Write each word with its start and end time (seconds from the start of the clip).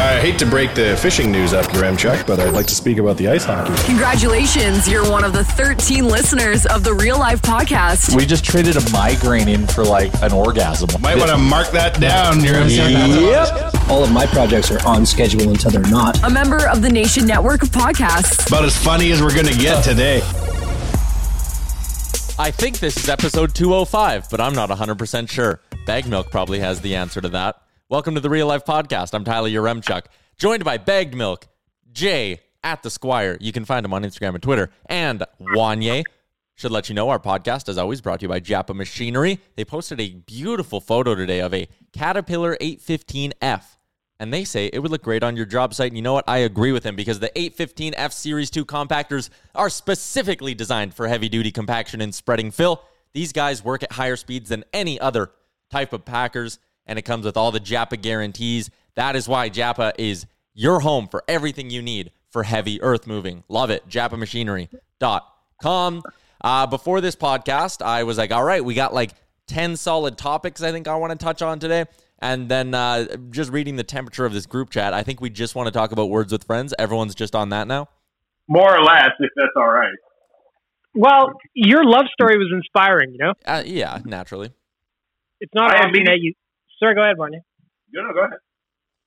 I 0.00 0.18
hate 0.18 0.38
to 0.38 0.46
break 0.46 0.74
the 0.74 0.96
fishing 0.96 1.30
news 1.30 1.52
up, 1.52 1.66
Yaremchuk, 1.66 2.26
but 2.26 2.40
I'd 2.40 2.54
like 2.54 2.66
to 2.66 2.74
speak 2.74 2.96
about 2.96 3.18
the 3.18 3.28
ice 3.28 3.44
hockey. 3.44 3.74
Congratulations, 3.84 4.88
you're 4.88 5.08
one 5.10 5.24
of 5.24 5.34
the 5.34 5.44
13 5.44 6.06
listeners 6.06 6.64
of 6.64 6.84
the 6.84 6.94
Real 6.94 7.18
Life 7.18 7.42
Podcast. 7.42 8.16
We 8.16 8.24
just 8.24 8.42
traded 8.42 8.76
a 8.76 8.90
migraine 8.90 9.48
in 9.48 9.66
for 9.66 9.84
like 9.84 10.10
an 10.22 10.32
orgasm. 10.32 10.88
Might 11.02 11.18
want 11.18 11.30
to 11.30 11.36
mark 11.36 11.70
that 11.72 12.00
down, 12.00 12.38
Yaremchuk. 12.40 13.20
Yep. 13.30 13.90
All 13.90 14.02
of 14.02 14.10
my 14.10 14.24
projects 14.26 14.70
are 14.70 14.84
on 14.86 15.04
schedule 15.04 15.50
until 15.50 15.70
they're 15.70 15.82
not. 15.82 16.22
A 16.24 16.30
member 16.30 16.66
of 16.68 16.80
the 16.80 16.88
Nation 16.88 17.26
Network 17.26 17.62
of 17.62 17.68
Podcasts. 17.68 18.48
About 18.48 18.64
as 18.64 18.76
funny 18.76 19.12
as 19.12 19.20
we're 19.20 19.34
going 19.34 19.46
to 19.46 19.58
get 19.58 19.84
today. 19.84 20.22
I 22.38 22.50
think 22.50 22.78
this 22.78 22.96
is 22.96 23.10
episode 23.10 23.54
205, 23.54 24.28
but 24.30 24.40
I'm 24.40 24.54
not 24.54 24.70
100% 24.70 25.28
sure. 25.28 25.60
Bag 25.84 26.06
Milk 26.06 26.30
probably 26.30 26.60
has 26.60 26.80
the 26.80 26.96
answer 26.96 27.20
to 27.20 27.28
that. 27.28 27.60
Welcome 27.90 28.14
to 28.14 28.20
the 28.20 28.30
Real 28.30 28.46
Life 28.46 28.64
Podcast. 28.64 29.14
I'm 29.14 29.24
Tyler 29.24 29.48
Yaremchuk, 29.48 30.04
joined 30.38 30.62
by 30.62 30.78
Bagged 30.78 31.12
Milk, 31.12 31.48
Jay 31.90 32.38
at 32.62 32.84
the 32.84 32.88
Squire. 32.88 33.36
You 33.40 33.50
can 33.50 33.64
find 33.64 33.84
him 33.84 33.92
on 33.92 34.04
Instagram 34.04 34.34
and 34.34 34.42
Twitter, 34.44 34.70
and 34.86 35.24
Wanye. 35.40 36.04
Should 36.54 36.70
let 36.70 36.88
you 36.88 36.94
know 36.94 37.08
our 37.08 37.18
podcast, 37.18 37.68
is 37.68 37.78
always, 37.78 38.00
brought 38.00 38.20
to 38.20 38.26
you 38.26 38.28
by 38.28 38.38
Japa 38.38 38.76
Machinery. 38.76 39.40
They 39.56 39.64
posted 39.64 40.00
a 40.00 40.10
beautiful 40.10 40.80
photo 40.80 41.16
today 41.16 41.40
of 41.40 41.52
a 41.52 41.66
Caterpillar 41.92 42.56
815F, 42.60 43.64
and 44.20 44.32
they 44.32 44.44
say 44.44 44.70
it 44.72 44.78
would 44.78 44.92
look 44.92 45.02
great 45.02 45.24
on 45.24 45.36
your 45.36 45.46
job 45.46 45.74
site. 45.74 45.90
And 45.90 45.96
you 45.96 46.02
know 46.02 46.12
what? 46.12 46.28
I 46.28 46.38
agree 46.38 46.70
with 46.70 46.84
them 46.84 46.94
because 46.94 47.18
the 47.18 47.30
815F 47.30 48.12
Series 48.12 48.50
2 48.50 48.64
compactors 48.66 49.30
are 49.56 49.68
specifically 49.68 50.54
designed 50.54 50.94
for 50.94 51.08
heavy 51.08 51.28
duty 51.28 51.50
compaction 51.50 52.00
and 52.00 52.14
spreading 52.14 52.52
fill. 52.52 52.84
These 53.14 53.32
guys 53.32 53.64
work 53.64 53.82
at 53.82 53.90
higher 53.90 54.14
speeds 54.14 54.50
than 54.50 54.62
any 54.72 55.00
other 55.00 55.32
type 55.72 55.92
of 55.92 56.04
packers 56.04 56.60
and 56.90 56.98
it 56.98 57.02
comes 57.02 57.24
with 57.24 57.36
all 57.38 57.52
the 57.52 57.60
Japa 57.60 58.02
guarantees. 58.02 58.68
That 58.96 59.14
is 59.14 59.28
why 59.28 59.48
Japa 59.48 59.92
is 59.96 60.26
your 60.52 60.80
home 60.80 61.06
for 61.06 61.22
everything 61.28 61.70
you 61.70 61.80
need 61.80 62.10
for 62.30 62.42
heavy 62.42 62.82
earth 62.82 63.06
moving. 63.06 63.44
Love 63.48 63.70
it. 63.70 63.88
JapaMachinery.com. 63.88 66.02
Uh, 66.42 66.66
before 66.66 67.00
this 67.00 67.14
podcast, 67.14 67.80
I 67.80 68.02
was 68.02 68.18
like, 68.18 68.32
all 68.32 68.42
right, 68.42 68.64
we 68.64 68.74
got 68.74 68.92
like 68.92 69.12
10 69.46 69.76
solid 69.76 70.18
topics 70.18 70.62
I 70.62 70.72
think 70.72 70.88
I 70.88 70.96
want 70.96 71.12
to 71.12 71.18
touch 71.24 71.42
on 71.42 71.60
today. 71.60 71.84
And 72.18 72.48
then 72.48 72.74
uh, 72.74 73.06
just 73.30 73.52
reading 73.52 73.76
the 73.76 73.84
temperature 73.84 74.26
of 74.26 74.32
this 74.32 74.46
group 74.46 74.70
chat, 74.70 74.92
I 74.92 75.04
think 75.04 75.20
we 75.20 75.30
just 75.30 75.54
want 75.54 75.68
to 75.68 75.72
talk 75.72 75.92
about 75.92 76.10
words 76.10 76.32
with 76.32 76.42
friends. 76.44 76.74
Everyone's 76.78 77.14
just 77.14 77.36
on 77.36 77.50
that 77.50 77.68
now. 77.68 77.88
More 78.48 78.76
or 78.76 78.82
less, 78.82 79.10
if 79.20 79.30
that's 79.36 79.52
all 79.56 79.70
right. 79.70 79.94
Well, 80.94 81.34
your 81.54 81.84
love 81.84 82.06
story 82.12 82.36
was 82.36 82.48
inspiring, 82.52 83.12
you 83.12 83.18
know? 83.18 83.34
Uh, 83.46 83.62
yeah, 83.64 84.00
naturally. 84.04 84.50
It's 85.40 85.54
not 85.54 85.72
I 85.72 85.78
often 85.78 85.92
mean- 85.92 86.04
that 86.06 86.18
you. 86.20 86.34
Sorry, 86.82 86.94
go 86.94 87.02
ahead, 87.02 87.16
Barney. 87.16 87.40
No, 87.92 88.02
no, 88.02 88.12
go 88.12 88.24
ahead. 88.24 88.38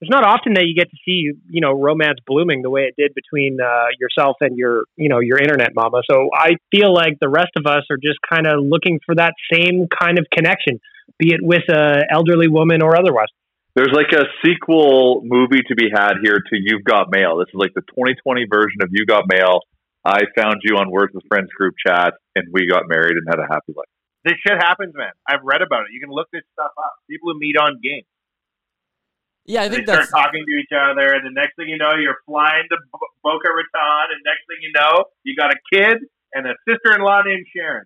It's 0.01 0.11
not 0.11 0.25
often 0.25 0.56
that 0.56 0.66
you 0.66 0.75
get 0.75 0.91
to 0.91 0.97
see, 1.06 1.31
you 1.47 1.61
know, 1.61 1.72
romance 1.72 2.19
blooming 2.28 2.61
the 2.61 2.69
way 2.69 2.81
it 2.81 2.95
did 2.97 3.13
between 3.16 3.57
uh, 3.63 3.88
yourself 4.00 4.35
and 4.41 4.57
your, 4.57 4.84
you 4.97 5.07
know, 5.07 5.19
your 5.19 5.38
internet 5.39 5.72
mama. 5.73 6.01
So 6.09 6.28
I 6.35 6.57
feel 6.72 6.94
like 6.94 7.19
the 7.22 7.29
rest 7.29 7.51
of 7.56 7.66
us 7.66 7.83
are 7.89 7.95
just 7.95 8.19
kind 8.29 8.45
of 8.45 8.59
looking 8.59 9.00
for 9.06 9.16
that 9.16 9.33
same 9.51 9.88
kind 9.88 10.19
of 10.19 10.25
connection, 10.29 10.81
be 11.17 11.33
it 11.33 11.39
with 11.41 11.63
a 11.69 12.03
elderly 12.12 12.50
woman 12.50 12.83
or 12.83 12.97
otherwise. 12.97 13.31
There's 13.75 13.94
like 13.94 14.12
a 14.12 14.25
sequel 14.45 15.22
movie 15.23 15.63
to 15.69 15.75
be 15.75 15.88
had 15.89 16.16
here 16.22 16.35
to 16.38 16.56
You've 16.59 16.83
Got 16.83 17.07
Mail. 17.09 17.38
This 17.38 17.47
is 17.47 17.56
like 17.56 17.72
the 17.73 17.81
2020 17.81 18.45
version 18.51 18.83
of 18.83 18.89
You 18.91 19.06
Got 19.06 19.23
Mail. 19.31 19.62
I 20.06 20.28
found 20.35 20.57
you 20.63 20.75
on 20.75 20.91
Words 20.91 21.13
with 21.13 21.23
Friends 21.29 21.47
group 21.57 21.75
chat, 21.88 22.13
and 22.35 22.45
we 22.51 22.67
got 22.67 22.83
married 22.89 23.16
and 23.16 23.23
had 23.25 23.39
a 23.39 23.47
happy 23.50 23.73
life. 23.75 23.88
This 24.23 24.34
shit 24.45 24.57
happens, 24.57 24.94
man. 24.95 25.11
I've 25.28 25.44
read 25.44 25.61
about 25.61 25.81
it. 25.81 25.88
You 25.91 26.00
can 26.00 26.09
look 26.09 26.28
this 26.31 26.44
stuff 26.53 26.72
up. 26.78 26.94
People 27.09 27.34
who 27.34 27.39
meet 27.39 27.57
on 27.57 27.79
games. 27.84 28.06
Yeah, 29.45 29.63
I 29.63 29.67
They 29.67 29.75
think 29.75 29.88
start 29.88 30.00
that's. 30.01 30.11
talking 30.11 30.45
to 30.47 30.53
each 30.56 30.72
other, 30.72 31.13
and 31.13 31.25
the 31.25 31.31
next 31.34 31.56
thing 31.57 31.67
you 31.67 31.78
know, 31.78 31.95
you're 31.95 32.16
flying 32.25 32.63
to 32.72 32.78
Bo- 32.94 33.00
Boca 33.23 33.50
Raton, 33.50 34.07
and 34.16 34.22
next 34.23 34.47
thing 34.47 34.57
you 34.62 34.72
know, 34.73 35.06
you 35.23 35.35
got 35.35 35.51
a 35.51 35.57
kid 35.73 35.97
and 36.33 36.47
a 36.47 36.53
sister-in-law 36.67 37.23
named 37.25 37.45
Sharon. 37.53 37.85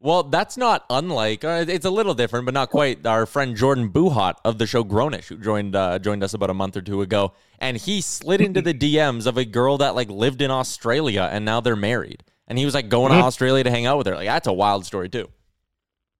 Well, 0.00 0.24
that's 0.24 0.56
not 0.56 0.84
unlike. 0.90 1.44
Uh, 1.44 1.64
it's 1.66 1.86
a 1.86 1.90
little 1.90 2.12
different, 2.12 2.44
but 2.44 2.52
not 2.54 2.70
quite. 2.70 3.06
Our 3.06 3.24
friend 3.24 3.56
Jordan 3.56 3.88
Buhat 3.90 4.34
of 4.44 4.58
the 4.58 4.66
show 4.66 4.84
Grownish, 4.84 5.28
who 5.28 5.38
joined 5.38 5.74
uh, 5.76 5.98
joined 6.00 6.22
us 6.24 6.34
about 6.34 6.50
a 6.50 6.54
month 6.54 6.76
or 6.76 6.82
two 6.82 7.00
ago, 7.02 7.32
and 7.60 7.76
he 7.76 8.00
slid 8.02 8.40
into 8.40 8.60
the 8.60 8.74
DMs 8.84 9.26
of 9.26 9.38
a 9.38 9.44
girl 9.46 9.78
that 9.78 9.94
like 9.94 10.10
lived 10.10 10.42
in 10.42 10.50
Australia, 10.50 11.30
and 11.32 11.44
now 11.44 11.60
they're 11.60 11.76
married. 11.76 12.24
And 12.48 12.58
he 12.58 12.64
was 12.66 12.74
like 12.74 12.88
going 12.90 13.12
to 13.12 13.18
Australia 13.18 13.62
to 13.64 13.70
hang 13.70 13.86
out 13.86 13.96
with 13.96 14.08
her. 14.08 14.14
Like 14.16 14.26
that's 14.26 14.48
a 14.48 14.52
wild 14.52 14.84
story 14.84 15.08
too. 15.08 15.30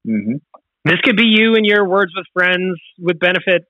Mm-hmm. 0.06 0.36
This 0.84 1.00
could 1.02 1.16
be 1.16 1.26
you 1.26 1.54
and 1.54 1.64
your 1.64 1.88
words 1.88 2.12
with 2.16 2.26
friends 2.32 2.78
with 2.98 3.18
benefit, 3.18 3.64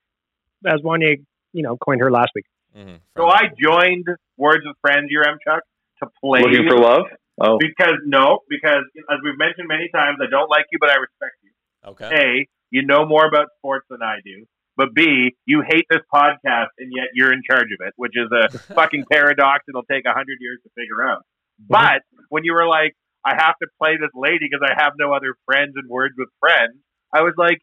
as 0.65 0.81
Wanye, 0.81 1.23
you 1.51 1.63
know, 1.63 1.77
coined 1.77 2.01
her 2.01 2.11
last 2.11 2.31
week. 2.35 2.45
Mm-hmm. 2.75 2.95
So 3.17 3.27
I 3.27 3.49
joined 3.61 4.05
Words 4.37 4.63
with 4.65 4.75
Friends, 4.81 5.11
Yaremchuk, 5.13 5.59
to 6.01 6.09
play. 6.23 6.41
Looking 6.41 6.67
for 6.67 6.77
love? 6.77 7.03
Oh, 7.41 7.57
Because 7.59 7.97
no, 8.05 8.39
because 8.49 8.83
as 9.09 9.19
we've 9.23 9.37
mentioned 9.37 9.67
many 9.67 9.89
times, 9.93 10.17
I 10.21 10.29
don't 10.29 10.49
like 10.49 10.65
you, 10.71 10.77
but 10.79 10.89
I 10.89 10.95
respect 10.95 11.35
you. 11.43 11.51
Okay. 11.85 12.09
A, 12.15 12.47
you 12.69 12.85
know 12.85 13.05
more 13.05 13.25
about 13.25 13.47
sports 13.57 13.85
than 13.89 14.01
I 14.01 14.17
do. 14.23 14.45
But 14.75 14.93
B, 14.95 15.35
you 15.45 15.61
hate 15.67 15.85
this 15.89 16.01
podcast 16.13 16.73
and 16.79 16.91
yet 16.95 17.09
you're 17.13 17.31
in 17.31 17.41
charge 17.47 17.67
of 17.79 17.85
it, 17.85 17.93
which 17.95 18.13
is 18.15 18.27
a 18.31 18.57
fucking 18.73 19.05
paradox 19.11 19.65
it'll 19.69 19.83
take 19.83 20.05
a 20.05 20.13
hundred 20.13 20.37
years 20.39 20.59
to 20.63 20.69
figure 20.75 21.07
out. 21.07 21.21
But 21.59 22.01
when 22.29 22.43
you 22.43 22.53
were 22.53 22.67
like, 22.67 22.93
I 23.25 23.35
have 23.35 23.55
to 23.61 23.67
play 23.79 23.97
this 23.99 24.11
lady 24.13 24.49
because 24.49 24.61
I 24.63 24.81
have 24.81 24.93
no 24.97 25.13
other 25.13 25.35
friends 25.45 25.73
and 25.75 25.89
words 25.89 26.15
with 26.17 26.29
friends, 26.39 26.75
I 27.13 27.21
was 27.21 27.33
like, 27.37 27.59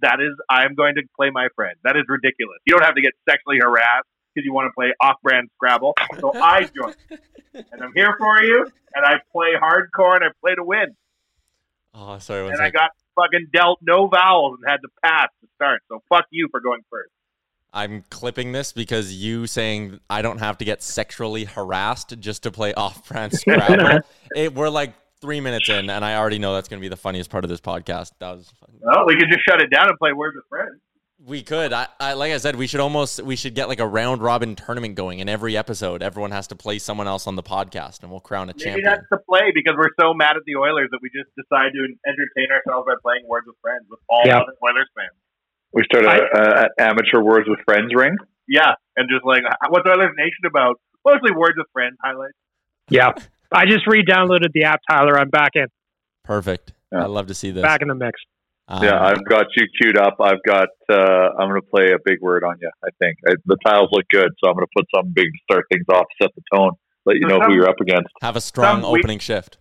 that 0.00 0.20
is, 0.20 0.34
I'm 0.48 0.74
going 0.74 0.94
to 0.94 1.02
play 1.16 1.30
my 1.30 1.48
friend. 1.54 1.74
That 1.84 1.96
is 1.96 2.04
ridiculous. 2.08 2.58
You 2.66 2.76
don't 2.76 2.84
have 2.84 2.94
to 2.94 3.02
get 3.02 3.12
sexually 3.28 3.58
harassed 3.60 4.06
because 4.34 4.46
you 4.46 4.54
want 4.54 4.66
to 4.66 4.72
play 4.74 4.92
off-brand 5.00 5.48
Scrabble. 5.56 5.94
So 6.20 6.32
I 6.34 6.62
joined, 6.64 6.96
and 7.52 7.82
I'm 7.82 7.92
here 7.94 8.14
for 8.18 8.42
you. 8.42 8.66
And 8.94 9.06
I 9.06 9.16
play 9.32 9.52
hardcore 9.60 10.16
and 10.16 10.24
I 10.24 10.28
play 10.40 10.54
to 10.54 10.64
win. 10.64 10.96
Oh, 11.94 12.18
sorry. 12.18 12.48
And 12.48 12.60
I 12.60 12.66
sec. 12.66 12.74
got 12.74 12.90
fucking 13.14 13.48
dealt 13.52 13.78
no 13.82 14.06
vowels 14.06 14.58
and 14.60 14.70
had 14.70 14.78
to 14.78 14.88
pass 15.02 15.28
to 15.40 15.48
start. 15.54 15.80
So 15.88 16.02
fuck 16.08 16.24
you 16.30 16.48
for 16.50 16.60
going 16.60 16.80
first. 16.90 17.10
I'm 17.74 18.04
clipping 18.10 18.52
this 18.52 18.72
because 18.72 19.14
you 19.14 19.46
saying 19.46 19.98
I 20.10 20.20
don't 20.20 20.38
have 20.38 20.58
to 20.58 20.64
get 20.64 20.82
sexually 20.82 21.44
harassed 21.44 22.18
just 22.18 22.42
to 22.42 22.50
play 22.50 22.74
off-brand 22.74 23.32
Scrabble. 23.38 24.00
it, 24.36 24.54
we're 24.54 24.68
like 24.68 24.92
three 25.22 25.40
minutes 25.40 25.70
in, 25.70 25.88
and 25.88 26.04
I 26.04 26.16
already 26.16 26.38
know 26.38 26.52
that's 26.52 26.68
going 26.68 26.78
to 26.80 26.84
be 26.84 26.88
the 26.90 26.96
funniest 26.96 27.30
part 27.30 27.44
of 27.44 27.48
this 27.48 27.60
podcast. 27.60 28.10
That 28.20 28.32
was. 28.36 28.52
Well, 28.80 29.06
we 29.06 29.16
could 29.16 29.28
just 29.30 29.44
shut 29.48 29.62
it 29.62 29.70
down 29.70 29.88
and 29.88 29.98
play 29.98 30.12
Words 30.12 30.36
with 30.36 30.44
Friends. 30.50 30.80
We 31.24 31.42
could. 31.44 31.72
I, 31.72 31.86
I 32.00 32.14
like 32.14 32.32
I 32.32 32.38
said, 32.38 32.56
we 32.56 32.66
should 32.66 32.80
almost 32.80 33.22
we 33.22 33.36
should 33.36 33.54
get 33.54 33.68
like 33.68 33.78
a 33.78 33.86
round 33.86 34.20
robin 34.22 34.56
tournament 34.56 34.96
going. 34.96 35.20
In 35.20 35.28
every 35.28 35.56
episode, 35.56 36.02
everyone 36.02 36.32
has 36.32 36.48
to 36.48 36.56
play 36.56 36.80
someone 36.80 37.06
else 37.06 37.28
on 37.28 37.36
the 37.36 37.44
podcast, 37.44 38.02
and 38.02 38.10
we'll 38.10 38.18
crown 38.20 38.50
a 38.50 38.52
Maybe 38.52 38.64
champion. 38.64 38.84
that's 38.84 39.06
the 39.08 39.18
play 39.30 39.52
because 39.54 39.74
we're 39.78 39.94
so 40.00 40.12
mad 40.14 40.34
at 40.36 40.42
the 40.46 40.56
Oilers 40.56 40.88
that 40.90 40.98
we 41.00 41.08
just 41.14 41.30
decide 41.38 41.70
to 41.72 41.80
entertain 42.10 42.50
ourselves 42.50 42.86
by 42.90 42.94
playing 43.02 43.22
Words 43.28 43.46
with 43.46 43.54
Friends 43.62 43.86
with 43.88 44.00
all 44.10 44.22
Yeah. 44.26 44.38
other 44.38 44.52
Oilers 44.66 44.90
fans. 44.98 45.14
We 45.72 45.84
start 45.84 46.04
a, 46.04 46.68
a 46.76 46.82
amateur 46.82 47.22
words 47.22 47.48
with 47.48 47.60
friends 47.64 47.94
ring. 47.94 48.16
Yeah, 48.48 48.74
and 48.96 49.08
just 49.08 49.24
like, 49.24 49.42
what's 49.70 49.86
Oilers 49.88 50.12
Nation 50.18 50.44
about? 50.44 50.80
Mostly 51.06 51.30
Words 51.32 51.54
with 51.56 51.68
Friends 51.72 51.96
highlights. 52.02 52.34
Yeah. 52.90 53.12
I 53.54 53.66
just 53.66 53.86
re-downloaded 53.86 54.52
the 54.52 54.64
app, 54.64 54.80
Tyler. 54.90 55.18
I'm 55.18 55.30
back 55.30 55.52
in, 55.54 55.66
Perfect. 56.24 56.72
Yeah. 56.90 57.04
I 57.04 57.06
love 57.06 57.26
to 57.28 57.34
see 57.34 57.50
this. 57.50 57.62
back 57.62 57.82
in 57.82 57.88
the 57.88 57.94
mix. 57.94 58.20
Um, 58.68 58.84
yeah, 58.84 59.02
I've 59.02 59.24
got 59.24 59.46
you 59.56 59.66
queued 59.80 59.98
up. 59.98 60.16
I've 60.20 60.42
got. 60.46 60.68
Uh, 60.88 60.94
I'm 61.38 61.48
going 61.48 61.60
to 61.60 61.66
play 61.68 61.86
a 61.92 61.98
big 62.04 62.20
word 62.20 62.44
on 62.44 62.56
you. 62.60 62.70
I 62.84 62.88
think 62.98 63.18
I, 63.26 63.34
the 63.44 63.56
tiles 63.66 63.88
look 63.92 64.08
good, 64.08 64.30
so 64.42 64.48
I'm 64.48 64.54
going 64.54 64.66
to 64.66 64.72
put 64.76 64.86
something 64.94 65.12
big 65.14 65.26
to 65.26 65.38
start 65.50 65.64
things 65.70 65.84
off, 65.92 66.06
set 66.20 66.30
the 66.34 66.42
tone, 66.54 66.72
let 67.04 67.16
you 67.16 67.26
know 67.26 67.40
who 67.40 67.54
you're 67.54 67.68
up 67.68 67.80
against. 67.80 68.08
have 68.22 68.36
a 68.36 68.40
strong 68.40 68.82
Some 68.82 68.92
we- 68.92 69.00
opening 69.00 69.18
shift. 69.18 69.58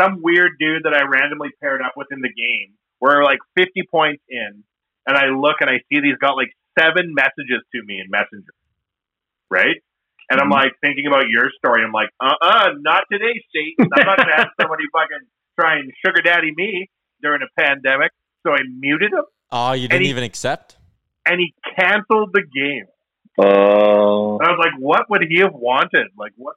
Some 0.00 0.22
weird 0.22 0.52
dude 0.58 0.84
that 0.84 0.94
I 0.94 1.02
randomly 1.04 1.50
paired 1.60 1.82
up 1.82 1.92
with 1.96 2.08
in 2.10 2.22
the 2.22 2.32
game. 2.32 2.74
We're 3.00 3.22
like 3.22 3.38
50 3.56 3.82
points 3.90 4.22
in, 4.28 4.64
and 5.06 5.16
I 5.16 5.26
look 5.26 5.56
and 5.60 5.68
I 5.68 5.80
see 5.92 6.00
these 6.00 6.16
got 6.18 6.32
like 6.32 6.48
seven 6.78 7.12
messages 7.14 7.60
to 7.74 7.82
me 7.84 8.00
in 8.00 8.10
Messenger. 8.10 8.54
Right? 9.50 9.82
And 10.32 10.40
I'm 10.40 10.48
like 10.48 10.72
thinking 10.80 11.06
about 11.06 11.24
your 11.28 11.50
story. 11.58 11.82
I'm 11.84 11.92
like, 11.92 12.08
uh 12.18 12.32
uh 12.40 12.68
not 12.80 13.04
today, 13.12 13.36
Satan. 13.54 13.90
I'm 13.92 14.06
not 14.06 14.16
going 14.16 14.28
to 14.30 14.36
have 14.36 14.48
somebody 14.60 14.84
fucking 14.92 15.28
try 15.60 15.74
and 15.76 15.92
sugar 16.04 16.22
daddy 16.22 16.52
me 16.56 16.88
during 17.20 17.42
a 17.42 17.60
pandemic. 17.60 18.10
So 18.46 18.52
I 18.52 18.58
muted 18.78 19.12
him, 19.12 19.24
Oh, 19.50 19.72
you 19.72 19.88
didn't 19.88 20.04
he- 20.04 20.10
even 20.10 20.24
accept? 20.24 20.76
and 21.26 21.38
he 21.38 21.52
canceled 21.78 22.30
the 22.32 22.42
game. 22.42 22.86
Oh, 23.38 24.38
And 24.38 24.48
I 24.48 24.50
was 24.52 24.58
like, 24.58 24.74
what 24.80 25.02
would 25.10 25.22
he 25.28 25.40
have 25.40 25.54
wanted? 25.54 26.08
Like, 26.18 26.32
what? 26.36 26.54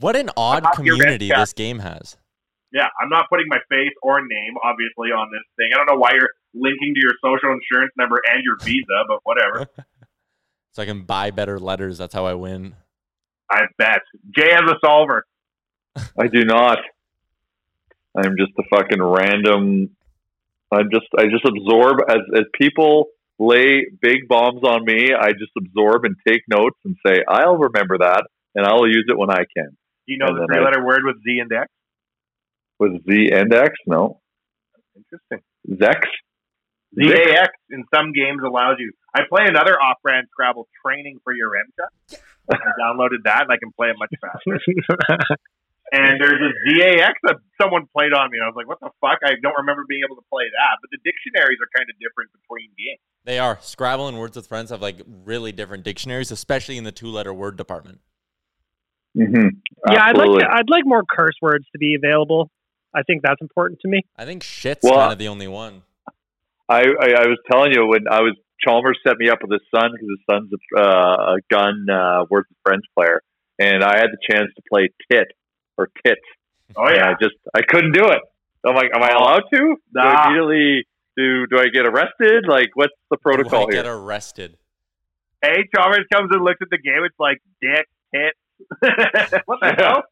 What 0.00 0.16
an 0.16 0.30
odd 0.36 0.64
community 0.74 1.28
this 1.28 1.52
game 1.52 1.78
has. 1.80 2.16
Yeah, 2.72 2.88
I'm 3.00 3.08
not 3.08 3.26
putting 3.30 3.46
my 3.48 3.58
face 3.70 3.92
or 4.02 4.20
name, 4.26 4.54
obviously, 4.62 5.10
on 5.10 5.30
this 5.30 5.42
thing. 5.56 5.70
I 5.72 5.76
don't 5.76 5.86
know 5.86 5.98
why 6.00 6.10
you're 6.14 6.30
linking 6.54 6.94
to 6.94 7.00
your 7.00 7.12
social 7.24 7.52
insurance 7.52 7.92
number 7.96 8.20
and 8.32 8.42
your 8.42 8.56
visa, 8.62 9.04
but 9.08 9.18
whatever. 9.24 9.66
So 10.72 10.82
I 10.82 10.86
can 10.86 11.02
buy 11.02 11.30
better 11.30 11.60
letters. 11.60 11.98
That's 11.98 12.12
how 12.12 12.26
I 12.26 12.34
win. 12.34 12.74
I 13.50 13.62
bet. 13.78 14.00
Jay 14.36 14.50
has 14.50 14.62
a 14.70 14.76
solver. 14.84 15.24
I 15.96 16.28
do 16.28 16.44
not. 16.44 16.78
I'm 18.16 18.36
just 18.38 18.52
a 18.58 18.62
fucking 18.70 19.02
random. 19.02 19.90
I'm 20.72 20.90
just. 20.92 21.06
I 21.18 21.24
just 21.24 21.44
absorb 21.44 21.98
as 22.08 22.18
as 22.36 22.44
people 22.60 23.08
lay 23.38 23.86
big 24.00 24.28
bombs 24.28 24.62
on 24.64 24.84
me. 24.84 25.12
I 25.12 25.32
just 25.32 25.52
absorb 25.58 26.04
and 26.04 26.16
take 26.26 26.42
notes 26.48 26.78
and 26.84 26.96
say, 27.06 27.22
I'll 27.28 27.56
remember 27.56 27.98
that 27.98 28.24
and 28.54 28.66
I'll 28.66 28.86
use 28.86 29.06
it 29.08 29.18
when 29.18 29.30
I 29.30 29.44
can. 29.56 29.76
Do 30.06 30.12
you 30.12 30.18
know 30.18 30.26
And 30.28 30.38
the 30.38 30.46
three 30.46 30.62
letter 30.62 30.84
word 30.84 31.00
with 31.04 31.16
Z 31.24 31.38
and 31.40 31.52
X? 31.52 31.68
With 32.78 33.04
Z 33.08 33.30
and 33.32 33.52
X, 33.52 33.72
no. 33.86 34.20
Interesting. 34.96 35.40
Zex. 35.70 36.06
ZAX 36.96 37.48
in 37.70 37.84
some 37.92 38.12
games 38.12 38.40
allows 38.46 38.76
you. 38.78 38.92
I 39.14 39.22
play 39.28 39.44
another 39.46 39.80
off 39.80 39.96
brand 40.02 40.28
Scrabble 40.30 40.68
training 40.84 41.18
for 41.24 41.34
your 41.34 41.50
MCHA. 41.50 42.18
I 42.50 42.56
downloaded 42.80 43.24
that 43.24 43.42
and 43.42 43.52
I 43.52 43.56
can 43.56 43.72
play 43.72 43.88
it 43.88 43.96
much 43.98 44.12
faster. 44.20 44.58
And 45.92 46.20
there's 46.20 46.40
a 46.40 46.50
ZAX 46.66 47.12
that 47.24 47.36
someone 47.60 47.86
played 47.96 48.12
on 48.12 48.30
me. 48.30 48.38
And 48.38 48.44
I 48.44 48.48
was 48.48 48.56
like, 48.56 48.66
what 48.66 48.80
the 48.80 48.90
fuck? 49.00 49.18
I 49.22 49.34
don't 49.40 49.54
remember 49.58 49.84
being 49.88 50.02
able 50.04 50.16
to 50.16 50.26
play 50.28 50.44
that. 50.44 50.78
But 50.80 50.90
the 50.90 50.98
dictionaries 51.04 51.58
are 51.62 51.70
kind 51.76 51.88
of 51.88 51.94
different 52.00 52.30
between 52.32 52.70
games. 52.76 52.98
They 53.24 53.38
are. 53.38 53.58
Scrabble 53.60 54.08
and 54.08 54.18
Words 54.18 54.34
with 54.34 54.46
Friends 54.46 54.70
have 54.70 54.82
like 54.82 55.02
really 55.24 55.52
different 55.52 55.84
dictionaries, 55.84 56.30
especially 56.32 56.78
in 56.78 56.84
the 56.84 56.92
two 56.92 57.08
letter 57.08 57.32
word 57.32 57.56
department. 57.56 58.00
Mm-hmm. 59.16 59.48
yeah, 59.92 60.06
I'd 60.06 60.16
like 60.16 60.30
to, 60.40 60.46
I'd 60.50 60.68
like 60.68 60.84
more 60.84 61.04
curse 61.08 61.36
words 61.40 61.64
to 61.70 61.78
be 61.78 61.94
available. 61.94 62.50
I 62.92 63.02
think 63.02 63.22
that's 63.22 63.40
important 63.40 63.78
to 63.82 63.88
me. 63.88 64.02
I 64.16 64.24
think 64.24 64.42
shit's 64.42 64.82
Well, 64.82 64.94
kind 64.94 65.12
of 65.12 65.18
the 65.18 65.28
only 65.28 65.46
one. 65.46 65.82
I, 66.68 66.80
I 66.80 67.08
I 67.22 67.26
was 67.28 67.38
telling 67.48 67.72
you 67.72 67.86
when 67.86 68.08
I 68.10 68.22
was 68.22 68.34
Chalmers 68.64 68.98
set 69.06 69.16
me 69.18 69.28
up 69.28 69.38
with 69.42 69.52
his 69.52 69.62
son 69.74 69.90
because 69.92 70.08
his 70.08 70.24
son's 70.30 70.50
a, 70.52 70.80
uh, 70.80 71.34
a 71.34 71.38
gun 71.50 71.86
uh, 71.90 72.24
Words 72.30 72.48
with 72.48 72.58
Friends 72.64 72.84
player, 72.96 73.22
and 73.58 73.84
I 73.84 73.98
had 73.98 74.08
the 74.10 74.18
chance 74.30 74.50
to 74.56 74.62
play 74.70 74.88
tit 75.10 75.28
or 75.76 75.88
tit. 76.04 76.18
Oh, 76.76 76.88
yeah. 76.90 77.10
I 77.10 77.12
just 77.20 77.36
I 77.54 77.60
couldn't 77.62 77.92
do 77.92 78.04
it. 78.04 78.20
I'm 78.66 78.74
like, 78.74 78.90
am 78.94 79.02
I 79.02 79.10
allowed 79.10 79.42
to? 79.52 79.58
Do 79.58 80.00
I 80.00 80.26
immediately 80.26 80.86
do 81.16 81.46
do 81.46 81.58
I 81.58 81.66
get 81.68 81.86
arrested? 81.86 82.44
Like, 82.48 82.70
what's 82.74 82.94
the 83.10 83.18
protocol 83.18 83.66
Why 83.66 83.72
here? 83.72 83.82
get 83.82 83.90
arrested? 83.90 84.56
Hey, 85.42 85.68
Chalmers 85.74 86.06
comes 86.12 86.30
and 86.32 86.42
looks 86.42 86.60
at 86.62 86.70
the 86.70 86.78
game. 86.78 87.04
It's 87.04 87.18
like 87.18 87.38
dick, 87.60 87.86
tits. 88.14 88.38
what 89.44 89.60
the 89.60 89.74
hell? 89.76 90.02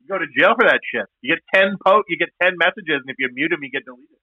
you 0.00 0.06
go 0.08 0.18
to 0.18 0.26
jail 0.38 0.54
for 0.54 0.66
that 0.66 0.80
shit. 0.86 1.06
You 1.20 1.34
get 1.34 1.42
ten 1.52 1.76
po- 1.84 2.04
You 2.08 2.16
get 2.16 2.28
ten 2.40 2.56
messages, 2.56 3.02
and 3.02 3.10
if 3.10 3.16
you 3.18 3.28
mute 3.32 3.50
them, 3.50 3.60
you 3.62 3.70
get 3.70 3.84
deleted. 3.84 4.20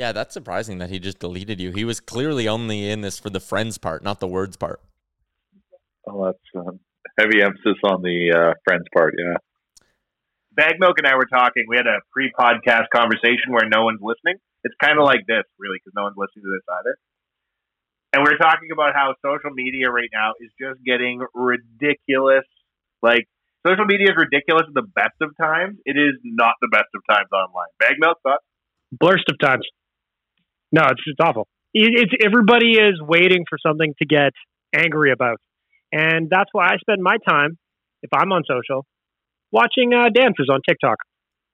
Yeah, 0.00 0.12
that's 0.12 0.32
surprising 0.32 0.78
that 0.78 0.88
he 0.88 0.98
just 0.98 1.18
deleted 1.18 1.60
you. 1.60 1.72
He 1.72 1.84
was 1.84 2.00
clearly 2.00 2.48
only 2.48 2.88
in 2.88 3.02
this 3.02 3.18
for 3.18 3.28
the 3.28 3.38
friends 3.38 3.76
part, 3.76 4.02
not 4.02 4.18
the 4.18 4.26
words 4.26 4.56
part. 4.56 4.80
Oh, 6.08 6.24
that's 6.24 6.40
um, 6.56 6.80
heavy 7.18 7.42
emphasis 7.42 7.76
on 7.84 8.00
the 8.00 8.32
uh, 8.32 8.52
friends 8.64 8.88
part. 8.96 9.12
Yeah. 9.18 9.36
Bag 10.56 10.80
Milk 10.80 10.96
and 10.96 11.06
I 11.06 11.16
were 11.16 11.28
talking. 11.28 11.66
We 11.68 11.76
had 11.76 11.86
a 11.86 12.00
pre-podcast 12.16 12.88
conversation 12.96 13.52
where 13.52 13.68
no 13.68 13.84
one's 13.84 14.00
listening. 14.00 14.40
It's 14.64 14.74
kind 14.82 14.96
of 14.96 15.04
like 15.04 15.28
this, 15.28 15.44
really, 15.58 15.76
because 15.84 15.92
no 15.94 16.04
one's 16.08 16.16
listening 16.16 16.48
to 16.48 16.52
this 16.56 16.64
either. 16.80 16.96
And 18.16 18.24
we 18.24 18.32
are 18.32 18.40
talking 18.40 18.72
about 18.72 18.96
how 18.96 19.12
social 19.20 19.52
media 19.52 19.90
right 19.90 20.08
now 20.16 20.32
is 20.40 20.48
just 20.56 20.80
getting 20.80 21.20
ridiculous. 21.34 22.48
Like 23.02 23.28
social 23.68 23.84
media 23.84 24.08
is 24.08 24.16
ridiculous 24.16 24.64
at 24.64 24.72
the 24.72 24.88
best 24.96 25.20
of 25.20 25.36
times. 25.36 25.76
It 25.84 26.00
is 26.00 26.16
not 26.24 26.56
the 26.64 26.72
best 26.72 26.88
of 26.96 27.04
times 27.04 27.28
online. 27.36 27.68
Bag 27.78 28.00
Milk 28.00 28.16
thoughts? 28.24 28.48
Blurst 28.96 29.28
of 29.28 29.36
times. 29.38 29.68
No, 30.72 30.82
it's 30.90 31.02
it's 31.06 31.18
awful. 31.22 31.48
It, 31.74 31.90
it's 31.94 32.12
everybody 32.24 32.72
is 32.72 33.00
waiting 33.00 33.44
for 33.48 33.58
something 33.64 33.94
to 34.00 34.06
get 34.06 34.32
angry 34.74 35.12
about, 35.12 35.38
and 35.92 36.28
that's 36.30 36.50
why 36.52 36.66
I 36.66 36.76
spend 36.80 37.02
my 37.02 37.16
time, 37.28 37.58
if 38.02 38.10
I'm 38.14 38.32
on 38.32 38.42
social, 38.48 38.86
watching 39.50 39.92
uh, 39.94 40.08
dances 40.14 40.48
on 40.50 40.60
TikTok 40.68 40.98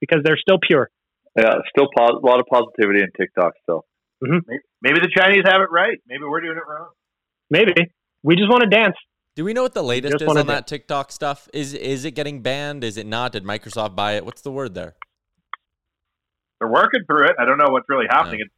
because 0.01 0.23
they're 0.25 0.39
still 0.39 0.59
pure. 0.61 0.89
Yeah, 1.37 1.55
still 1.69 1.89
pos- 1.97 2.21
a 2.23 2.27
lot 2.27 2.41
of 2.41 2.47
positivity 2.51 3.01
in 3.01 3.09
TikTok 3.19 3.53
still. 3.63 3.85
Maybe, 4.21 4.41
maybe 4.81 5.01
the 5.01 5.11
Chinese 5.15 5.43
have 5.45 5.61
it 5.61 5.69
right. 5.71 5.99
Maybe 6.07 6.25
we're 6.25 6.41
doing 6.41 6.57
it 6.57 6.63
wrong. 6.67 6.89
Maybe 7.51 7.75
we 8.23 8.37
just 8.37 8.49
want 8.49 8.63
to 8.63 8.69
dance. 8.69 8.97
Do 9.35 9.45
we 9.45 9.53
know 9.53 9.63
what 9.63 9.75
the 9.75 9.83
latest 9.83 10.23
is 10.23 10.29
on 10.29 10.37
do- 10.37 10.43
that 10.45 10.67
TikTok 10.67 11.13
stuff? 11.13 11.49
Is 11.53 11.75
is 11.75 12.07
it 12.07 12.13
getting 12.13 12.41
banned? 12.41 12.83
Is 12.85 12.97
it 12.97 13.07
not? 13.07 13.33
Did 13.33 13.45
Microsoft 13.45 13.95
buy 13.95 14.13
it? 14.13 14.25
What's 14.25 14.41
the 14.41 14.51
word 14.51 14.75
there? 14.75 14.95
They're 16.59 16.71
working 16.71 17.03
through 17.07 17.25
it. 17.25 17.33
I 17.39 17.45
don't 17.45 17.59
know 17.59 17.69
what's 17.69 17.85
really 17.89 18.07
happening. 18.09 18.41
It's 18.41 18.55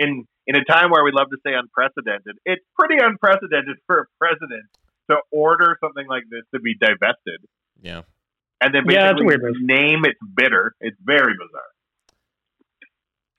in 0.00 0.24
in 0.48 0.56
a 0.56 0.64
time 0.64 0.90
where 0.90 1.04
we 1.04 1.12
love 1.12 1.28
to 1.30 1.36
say 1.46 1.52
unprecedented. 1.54 2.36
It's 2.44 2.64
pretty 2.76 2.96
unprecedented 3.00 3.76
for 3.86 4.00
a 4.00 4.04
president 4.18 4.64
to 5.10 5.18
order 5.30 5.76
something 5.80 6.06
like 6.08 6.24
this 6.30 6.42
to 6.54 6.58
be 6.60 6.74
divested 6.80 7.40
Yeah. 7.80 8.02
and 8.60 8.74
then 8.74 8.82
Yeah, 8.88 9.12
basically 9.12 9.26
weird 9.26 9.54
name 9.60 10.04
its 10.04 10.18
bitter. 10.34 10.74
It's 10.80 10.96
very 11.04 11.34
bizarre. 11.34 11.70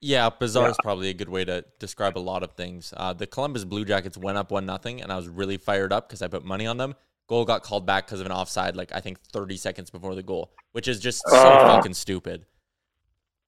Yeah, 0.00 0.30
bizarre 0.30 0.68
is 0.70 0.76
probably 0.82 1.10
a 1.10 1.14
good 1.14 1.28
way 1.28 1.44
to 1.44 1.64
describe 1.78 2.18
a 2.18 2.20
lot 2.20 2.42
of 2.42 2.52
things. 2.52 2.92
Uh, 2.96 3.12
the 3.12 3.26
Columbus 3.26 3.64
Blue 3.64 3.84
Jackets 3.84 4.18
went 4.18 4.36
up 4.36 4.50
one 4.50 4.66
nothing, 4.66 5.00
and 5.00 5.12
I 5.12 5.16
was 5.16 5.28
really 5.28 5.58
fired 5.58 5.92
up 5.92 6.08
because 6.08 6.22
I 6.22 6.28
put 6.28 6.44
money 6.44 6.66
on 6.66 6.76
them. 6.76 6.94
Goal 7.28 7.44
got 7.44 7.62
called 7.62 7.86
back 7.86 8.06
because 8.06 8.18
of 8.18 8.26
an 8.26 8.32
offside, 8.32 8.74
like 8.74 8.90
I 8.92 9.00
think 9.00 9.20
30 9.32 9.56
seconds 9.56 9.90
before 9.90 10.14
the 10.16 10.22
goal, 10.24 10.52
which 10.72 10.88
is 10.88 10.98
just 10.98 11.22
so 11.28 11.36
Ah. 11.36 11.76
fucking 11.76 11.94
stupid. 11.94 12.46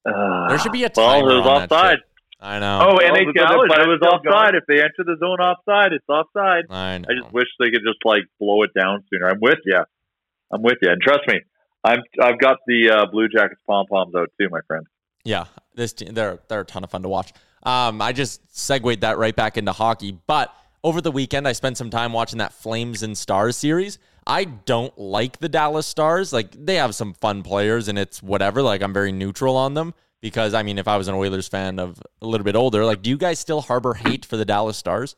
Uh, 0.05 0.47
There 0.47 0.57
should 0.59 0.71
be 0.71 0.83
a 0.85 0.91
well, 0.95 1.11
timer 1.19 1.31
it 1.31 1.37
was 1.39 1.45
on 1.47 1.59
that 1.61 1.71
offside. 1.71 1.97
shit. 1.97 2.05
I 2.39 2.59
know. 2.59 2.79
Oh, 2.83 2.95
Well, 2.95 3.13
NHL 3.15 3.33
but, 3.33 3.67
but 3.69 3.81
it 3.81 3.87
was 3.87 3.99
offside. 4.01 4.23
going? 4.31 4.55
If 4.55 4.63
they 4.67 4.75
enter 4.81 5.03
the 5.05 5.15
zone 5.19 5.39
offside, 5.39 5.93
it's 5.93 6.07
offside. 6.09 6.65
I 6.69 6.97
know. 6.97 7.05
I 7.09 7.13
just 7.21 7.33
wish 7.33 7.47
they 7.59 7.69
could 7.71 7.81
just 7.85 7.99
like 8.03 8.23
blow 8.39 8.63
it 8.63 8.71
down 8.77 9.03
sooner. 9.11 9.29
I'm 9.29 9.39
with 9.41 9.59
you. 9.65 9.79
I'm 10.51 10.61
with 10.61 10.77
you, 10.81 10.91
and 10.91 11.01
trust 11.01 11.21
me, 11.27 11.39
I'm 11.83 11.99
I've 12.21 12.39
got 12.39 12.57
the 12.67 12.89
uh, 12.91 13.05
Blue 13.11 13.27
Jackets 13.27 13.61
pom 13.65 13.85
poms 13.87 14.13
out 14.15 14.29
too, 14.39 14.47
my 14.49 14.59
friend. 14.67 14.85
Yeah, 15.23 15.45
this 15.73 15.93
team, 15.93 16.13
they're 16.13 16.39
they're 16.49 16.61
a 16.61 16.65
ton 16.65 16.83
of 16.83 16.91
fun 16.91 17.01
to 17.03 17.09
watch. 17.09 17.33
Um, 17.63 18.01
I 18.01 18.11
just 18.13 18.41
segued 18.55 19.01
that 19.01 19.17
right 19.17 19.35
back 19.35 19.57
into 19.57 19.71
hockey, 19.71 20.17
but 20.27 20.53
over 20.83 21.01
the 21.01 21.11
weekend 21.11 21.47
I 21.47 21.53
spent 21.53 21.77
some 21.77 21.89
time 21.89 22.13
watching 22.13 22.37
that 22.37 22.53
Flames 22.53 23.01
and 23.01 23.17
Stars 23.17 23.57
series. 23.57 23.97
I 24.27 24.43
don't 24.45 24.95
like 24.99 25.39
the 25.39 25.49
Dallas 25.49 25.87
Stars. 25.87 26.31
Like 26.31 26.51
they 26.63 26.75
have 26.75 26.93
some 26.93 27.13
fun 27.13 27.41
players 27.41 27.87
and 27.87 27.97
it's 27.97 28.21
whatever. 28.21 28.61
Like 28.61 28.83
I'm 28.83 28.93
very 28.93 29.11
neutral 29.11 29.57
on 29.57 29.73
them 29.73 29.93
Because 30.25 30.55
I 30.55 30.63
mean, 30.63 30.79
if 30.79 30.87
I 30.87 30.97
was 30.97 31.07
an 31.07 31.13
Oilers 31.13 31.47
fan 31.47 31.77
of 31.77 32.01
a 32.19 32.25
little 32.25 32.43
bit 32.45 32.55
older, 32.55 32.83
like, 32.83 33.03
do 33.03 33.11
you 33.11 33.17
guys 33.17 33.37
still 33.37 33.61
harbor 33.61 33.93
hate 33.93 34.25
for 34.25 34.37
the 34.37 34.43
Dallas 34.43 34.75
Stars? 34.75 35.15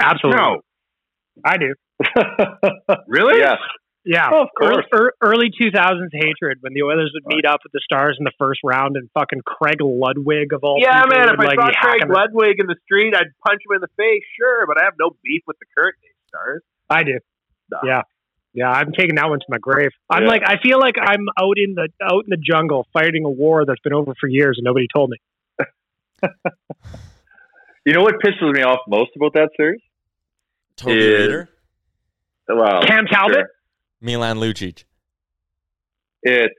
Absolutely. 0.00 0.40
No. 0.42 0.60
I 1.44 1.56
do. 1.56 1.74
Really? 3.06 3.38
Yes. 3.38 3.58
Yeah, 4.04 4.28
Oh, 4.32 4.42
of 4.42 4.48
course. 4.58 4.84
Early, 4.92 5.10
early 5.22 5.50
2000s 5.54 6.08
hatred 6.12 6.58
when 6.62 6.72
the 6.74 6.82
Oilers 6.82 7.12
would 7.14 7.32
meet 7.32 7.44
up 7.46 7.60
with 7.62 7.70
the 7.72 7.80
Stars 7.84 8.16
in 8.18 8.24
the 8.24 8.32
first 8.38 8.58
round 8.64 8.96
and 8.96 9.08
fucking 9.14 9.42
Craig 9.46 9.76
Ludwig 9.80 10.52
of 10.52 10.64
all 10.64 10.78
Yeah, 10.80 11.02
people 11.04 11.16
man. 11.16 11.26
would, 11.38 11.46
If 11.46 11.50
I 11.50 11.54
saw 11.54 11.70
Craig 11.82 12.02
Ludwig 12.10 12.58
in 12.58 12.66
the 12.66 12.76
street, 12.82 13.14
I'd 13.14 13.30
punch 13.46 13.60
him 13.62 13.76
in 13.76 13.80
the 13.82 13.92
face, 13.96 14.24
sure, 14.36 14.66
but 14.66 14.80
I 14.80 14.84
have 14.86 14.94
no 14.98 15.10
beef 15.22 15.42
with 15.46 15.58
the 15.60 15.66
current 15.78 15.94
day 16.02 16.08
stars. 16.26 16.62
I 16.88 17.04
do. 17.04 17.18
Yeah. 17.84 18.02
Yeah, 18.52 18.68
I'm 18.68 18.92
taking 18.92 19.14
that 19.14 19.28
one 19.28 19.38
to 19.38 19.44
my 19.48 19.58
grave. 19.58 19.90
I'm 20.10 20.24
Yeah. 20.24 20.28
like, 20.28 20.42
I 20.44 20.56
feel 20.60 20.80
like 20.80 20.96
I'm 21.00 21.26
out 21.38 21.56
in 21.56 21.74
the 21.74 21.88
out 22.02 22.24
in 22.24 22.30
the 22.30 22.36
jungle 22.36 22.86
fighting 22.92 23.24
a 23.24 23.30
war 23.30 23.64
that's 23.64 23.80
been 23.80 23.92
over 23.92 24.12
for 24.20 24.28
years 24.28 24.56
and 24.58 24.64
nobody 24.64 24.86
told 24.94 25.10
me. 25.10 25.18
You 27.86 27.94
know 27.94 28.02
what 28.02 28.16
pisses 28.22 28.52
me 28.52 28.62
off 28.62 28.80
most 28.86 29.10
about 29.16 29.32
that 29.34 29.50
series? 29.56 29.80
Toby 30.76 30.98
Is- 30.98 31.28
Rieder, 31.30 31.48
Well, 32.48 32.82
Cam 32.82 33.06
Talbot? 33.06 33.36
sure. 33.36 33.50
Milan 34.02 34.36
Lucic. 34.36 34.84
It's 36.22 36.54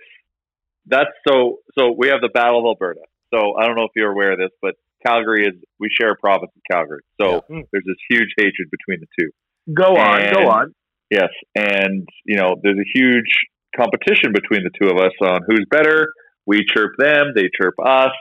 that's 0.88 1.12
so 1.28 1.60
so 1.78 1.94
we 1.96 2.08
have 2.10 2.22
the 2.22 2.30
Battle 2.34 2.60
of 2.62 2.66
Alberta. 2.66 3.02
So 3.34 3.54
I 3.56 3.68
don't 3.68 3.76
know 3.76 3.84
if 3.84 3.92
you're 3.96 4.12
aware 4.12 4.32
of 4.34 4.40
this, 4.40 4.50
but 4.64 4.76
Calgary 5.06 5.46
is 5.46 5.54
we 5.80 5.90
share 6.00 6.12
a 6.12 6.16
province 6.16 6.52
with 6.56 6.64
Calgary. 6.70 7.02
So 7.22 7.28
Yeah. 7.34 7.40
Hmm. 7.48 7.62
there's 7.72 7.86
this 7.86 7.98
huge 8.10 8.30
hatred 8.38 8.70
between 8.72 9.00
the 9.02 9.08
two. 9.20 9.30
Go 9.74 9.96
on, 9.98 10.22
And- 10.22 10.36
go 10.36 10.50
on. 10.50 10.74
Yes, 11.12 11.30
and 11.56 12.08
you 12.26 12.38
know 12.38 12.56
there's 12.64 12.80
a 12.80 12.98
huge 12.98 13.28
competition 13.76 14.32
between 14.34 14.64
the 14.64 14.72
two 14.82 14.90
of 14.90 14.98
us 14.98 15.12
on 15.22 15.42
who's 15.46 15.66
better. 15.70 16.08
We 16.46 16.66
chirp 16.66 16.94
them, 16.98 17.34
they 17.36 17.50
chirp 17.62 17.76
us, 17.86 18.14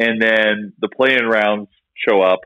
and 0.00 0.20
then 0.20 0.72
the 0.80 0.88
playing 0.88 1.24
rounds 1.24 1.68
show 1.94 2.20
up, 2.20 2.40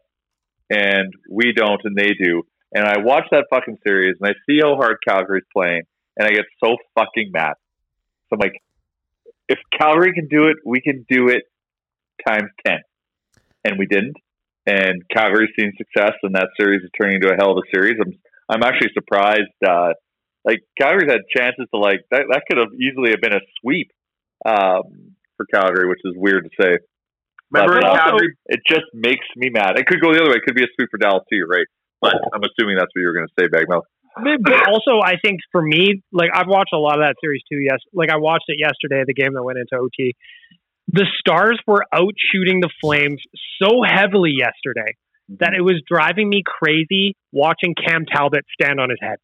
and 0.69 1.13
we 1.31 1.53
don't, 1.57 1.81
and 1.85 1.97
they 1.97 2.13
do. 2.13 2.43
And 2.73 2.85
I 2.85 2.99
watch 2.99 3.25
that 3.33 3.47
fucking 3.51 3.79
series, 3.85 4.17
and 4.21 4.31
I 4.31 4.35
see 4.47 4.61
how 4.63 4.77
hard 4.77 4.99
Calgary's 5.07 5.45
playing, 5.53 5.83
and 6.17 6.29
I 6.29 6.31
get 6.31 6.45
so 6.63 6.77
fucking 6.95 7.31
mad. 7.33 7.55
So 8.29 8.35
I'm 8.35 8.39
like, 8.39 8.63
if 9.49 9.59
Calgary 9.77 10.13
can 10.13 10.29
do 10.29 10.49
it, 10.49 10.59
we 10.65 10.83
can 10.83 11.07
do 11.09 11.29
it 11.29 11.45
times 12.29 12.51
ten, 12.67 12.81
and 13.65 13.79
we 13.79 13.87
didn't. 13.87 14.17
And 14.67 15.03
Calgary's 15.09 15.51
seen 15.59 15.73
success, 15.79 16.13
and 16.23 16.35
that 16.35 16.49
series 16.61 16.83
is 16.83 16.91
turning 17.01 17.17
into 17.17 17.33
a 17.33 17.37
hell 17.37 17.53
of 17.53 17.57
a 17.57 17.75
series. 17.75 17.97
I'm 17.99 18.13
I'm 18.51 18.63
actually 18.63 18.91
surprised. 18.95 19.55
Uh, 19.67 19.95
like 20.45 20.61
Calgary's 20.79 21.11
had 21.11 21.23
chances 21.35 21.67
to 21.73 21.79
like 21.79 22.01
that. 22.11 22.25
That 22.31 22.43
could 22.49 22.59
have 22.59 22.73
easily 22.75 23.11
have 23.11 23.21
been 23.21 23.35
a 23.35 23.45
sweep 23.61 23.91
um, 24.45 25.15
for 25.37 25.47
Calgary, 25.53 25.89
which 25.89 26.01
is 26.05 26.15
weird 26.17 26.45
to 26.45 26.51
say. 26.61 26.79
Remember 27.53 27.81
But, 27.81 27.85
in 27.85 27.91
uh, 27.91 27.97
Calgary? 27.97 28.37
it 28.47 28.61
just 28.67 28.87
makes 28.95 29.27
me 29.37 29.51
mad. 29.51 29.79
It 29.79 29.87
could 29.87 30.01
go 30.01 30.13
the 30.13 30.21
other 30.21 30.31
way. 30.31 30.37
It 30.37 30.47
could 30.47 30.55
be 30.55 30.65
a 30.65 30.73
sweep 30.77 30.89
for 30.91 30.99
Dallas 30.99 31.25
too, 31.31 31.45
right? 31.49 31.67
But 32.01 32.15
I'm 32.33 32.41
assuming 32.43 32.77
that's 32.77 32.91
what 32.95 33.01
you 33.01 33.07
were 33.07 33.15
going 33.15 33.29
to 33.29 33.35
say, 33.39 33.47
Bagmouth. 33.49 33.85
But 34.43 34.69
also, 34.69 35.01
I 35.05 35.15
think 35.23 35.39
for 35.53 35.63
me, 35.63 36.03
like 36.13 36.31
I've 36.35 36.49
watched 36.49 36.73
a 36.73 36.79
lot 36.79 36.99
of 36.99 37.05
that 37.05 37.15
series 37.23 37.43
too. 37.51 37.59
Yes, 37.59 37.79
like 37.93 38.11
I 38.11 38.17
watched 38.17 38.47
it 38.49 38.59
yesterday, 38.59 39.05
the 39.07 39.15
game 39.15 39.35
that 39.35 39.43
went 39.43 39.59
into 39.59 39.77
OT. 39.77 40.17
The 40.89 41.07
Stars 41.21 41.61
were 41.67 41.85
out 41.95 42.15
shooting 42.33 42.61
the 42.61 42.71
Flames 42.81 43.23
so 43.63 43.83
heavily 43.87 44.33
yesterday 44.33 44.97
that 45.39 45.55
it 45.57 45.63
was 45.63 45.81
driving 45.87 46.29
me 46.29 46.43
crazy 46.45 47.15
watching 47.33 47.75
Cam 47.75 48.05
Talbot 48.05 48.45
stand 48.61 48.81
on 48.81 48.91
his 48.91 48.99
head. 49.01 49.17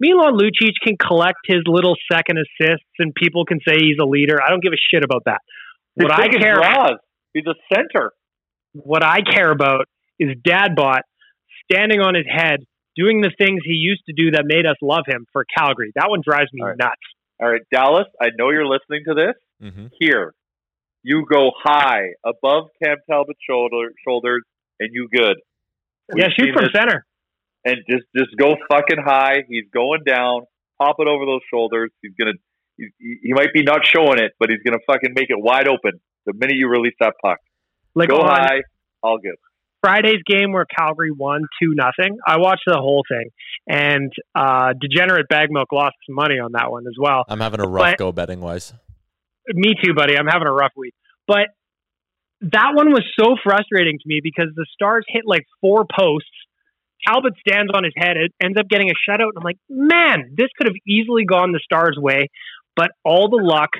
Milan 0.00 0.34
Lucic 0.34 0.72
can 0.82 0.96
collect 0.96 1.38
his 1.46 1.60
little 1.66 1.94
second 2.10 2.38
assists, 2.38 2.88
and 2.98 3.14
people 3.14 3.44
can 3.44 3.58
say 3.66 3.74
he's 3.76 3.98
a 4.00 4.06
leader. 4.06 4.38
I 4.42 4.48
don't 4.48 4.62
give 4.62 4.72
a 4.72 4.80
shit 4.92 5.04
about 5.04 5.24
that. 5.26 5.40
What 5.94 6.10
I 6.12 6.28
care 6.28 6.54
draws. 6.54 6.98
He's 7.34 7.44
a 7.46 7.54
center. 7.74 8.12
what 8.72 9.04
I 9.04 9.20
care 9.20 9.50
about 9.50 9.84
is 10.18 10.30
Dadbot 10.46 11.00
standing 11.70 12.00
on 12.00 12.14
his 12.14 12.24
head, 12.26 12.60
doing 12.96 13.20
the 13.20 13.30
things 13.38 13.60
he 13.64 13.74
used 13.74 14.02
to 14.06 14.14
do 14.14 14.30
that 14.32 14.44
made 14.46 14.66
us 14.66 14.76
love 14.82 15.04
him 15.06 15.26
for 15.32 15.44
Calgary. 15.56 15.92
That 15.94 16.08
one 16.08 16.22
drives 16.24 16.48
me 16.52 16.62
All 16.62 16.68
right. 16.68 16.78
nuts. 16.78 16.94
All 17.40 17.50
right, 17.50 17.62
Dallas. 17.72 18.06
I 18.20 18.28
know 18.36 18.50
you're 18.50 18.66
listening 18.66 19.02
to 19.06 19.14
this. 19.14 19.34
Mm-hmm. 19.62 19.86
Here, 19.98 20.32
you 21.02 21.26
go 21.30 21.50
high 21.62 22.12
above 22.24 22.68
Cam 22.82 22.96
Talbot's 23.08 23.38
shoulder 23.48 23.92
shoulders, 24.06 24.42
and 24.78 24.90
you 24.92 25.08
good. 25.14 25.36
Yeah, 26.16 26.28
shoot 26.36 26.52
from 26.54 26.64
this 26.64 26.72
center. 26.74 27.04
and 27.64 27.76
just 27.88 28.04
just 28.16 28.30
go 28.38 28.56
fucking 28.70 29.02
high. 29.04 29.44
He's 29.48 29.64
going 29.72 30.00
down. 30.06 30.42
Pop 30.80 30.96
it 30.98 31.08
over 31.08 31.26
those 31.26 31.42
shoulders. 31.52 31.90
He's 32.02 32.12
gonna. 32.18 32.32
He, 32.76 32.88
he 32.98 33.32
might 33.34 33.52
be 33.52 33.62
not 33.62 33.80
showing 33.86 34.18
it, 34.18 34.32
but 34.38 34.48
he's 34.50 34.60
gonna 34.64 34.80
fucking 34.86 35.12
make 35.14 35.26
it 35.28 35.36
wide 35.38 35.68
open 35.68 36.00
the 36.26 36.32
minute 36.32 36.56
you 36.56 36.68
release 36.68 36.94
that 37.00 37.14
puck. 37.22 37.38
Like 37.94 38.08
go 38.08 38.16
on 38.20 38.28
high, 38.28 38.60
all 39.02 39.18
good. 39.18 39.34
Friday's 39.82 40.22
game 40.26 40.52
where 40.52 40.66
Calgary 40.66 41.10
won 41.10 41.42
two 41.62 41.72
nothing. 41.74 42.18
I 42.26 42.38
watched 42.38 42.62
the 42.66 42.76
whole 42.78 43.02
thing, 43.08 43.30
and 43.68 44.12
uh, 44.34 44.74
degenerate 44.80 45.28
bag 45.28 45.48
milk 45.50 45.68
lost 45.72 45.94
some 46.06 46.14
money 46.16 46.38
on 46.38 46.52
that 46.52 46.70
one 46.70 46.86
as 46.86 46.94
well. 46.98 47.24
I'm 47.28 47.40
having 47.40 47.60
a 47.60 47.66
rough 47.68 47.84
But- 47.92 47.98
go 47.98 48.12
betting 48.12 48.40
wise. 48.40 48.72
Me 49.48 49.72
too, 49.82 49.94
buddy. 49.94 50.16
I'm 50.16 50.26
having 50.26 50.46
a 50.46 50.52
rough 50.52 50.72
week. 50.76 50.94
But 51.26 51.48
that 52.40 52.72
one 52.74 52.90
was 52.90 53.04
so 53.18 53.36
frustrating 53.42 53.98
to 53.98 54.04
me 54.06 54.20
because 54.22 54.48
the 54.54 54.66
Stars 54.72 55.04
hit 55.08 55.22
like 55.26 55.42
four 55.60 55.84
posts. 55.84 56.28
Talbot 57.06 57.34
stands 57.46 57.70
on 57.74 57.84
his 57.84 57.94
head. 57.96 58.16
It 58.16 58.32
ends 58.42 58.58
up 58.58 58.68
getting 58.68 58.90
a 58.90 58.92
shutout. 58.92 59.32
And 59.34 59.38
I'm 59.38 59.44
like, 59.44 59.58
man, 59.68 60.34
this 60.36 60.48
could 60.56 60.66
have 60.66 60.76
easily 60.86 61.24
gone 61.24 61.52
the 61.52 61.60
Stars' 61.62 61.96
way. 61.98 62.28
But 62.76 62.90
all 63.04 63.28
the 63.28 63.42
luck 63.42 63.70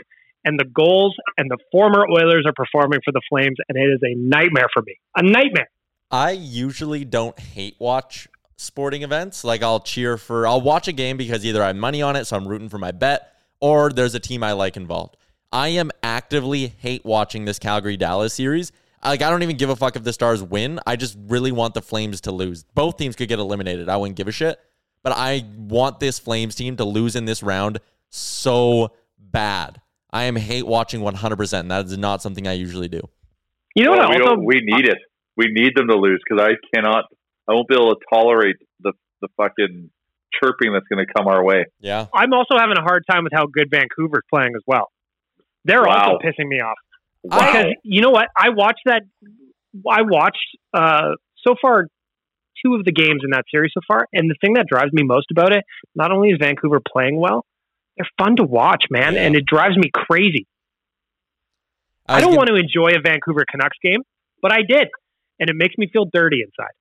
and 0.44 0.58
the 0.58 0.64
goals 0.64 1.14
and 1.36 1.50
the 1.50 1.58
former 1.70 2.06
Oilers 2.10 2.44
are 2.46 2.52
performing 2.54 3.00
for 3.04 3.12
the 3.12 3.20
Flames, 3.28 3.56
and 3.68 3.76
it 3.76 3.92
is 3.92 4.00
a 4.02 4.14
nightmare 4.16 4.68
for 4.72 4.82
me. 4.82 4.96
A 5.16 5.22
nightmare. 5.22 5.68
I 6.10 6.32
usually 6.32 7.04
don't 7.04 7.38
hate 7.38 7.76
watch 7.78 8.26
sporting 8.56 9.02
events. 9.02 9.44
Like 9.44 9.62
I'll 9.62 9.80
cheer 9.80 10.16
for, 10.16 10.46
I'll 10.46 10.60
watch 10.60 10.88
a 10.88 10.92
game 10.92 11.16
because 11.16 11.44
either 11.44 11.62
I 11.62 11.68
have 11.68 11.76
money 11.76 12.02
on 12.02 12.16
it, 12.16 12.26
so 12.26 12.36
I'm 12.36 12.48
rooting 12.48 12.68
for 12.68 12.78
my 12.78 12.90
bet, 12.90 13.34
or 13.60 13.90
there's 13.90 14.14
a 14.14 14.20
team 14.20 14.42
I 14.42 14.52
like 14.52 14.76
involved. 14.76 15.16
I 15.52 15.68
am 15.68 15.90
actively 16.02 16.68
hate 16.78 17.04
watching 17.04 17.44
this 17.44 17.58
Calgary 17.58 17.96
Dallas 17.96 18.34
series. 18.34 18.72
Like 19.04 19.22
I 19.22 19.30
don't 19.30 19.42
even 19.42 19.56
give 19.56 19.70
a 19.70 19.76
fuck 19.76 19.96
if 19.96 20.04
the 20.04 20.12
Stars 20.12 20.42
win. 20.42 20.78
I 20.86 20.96
just 20.96 21.16
really 21.26 21.52
want 21.52 21.74
the 21.74 21.82
Flames 21.82 22.20
to 22.22 22.32
lose. 22.32 22.64
Both 22.74 22.98
teams 22.98 23.16
could 23.16 23.28
get 23.28 23.38
eliminated. 23.38 23.88
I 23.88 23.96
wouldn't 23.96 24.16
give 24.16 24.28
a 24.28 24.32
shit. 24.32 24.58
But 25.02 25.14
I 25.16 25.44
want 25.56 25.98
this 25.98 26.18
Flames 26.18 26.54
team 26.54 26.76
to 26.76 26.84
lose 26.84 27.16
in 27.16 27.24
this 27.24 27.42
round 27.42 27.78
so 28.10 28.92
bad. 29.18 29.80
I 30.12 30.24
am 30.24 30.36
hate 30.36 30.66
watching 30.66 31.00
100%. 31.00 31.60
And 31.60 31.70
that 31.70 31.86
is 31.86 31.96
not 31.96 32.20
something 32.20 32.46
I 32.46 32.52
usually 32.52 32.88
do. 32.88 33.00
You 33.74 33.84
know 33.84 33.92
Well, 33.92 34.08
what? 34.08 34.18
we, 34.18 34.22
Also, 34.22 34.40
we 34.44 34.60
need 34.62 34.86
it. 34.86 34.98
We 35.36 35.46
need 35.48 35.72
them 35.74 35.88
to 35.88 35.96
lose 35.96 36.20
because 36.28 36.44
I 36.44 36.50
cannot. 36.74 37.04
I 37.48 37.54
won't 37.54 37.68
be 37.68 37.74
able 37.74 37.94
to 37.94 38.00
tolerate 38.12 38.56
the 38.80 38.92
the 39.22 39.28
fucking 39.36 39.90
chirping 40.42 40.72
that's 40.72 40.86
going 40.92 41.04
to 41.04 41.12
come 41.16 41.26
our 41.26 41.42
way. 41.44 41.64
Yeah. 41.80 42.06
I'm 42.14 42.32
also 42.32 42.56
having 42.58 42.76
a 42.78 42.82
hard 42.82 43.04
time 43.10 43.24
with 43.24 43.32
how 43.34 43.46
good 43.46 43.68
Vancouver's 43.70 44.22
playing 44.32 44.52
as 44.56 44.62
well. 44.66 44.90
They're 45.64 45.82
Wow. 45.82 46.12
also 46.12 46.18
pissing 46.24 46.48
me 46.48 46.60
off. 46.60 46.78
Wow. 47.22 47.38
Because 47.38 47.74
you 47.82 48.00
know 48.02 48.10
what? 48.10 48.28
I 48.36 48.50
watched 48.50 48.80
that. 48.86 49.02
I 49.88 50.02
watched 50.02 50.38
uh, 50.74 51.12
so 51.46 51.54
far 51.60 51.86
two 52.64 52.74
of 52.74 52.84
the 52.84 52.92
games 52.92 53.20
in 53.24 53.30
that 53.30 53.44
series 53.50 53.70
so 53.74 53.80
far, 53.86 54.06
and 54.12 54.28
the 54.30 54.34
thing 54.40 54.54
that 54.54 54.66
drives 54.66 54.92
me 54.92 55.02
most 55.02 55.26
about 55.30 55.52
it, 55.52 55.64
not 55.94 56.12
only 56.12 56.30
is 56.30 56.38
Vancouver 56.40 56.80
playing 56.80 57.18
well, 57.18 57.44
they're 57.96 58.08
fun 58.18 58.36
to 58.36 58.42
watch, 58.44 58.84
man, 58.90 59.14
Yeah. 59.14 59.22
and 59.26 59.36
it 59.36 59.44
drives 59.46 59.76
me 59.76 59.90
crazy. 59.94 60.46
I, 62.08 62.14
was 62.16 62.22
don't 62.22 62.30
gonna- 62.34 62.36
want 62.38 62.48
to 62.48 62.54
enjoy 62.56 62.98
a 62.98 63.00
Vancouver 63.00 63.44
Canucks 63.50 63.78
game, 63.82 64.00
but 64.42 64.52
I 64.52 64.62
did, 64.62 64.88
and 65.38 65.48
it 65.48 65.54
makes 65.56 65.76
me 65.78 65.88
feel 65.92 66.06
dirty 66.12 66.42
inside. 66.42 66.74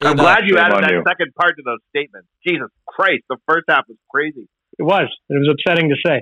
I'm 0.00 0.12
And, 0.12 0.20
uh, 0.20 0.22
glad 0.22 0.46
you 0.46 0.58
added 0.58 0.74
on 0.76 0.82
that 0.82 0.92
you. 0.92 1.02
second 1.06 1.34
part 1.34 1.56
to 1.56 1.62
those 1.64 1.80
statements. 1.90 2.28
Jesus 2.46 2.70
Christ, 2.86 3.24
the 3.28 3.36
first 3.48 3.64
half 3.68 3.84
was 3.88 3.98
crazy. 4.10 4.46
It 4.78 4.84
was. 4.84 5.08
It 5.28 5.34
was 5.34 5.48
upsetting 5.50 5.88
to 5.90 5.96
say. 6.06 6.20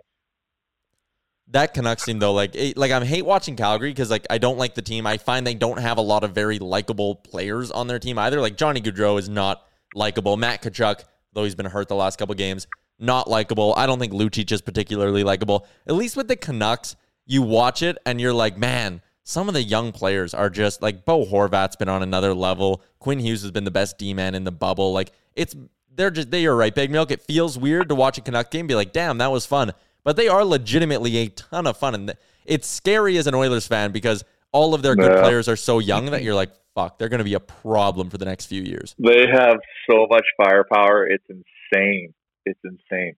That 1.49 1.75
Canucks 1.75 2.05
team 2.05 2.19
though, 2.19 2.33
like 2.33 2.57
it, 2.57 2.77
like 2.77 2.91
I'm 2.91 3.05
hate 3.05 3.25
watching 3.25 3.55
Calgary 3.55 3.91
because 3.91 4.11
like 4.11 4.27
I 4.29 4.39
don't 4.39 4.59
like 4.59 4.75
the 4.75 4.83
team. 4.83 5.07
I 5.07 5.17
find 5.17 5.47
they 5.47 5.55
don't 5.55 5.79
have 5.79 5.99
a 5.99 6.03
lot 6.03 6.25
of 6.25 6.33
very 6.33 6.59
likable 6.59 7.15
players 7.17 7.71
on 7.71 7.87
their 7.87 8.01
team 8.01 8.19
either. 8.19 8.41
Like 8.41 8.57
Johnny 8.57 8.81
Gaudreau 8.81 9.19
is 9.19 9.29
not 9.29 9.65
likable. 9.95 10.37
Matt 10.37 10.63
Tkachuk, 10.63 11.05
though 11.33 11.45
he's 11.45 11.55
been 11.55 11.67
hurt 11.67 11.87
the 11.89 11.95
last 11.95 12.19
couple 12.19 12.35
games, 12.35 12.67
not 12.99 13.31
likable. 13.31 13.75
I 13.77 13.87
don't 13.87 14.01
think 14.01 14.13
Lucic 14.13 14.51
is 14.51 14.61
particularly 14.61 15.23
likable. 15.23 15.67
At 15.87 15.95
least 15.95 16.17
with 16.17 16.27
the 16.27 16.37
Canucks, 16.37 16.97
you 17.27 17.43
watch 17.43 17.83
it 17.83 17.97
and 18.05 18.21
you're 18.21 18.33
like, 18.33 18.59
man, 18.59 19.01
some 19.23 19.49
of 19.49 19.55
the 19.55 19.63
young 19.63 19.93
players 19.93 20.35
are 20.35 20.51
just 20.51 20.83
like 20.83 21.05
Bo 21.05 21.25
Horvat's 21.25 21.77
been 21.77 21.89
on 21.89 22.03
another 22.03 22.35
level. 22.35 22.83
Quinn 22.99 23.21
Hughes 23.21 23.43
has 23.43 23.51
been 23.51 23.65
the 23.65 23.71
best 23.71 23.99
D 23.99 24.15
man 24.15 24.35
in 24.35 24.45
the 24.45 24.53
bubble. 24.53 24.93
Like 24.93 25.13
it's 25.35 25.55
they're 25.95 26.11
just 26.11 26.31
they 26.31 26.47
are 26.47 26.55
right, 26.55 26.75
Big 26.75 26.91
Milk. 26.91 27.11
It 27.11 27.23
feels 27.23 27.59
weird 27.59 27.89
to 27.89 27.95
watch 27.95 28.19
a 28.19 28.21
Canuck 28.21 28.51
game, 28.51 28.67
be 28.67 28.75
like, 28.75 28.93
damn, 28.93 29.19
that 29.19 29.33
was 29.33 29.47
fun. 29.47 29.73
But 30.07 30.15
they 30.15 30.29
are 30.29 30.45
legitimately 30.45 31.17
a 31.17 31.29
ton 31.31 31.67
of 31.67 31.77
fun, 31.77 31.93
and 31.97 32.15
it's 32.47 32.69
scary 32.69 33.19
as 33.19 33.27
an 33.27 33.35
Oilers 33.35 33.67
fan 33.67 33.91
because 33.91 34.25
all 34.53 34.73
of 34.73 34.83
their 34.83 34.95
good 34.95 35.11
Yeah. 35.11 35.21
players 35.21 35.49
are 35.49 35.57
so 35.57 35.81
young 35.81 36.07
that 36.13 36.23
you're 36.23 36.37
like, 36.37 36.51
fuck, 36.77 36.97
they're 36.97 37.09
going 37.09 37.19
to 37.19 37.25
be 37.25 37.35
a 37.35 37.41
problem 37.41 38.09
for 38.09 38.17
the 38.17 38.25
next 38.25 38.47
few 38.47 38.63
years. 38.63 38.95
They 39.01 39.27
have 39.27 39.57
so 39.91 40.07
much 40.09 40.25
firepower. 40.41 41.09
It's 41.09 41.25
insane. 41.29 42.15
It's 42.45 42.61
insane. 42.63 43.17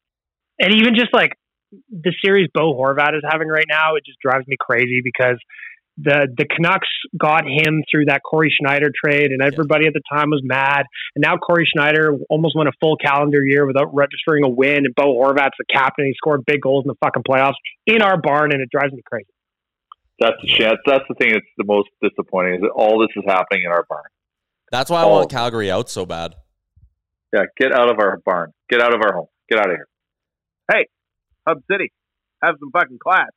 And 0.58 0.74
even 0.74 0.94
just 0.94 1.12
like 1.12 1.32
the 1.90 2.14
series 2.24 2.48
Bo 2.54 2.72
Horvat 2.72 3.14
is 3.14 3.22
having 3.30 3.48
right 3.48 3.66
now, 3.68 3.96
it 3.96 4.04
just 4.06 4.18
drives 4.22 4.48
me 4.48 4.56
crazy 4.58 5.02
because 5.04 5.36
the 6.00 6.28
the 6.36 6.44
Canucks 6.46 6.88
got 7.18 7.44
him 7.44 7.82
through 7.90 8.04
that 8.06 8.22
Cory 8.22 8.54
Schneider 8.56 8.90
trade, 8.94 9.30
and 9.32 9.42
everybody 9.42 9.86
at 9.86 9.92
the 9.94 10.02
time 10.12 10.30
was 10.30 10.40
mad. 10.44 10.84
And 11.16 11.22
now 11.22 11.36
Cory 11.36 11.66
Schneider 11.66 12.16
almost 12.30 12.54
went 12.56 12.68
a 12.68 12.72
full 12.80 12.96
calendar 12.96 13.42
year 13.44 13.66
without 13.66 13.92
registering 13.94 14.44
a 14.44 14.48
win, 14.48 14.86
and 14.86 14.94
Bo 14.94 15.14
Horvat's 15.14 15.56
the 15.58 15.64
captain. 15.72 16.06
He 16.06 16.14
scored 16.16 16.44
big 16.46 16.60
goals 16.62 16.84
in 16.84 16.88
the 16.88 16.94
fucking 17.04 17.24
playoffs 17.28 17.54
in 17.86 18.00
our 18.02 18.16
barn, 18.20 18.52
and 18.52 18.62
it 18.62 18.68
drives 18.70 18.92
me 18.92 19.02
crazy. 19.04 19.26
That's 20.20 20.36
the 20.42 20.48
chance. 20.48 20.78
That's 20.86 21.04
the 21.08 21.14
thing 21.14 21.32
that's 21.32 21.46
the 21.56 21.64
most 21.64 21.88
disappointing 22.02 22.54
is 22.56 22.60
that 22.62 22.70
all 22.74 23.00
this 23.00 23.10
is 23.16 23.24
happening 23.26 23.64
in 23.64 23.70
our 23.72 23.84
barn. 23.88 24.04
That's 24.70 24.90
why 24.90 25.00
I 25.00 25.04
Oh. 25.04 25.08
want 25.10 25.30
Calgary 25.30 25.70
out 25.70 25.88
so 25.88 26.04
bad. 26.06 26.34
Yeah, 27.32 27.42
get 27.58 27.72
out 27.72 27.90
of 27.90 27.98
our 28.00 28.18
barn. 28.24 28.52
Get 28.70 28.80
out 28.80 28.94
of 28.94 29.00
our 29.02 29.12
home. 29.14 29.26
Get 29.50 29.58
out 29.60 29.70
of 29.70 29.76
here. 29.76 29.88
Hey, 30.72 30.86
Hub 31.46 31.58
City, 31.70 31.92
have 32.42 32.56
some 32.60 32.70
fucking 32.72 32.98
class. 32.98 33.30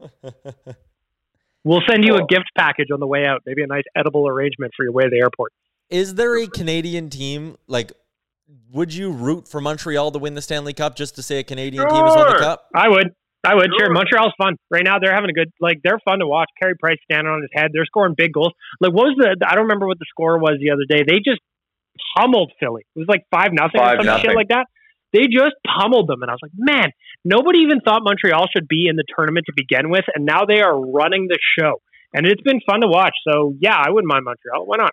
We'll 1.64 1.82
send 1.88 2.04
you 2.04 2.14
Oh. 2.14 2.24
a 2.24 2.26
gift 2.26 2.50
package 2.56 2.88
on 2.92 3.00
the 3.00 3.06
way 3.06 3.24
out, 3.24 3.42
maybe 3.46 3.62
a 3.62 3.66
nice 3.66 3.84
edible 3.96 4.26
arrangement 4.28 4.72
for 4.76 4.82
your 4.84 4.92
way 4.92 5.04
to 5.04 5.10
the 5.10 5.18
airport. 5.20 5.52
Is 5.90 6.14
there 6.14 6.36
a 6.36 6.46
Canadian 6.46 7.10
team 7.10 7.56
like? 7.66 7.92
Would 8.72 8.92
you 8.92 9.10
root 9.12 9.48
for 9.48 9.60
Montreal 9.60 10.10
to 10.12 10.18
win 10.18 10.34
the 10.34 10.42
Stanley 10.42 10.72
Cup 10.74 10.94
just 10.96 11.14
to 11.16 11.22
say 11.22 11.38
a 11.38 11.42
Canadian 11.44 11.88
team 11.88 12.04
has 12.04 12.16
won 12.16 12.32
the 12.32 12.38
cup? 12.38 12.66
I 12.74 12.88
would. 12.88 13.08
I 13.44 13.54
would. 13.54 13.66
Sure. 13.78 13.86
Sure. 13.86 13.92
Montreal's 13.92 14.32
fun. 14.36 14.56
Right 14.70 14.84
now 14.84 14.98
they're 14.98 15.14
having 15.14 15.30
a 15.30 15.32
good 15.32 15.50
like 15.60 15.80
they're 15.82 15.98
fun 16.04 16.18
to 16.18 16.26
watch. 16.26 16.48
Carey 16.60 16.74
Price 16.78 16.98
standing 17.10 17.30
on 17.32 17.40
his 17.42 17.50
head. 17.52 17.70
They're 17.72 17.84
scoring 17.86 18.14
big 18.16 18.32
goals. 18.32 18.52
Like 18.80 18.92
what 18.92 19.04
was 19.06 19.16
the 19.18 19.46
I 19.46 19.54
don't 19.54 19.64
remember 19.64 19.86
what 19.86 19.98
the 19.98 20.06
score 20.08 20.38
was 20.38 20.58
the 20.60 20.70
other 20.70 20.84
day. 20.88 21.04
They 21.06 21.18
just 21.24 21.40
pummeled 22.16 22.52
Philly. 22.60 22.82
It 22.94 22.98
was 22.98 23.08
like 23.08 23.24
five 23.30 23.52
nothing 23.52 23.80
or 23.80 24.04
some 24.04 24.20
shit 24.20 24.34
like 24.34 24.48
that. 24.48 24.66
They 25.12 25.26
just 25.26 25.54
pummeled 25.66 26.08
them 26.08 26.22
and 26.22 26.30
I 26.30 26.34
was 26.34 26.40
like, 26.42 26.52
man, 26.54 26.90
nobody 27.24 27.60
even 27.60 27.80
thought 27.80 28.02
Montreal 28.02 28.46
should 28.52 28.68
be 28.68 28.86
in 28.88 28.96
the 28.96 29.04
tournament 29.16 29.46
to 29.46 29.52
begin 29.54 29.90
with, 29.90 30.04
and 30.14 30.24
now 30.24 30.44
they 30.46 30.60
are 30.60 30.78
running 30.78 31.28
the 31.28 31.38
show. 31.58 31.82
And 32.14 32.26
it's 32.26 32.42
been 32.42 32.60
fun 32.66 32.80
to 32.80 32.88
watch. 32.88 33.14
So 33.28 33.54
yeah, 33.60 33.76
I 33.76 33.90
wouldn't 33.90 34.10
mind 34.10 34.24
Montreal. 34.24 34.66
Why 34.66 34.76
not? 34.78 34.92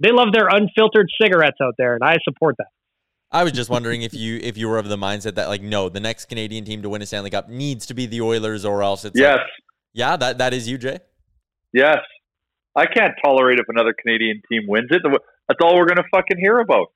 They 0.00 0.10
love 0.10 0.28
their 0.32 0.48
unfiltered 0.48 1.06
cigarettes 1.20 1.58
out 1.62 1.74
there, 1.78 1.94
and 1.94 2.02
I 2.02 2.16
support 2.24 2.56
that. 2.58 2.66
I 3.30 3.44
was 3.44 3.52
just 3.52 3.70
wondering 3.70 4.02
if 4.02 4.12
you 4.12 4.38
if 4.42 4.58
you 4.58 4.68
were 4.68 4.78
of 4.78 4.88
the 4.88 4.98
mindset 4.98 5.36
that 5.36 5.48
like 5.48 5.62
no, 5.62 5.88
the 5.88 6.00
next 6.00 6.26
Canadian 6.26 6.64
team 6.64 6.82
to 6.82 6.88
win 6.88 7.02
a 7.02 7.06
Stanley 7.06 7.30
Cup 7.30 7.48
needs 7.48 7.86
to 7.86 7.94
be 7.94 8.06
the 8.06 8.20
Oilers 8.20 8.64
or 8.64 8.82
else 8.82 9.04
it's 9.04 9.18
yes, 9.18 9.38
like, 9.38 9.46
yeah, 9.94 10.16
that 10.16 10.38
that 10.38 10.52
is 10.52 10.68
you, 10.68 10.76
Jay. 10.78 10.98
yes. 11.72 11.98
I 12.74 12.86
can't 12.86 13.12
tolerate 13.22 13.58
if 13.58 13.66
another 13.68 13.92
Canadian 13.92 14.40
team 14.50 14.62
wins 14.66 14.88
it. 14.90 15.02
That's 15.04 15.60
all 15.62 15.76
we're 15.76 15.86
going 15.86 15.98
to 15.98 16.08
fucking 16.10 16.38
hear 16.38 16.58
about. 16.58 16.86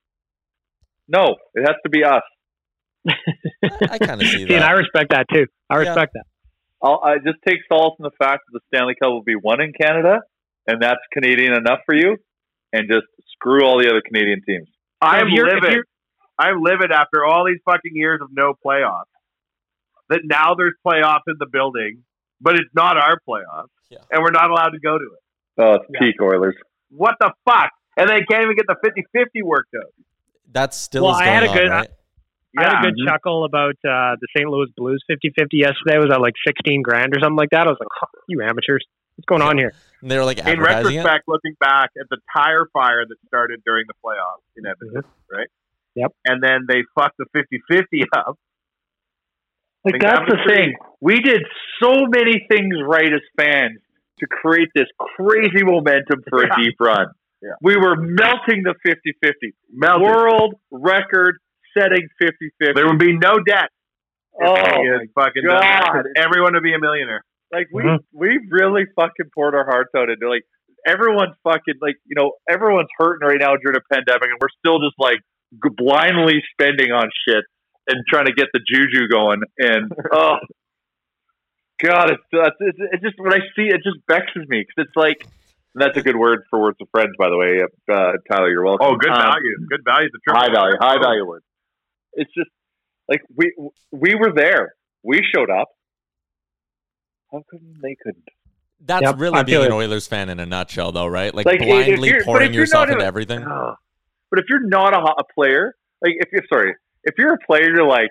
No, 1.08 1.36
it 1.54 1.62
has 1.62 1.76
to 1.84 1.88
be 1.90 2.04
us. 2.04 2.22
I 3.08 3.98
kind 3.98 4.20
of 4.20 4.26
see 4.26 4.38
that. 4.44 4.48
See, 4.48 4.54
and 4.54 4.64
I 4.64 4.72
respect 4.72 5.10
that 5.10 5.26
too. 5.32 5.46
I 5.70 5.74
Yeah. 5.82 5.88
respect 5.88 6.12
that. 6.14 6.24
I'll, 6.82 7.00
I 7.02 7.16
just 7.18 7.38
take 7.46 7.58
solace 7.70 7.94
in 7.98 8.02
the 8.04 8.10
fact 8.18 8.42
that 8.46 8.52
the 8.52 8.60
Stanley 8.68 8.94
Cup 9.00 9.10
will 9.10 9.22
be 9.22 9.36
won 9.36 9.62
in 9.62 9.72
Canada, 9.72 10.20
and 10.66 10.80
that's 10.82 11.00
Canadian 11.12 11.54
enough 11.54 11.80
for 11.86 11.94
you. 11.94 12.16
And 12.72 12.88
just 12.90 13.06
screw 13.32 13.64
all 13.64 13.78
the 13.80 13.88
other 13.88 14.02
Canadian 14.04 14.42
teams. 14.46 14.68
I'm 15.00 15.28
if 15.28 15.32
you're- 15.34 15.50
livid. 15.54 15.72
you're- 15.72 15.84
I'm 16.38 16.60
livid 16.60 16.90
after 16.92 17.24
all 17.24 17.46
these 17.46 17.60
fucking 17.64 17.92
years 17.94 18.20
of 18.20 18.28
no 18.32 18.52
playoffs. 18.64 19.04
That 20.10 20.20
now 20.24 20.54
there's 20.54 20.74
playoffs 20.86 21.24
in 21.28 21.36
the 21.38 21.46
building, 21.46 22.04
but 22.40 22.56
it's 22.56 22.68
not 22.74 22.98
our 22.98 23.18
playoffs, 23.26 23.68
Yeah. 23.88 23.98
and 24.10 24.22
we're 24.22 24.32
not 24.32 24.50
allowed 24.50 24.70
to 24.70 24.78
go 24.80 24.98
to 24.98 25.04
it. 25.04 25.22
Oh, 25.62 25.72
it's 25.76 25.84
Yeah. 25.94 26.00
peak 26.00 26.20
Oilers. 26.20 26.54
What 26.90 27.14
the 27.20 27.32
fuck? 27.48 27.70
And 27.96 28.10
they 28.10 28.20
can't 28.30 28.42
even 28.42 28.54
get 28.56 28.66
the 28.66 28.76
50-50 28.84 29.42
worked 29.42 29.74
out. 29.74 29.90
That 30.52 30.74
still 30.74 31.04
Well, 31.04 31.14
is 31.16 31.20
I 31.20 31.26
had 31.26 31.42
a 31.44 31.48
on, 31.48 31.56
good- 31.56 31.68
right? 31.70 31.90
I 32.58 32.62
had 32.62 32.72
a 32.72 32.74
Yeah. 32.76 32.82
good 32.90 32.94
chuckle 33.06 33.44
about 33.44 33.76
uh, 33.84 34.16
the 34.20 34.26
St. 34.36 34.48
Louis 34.48 34.68
Blues 34.76 35.04
50-50 35.10 35.58
yesterday. 35.60 35.98
Was 35.98 36.10
at 36.10 36.20
like 36.22 36.34
16 36.46 36.80
grand 36.82 37.14
or 37.14 37.20
something 37.20 37.36
like 37.36 37.50
that. 37.50 37.66
I 37.66 37.70
was 37.70 37.76
like, 37.78 37.88
huh, 37.92 38.06
you 38.28 38.40
amateurs. 38.42 38.84
What's 39.16 39.26
going 39.26 39.42
on 39.42 39.58
here? 39.58 39.72
And 40.02 40.10
they 40.10 40.16
were 40.18 40.24
like 40.24 40.38
In 40.38 40.46
advertising 40.46 40.92
it. 40.94 40.96
retrospect, 41.04 41.24
looking 41.28 41.54
back 41.60 41.90
at 42.00 42.06
the 42.10 42.18
tire 42.34 42.66
fire 42.72 43.04
that 43.06 43.16
started 43.26 43.60
during 43.64 43.84
the 43.88 43.94
playoffs 44.04 44.44
in 44.56 44.64
Edmonton, 44.66 45.04
right? 45.30 45.48
Yep. 45.96 46.12
And 46.26 46.42
then 46.42 46.66
they 46.68 46.82
fucked 46.94 47.16
the 47.18 47.26
50-50 47.36 48.04
up. 48.16 48.38
Like 49.84 49.92
Think 49.94 50.02
that's 50.02 50.24
the 50.28 50.38
thing. 50.48 50.74
We 51.00 51.20
did 51.20 51.42
so 51.82 52.06
many 52.06 52.46
things 52.50 52.74
right 52.86 53.12
as 53.12 53.20
fans 53.38 53.80
to 54.18 54.26
create 54.26 54.68
this 54.74 54.86
crazy 54.98 55.62
momentum 55.62 56.22
for 56.28 56.44
Yeah. 56.44 56.54
a 56.54 56.62
deep 56.62 56.74
run. 56.80 57.06
Yeah. 57.46 57.52
We 57.62 57.76
were 57.76 57.94
melting 57.96 58.64
the 58.64 58.74
50-50. 58.86 59.52
World 60.02 60.54
record 60.72 61.36
setting 61.78 62.08
50-50. 62.20 62.74
There 62.74 62.86
would 62.86 62.98
be 62.98 63.12
no 63.12 63.38
debt. 63.46 63.70
Oh, 64.42 64.54
my 64.54 65.06
fucking 65.14 65.42
done 65.44 65.62
God. 65.62 66.04
everyone 66.16 66.54
would 66.54 66.62
be 66.62 66.74
a 66.74 66.78
millionaire. 66.80 67.22
Like 67.52 67.68
we 67.72 67.82
Mhm. 67.84 67.98
we 68.12 68.38
really 68.50 68.84
fucking 68.96 69.30
poured 69.34 69.54
our 69.54 69.64
hearts 69.64 69.90
out 69.96 70.10
into 70.10 70.28
like 70.28 70.42
everyone's 70.86 71.36
fucking 71.44 71.74
like 71.80 71.94
you 72.04 72.16
know 72.16 72.32
everyone's 72.50 72.88
hurting 72.98 73.26
right 73.26 73.38
now 73.40 73.54
during 73.56 73.76
a 73.78 73.94
pandemic 73.94 74.24
and 74.24 74.38
we're 74.40 74.48
still 74.58 74.78
just 74.80 74.96
like 74.98 75.20
g- 75.52 75.70
blindly 75.76 76.42
spending 76.52 76.90
on 76.92 77.08
shit 77.26 77.44
and 77.88 78.04
trying 78.12 78.26
to 78.26 78.32
get 78.32 78.48
the 78.52 78.60
juju 78.68 79.06
going 79.08 79.40
and 79.58 79.92
oh 80.12 80.36
god 81.82 82.10
it's 82.10 82.22
it's, 82.32 82.56
it's, 82.60 82.78
it's 82.92 83.02
just 83.02 83.14
when 83.18 83.32
I 83.32 83.38
see 83.54 83.68
it, 83.68 83.74
it 83.76 83.82
just 83.84 83.98
vexes 84.10 84.46
me 84.48 84.64
because 84.66 84.86
it's 84.88 84.96
like 84.96 85.22
and 85.22 85.30
that's 85.76 85.96
a 85.96 86.02
good 86.02 86.16
word 86.16 86.40
for 86.50 86.60
words 86.60 86.76
of 86.80 86.88
friends 86.90 87.12
by 87.18 87.28
the 87.28 87.36
way 87.36 87.60
uh, 87.62 88.12
Tyler 88.30 88.50
you're 88.50 88.64
welcome 88.64 88.86
Oh, 88.88 88.96
good 88.96 89.10
Um, 89.10 89.20
value. 89.20 89.56
Good 89.70 89.82
value. 89.84 90.08
The 90.12 90.32
high 90.34 90.50
value, 90.52 90.76
high 90.80 90.98
value 91.00 91.24
word. 91.26 91.42
It's 92.14 92.32
just 92.34 92.50
like 93.08 93.20
we 93.36 93.52
we 93.92 94.14
were 94.14 94.32
there. 94.34 94.74
We 95.02 95.20
showed 95.34 95.50
up. 95.50 95.68
How 97.32 97.42
come 97.50 97.60
they 97.82 97.96
couldn't? 98.02 98.24
That's 98.80 99.02
Yep, 99.02 99.14
really 99.18 99.38
I 99.38 99.42
being 99.42 99.58
feel 99.58 99.66
an. 99.66 99.72
Oilers 99.72 100.06
fan 100.06 100.28
in 100.28 100.38
a 100.38 100.46
nutshell, 100.46 100.92
though, 100.92 101.06
right? 101.06 101.34
Like, 101.34 101.46
Like, 101.46 101.60
blindly 101.60 102.12
pouring 102.24 102.52
yourself 102.52 102.88
not 102.88 102.92
into 102.92 103.04
a- 103.04 103.06
everything. 103.06 103.42
Ugh. 103.42 103.74
But 104.30 104.40
if 104.40 104.46
you're 104.48 104.66
not 104.66 104.92
a, 104.94 104.98
a 104.98 105.24
player, 105.34 105.74
like 106.02 106.12
if 106.18 106.28
you're 106.32 106.42
sorry, 106.52 106.74
if 107.04 107.14
you're 107.18 107.34
a 107.34 107.38
player, 107.46 107.68
you're 107.74 107.86
like 107.86 108.10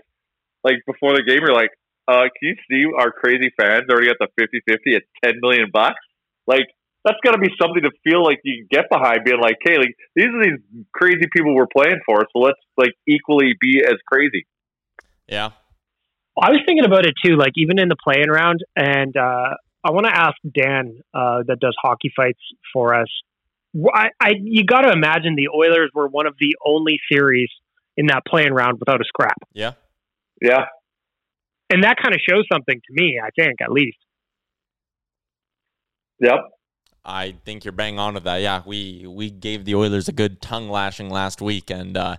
like 0.64 0.78
before 0.88 1.14
the 1.14 1.24
game, 1.24 1.40
you're 1.42 1.54
like, 1.54 1.70
uh, 2.08 2.22
can 2.24 2.30
you 2.42 2.56
see 2.70 2.86
our 2.98 3.12
crazy 3.12 3.52
fans 3.60 3.84
already 3.90 4.08
got 4.08 4.18
the 4.20 4.28
50-50 4.42 4.96
at 4.96 5.04
ten 5.24 5.34
million 5.42 5.70
bucks? 5.72 6.00
Like 6.48 6.66
that's 7.06 7.18
got 7.24 7.32
to 7.32 7.38
be 7.38 7.50
something 7.62 7.84
to 7.84 7.92
feel 8.04 8.24
like 8.24 8.40
you 8.44 8.66
can 8.66 8.82
get 8.82 8.90
behind, 8.90 9.24
being 9.24 9.40
like, 9.40 9.58
hey, 9.64 9.78
like 9.78 9.96
these 10.16 10.26
are 10.26 10.44
these 10.44 10.60
crazy 10.94 11.28
people 11.34 11.56
we're 11.56 11.68
playing 11.72 12.02
for, 12.06 12.26
so 12.34 12.40
let's 12.40 12.60
like 12.78 12.92
equally 13.08 13.54
be 13.62 13.82
as 13.86 13.96
crazy. 14.12 14.46
Yeah. 15.28 15.52
I 16.38 16.52
was 16.52 16.60
thinking 16.66 16.84
about 16.84 17.06
it 17.06 17.14
too, 17.24 17.38
like 17.38 17.54
even 17.56 17.80
in 17.80 17.88
the 17.88 17.96
playing 18.04 18.30
round, 18.30 18.60
and 18.76 19.16
uh, 19.16 19.56
I 19.86 19.92
want 19.92 20.08
to 20.08 20.14
ask 20.14 20.36
Dan 20.54 21.00
uh, 21.14 21.44
that 21.48 21.60
does 21.62 21.76
hockey 21.82 22.12
fights 22.16 22.42
for 22.74 22.94
us. 22.94 23.08
I, 23.94 24.08
I 24.20 24.32
you 24.42 24.66
got 24.66 24.82
to 24.82 24.92
imagine 24.92 25.36
the 25.36 25.50
Oilers 25.56 25.92
were 25.94 26.08
one 26.08 26.28
of 26.28 26.36
the 26.40 26.56
only 26.66 27.00
series 27.10 27.50
in 27.96 28.08
that 28.08 28.24
playing 28.28 28.52
round 28.52 28.80
without 28.80 29.00
a 29.00 29.06
scrap, 29.06 29.38
Yeah. 29.54 29.74
Yeah, 30.42 30.66
and 31.70 31.84
that 31.84 31.96
kind 32.02 32.14
of 32.14 32.22
shows 32.28 32.44
something 32.52 32.76
to 32.76 32.94
me. 32.94 33.20
I 33.24 33.30
think 33.36 33.62
at 33.62 33.72
least. 33.72 33.98
yep. 36.20 36.40
I 37.06 37.36
think 37.46 37.64
you're 37.66 37.72
bang 37.72 38.00
on 38.00 38.16
with 38.16 38.24
that. 38.24 38.38
Yeah, 38.38 38.64
we 38.66 39.06
we 39.08 39.30
gave 39.30 39.66
the 39.66 39.76
Oilers 39.76 40.08
a 40.08 40.12
good 40.12 40.42
tongue 40.42 40.70
lashing 40.70 41.10
last 41.10 41.42
week, 41.42 41.70
and 41.70 41.96
uh, 41.96 42.18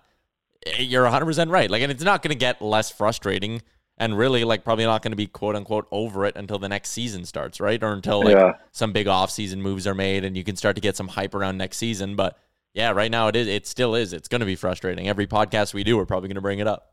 you're 0.78 1.02
100 1.02 1.24
percent 1.26 1.50
right. 1.50 1.70
Like, 1.70 1.82
and 1.82 1.90
it's 1.90 2.04
not 2.04 2.22
going 2.22 2.30
to 2.30 2.38
get 2.38 2.62
less 2.62 2.90
frustrating, 2.90 3.62
and 3.98 4.16
really, 4.16 4.44
like, 4.44 4.62
probably 4.64 4.84
not 4.84 5.02
going 5.02 5.10
to 5.12 5.16
be 5.16 5.26
quote 5.26 5.56
unquote 5.56 5.86
over 5.90 6.24
it 6.24 6.36
until 6.36 6.58
the 6.58 6.68
next 6.68 6.90
season 6.90 7.24
starts, 7.24 7.60
right? 7.60 7.82
Or 7.82 7.92
until 7.92 8.22
like 8.24 8.36
Yeah. 8.36 8.52
some 8.72 8.92
big 8.92 9.08
off 9.08 9.30
season 9.30 9.60
moves 9.60 9.86
are 9.86 9.94
made, 9.94 10.24
and 10.24 10.36
you 10.36 10.44
can 10.44 10.56
start 10.56 10.76
to 10.76 10.80
get 10.80 10.96
some 10.96 11.08
hype 11.08 11.34
around 11.34 11.58
next 11.58 11.78
season. 11.78 12.14
But 12.16 12.38
yeah, 12.72 12.90
right 12.92 13.10
now 13.10 13.28
it 13.28 13.36
is. 13.36 13.48
It 13.48 13.66
still 13.66 13.94
is. 13.94 14.12
It's 14.12 14.28
going 14.28 14.40
to 14.40 14.46
be 14.46 14.56
frustrating. 14.56 15.08
Every 15.08 15.26
podcast 15.26 15.74
we 15.74 15.82
do, 15.82 15.96
we're 15.96 16.06
probably 16.06 16.28
going 16.28 16.34
to 16.36 16.40
bring 16.42 16.58
it 16.60 16.66
up. 16.68 16.92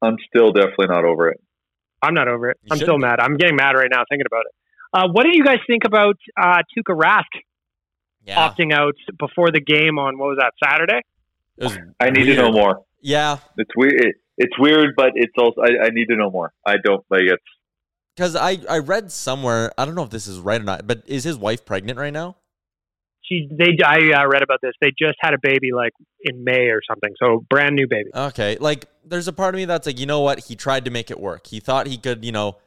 I'm 0.00 0.16
still 0.34 0.50
definitely 0.52 0.86
not 0.88 1.04
over 1.04 1.28
it. 1.28 1.40
I'm 2.02 2.14
not 2.14 2.26
over 2.26 2.50
it. 2.50 2.56
You 2.62 2.68
I'm 2.72 2.78
still 2.78 2.96
be. 2.96 3.02
mad. 3.02 3.20
I'm 3.20 3.36
getting 3.36 3.54
mad 3.54 3.76
right 3.76 3.88
now 3.90 4.02
thinking 4.08 4.26
about 4.26 4.44
it. 4.46 4.52
Uh, 4.92 5.08
what 5.10 5.24
did 5.24 5.34
you 5.34 5.44
guys 5.44 5.58
think 5.66 5.84
about 5.84 6.16
uh, 6.40 6.58
Tuukka 6.76 6.94
Rask 6.96 7.22
Yeah, 8.24 8.48
opting 8.48 8.72
out 8.72 8.94
before 9.18 9.50
the 9.50 9.60
game 9.60 9.98
on 9.98 10.18
what 10.18 10.26
was 10.28 10.38
that 10.40 10.52
Saturday? 10.62 11.00
was 11.58 11.76
I 12.00 12.10
need 12.10 12.24
to 12.26 12.36
know 12.36 12.52
more. 12.52 12.82
Yeah, 13.00 13.38
It's 13.56 13.70
weird. 13.76 13.94
It, 13.94 14.14
it's 14.38 14.58
weird, 14.58 14.90
but 14.96 15.12
it's 15.14 15.32
also 15.38 15.60
I, 15.60 15.86
I 15.86 15.88
need 15.90 16.06
to 16.06 16.16
know 16.16 16.30
more. 16.30 16.52
I 16.66 16.76
don't 16.82 17.04
like 17.10 17.22
it's. 17.22 17.42
because 18.16 18.36
I 18.36 18.58
I 18.68 18.78
read 18.78 19.10
somewhere. 19.12 19.72
I 19.76 19.84
don't 19.84 19.94
know 19.94 20.04
if 20.04 20.10
this 20.10 20.26
is 20.26 20.38
right 20.38 20.60
or 20.60 20.64
not, 20.64 20.86
but 20.86 21.02
is 21.06 21.24
his 21.24 21.36
wife 21.36 21.64
pregnant 21.64 21.98
right 21.98 22.12
now? 22.12 22.36
She 23.24 23.48
they 23.50 23.76
I 23.84 24.22
uh, 24.22 24.26
read 24.28 24.42
about 24.42 24.60
this. 24.62 24.72
They 24.80 24.90
just 24.98 25.16
had 25.20 25.34
a 25.34 25.38
baby 25.42 25.72
like 25.74 25.92
in 26.22 26.44
May 26.44 26.68
or 26.68 26.80
something. 26.88 27.12
So 27.22 27.44
brand 27.50 27.74
new 27.76 27.86
baby. 27.88 28.10
Okay, 28.14 28.56
like 28.60 28.86
there's 29.04 29.28
a 29.28 29.32
part 29.32 29.54
of 29.54 29.58
me 29.58 29.64
that's 29.64 29.86
like, 29.86 29.98
you 30.00 30.06
know 30.06 30.20
what? 30.20 30.40
He 30.40 30.56
tried 30.56 30.84
to 30.86 30.90
make 30.90 31.10
it 31.10 31.18
work. 31.20 31.46
He 31.48 31.60
thought 31.60 31.86
he 31.86 31.98
could, 31.98 32.24
you 32.24 32.32
know, 32.32 32.46
l- 32.46 32.60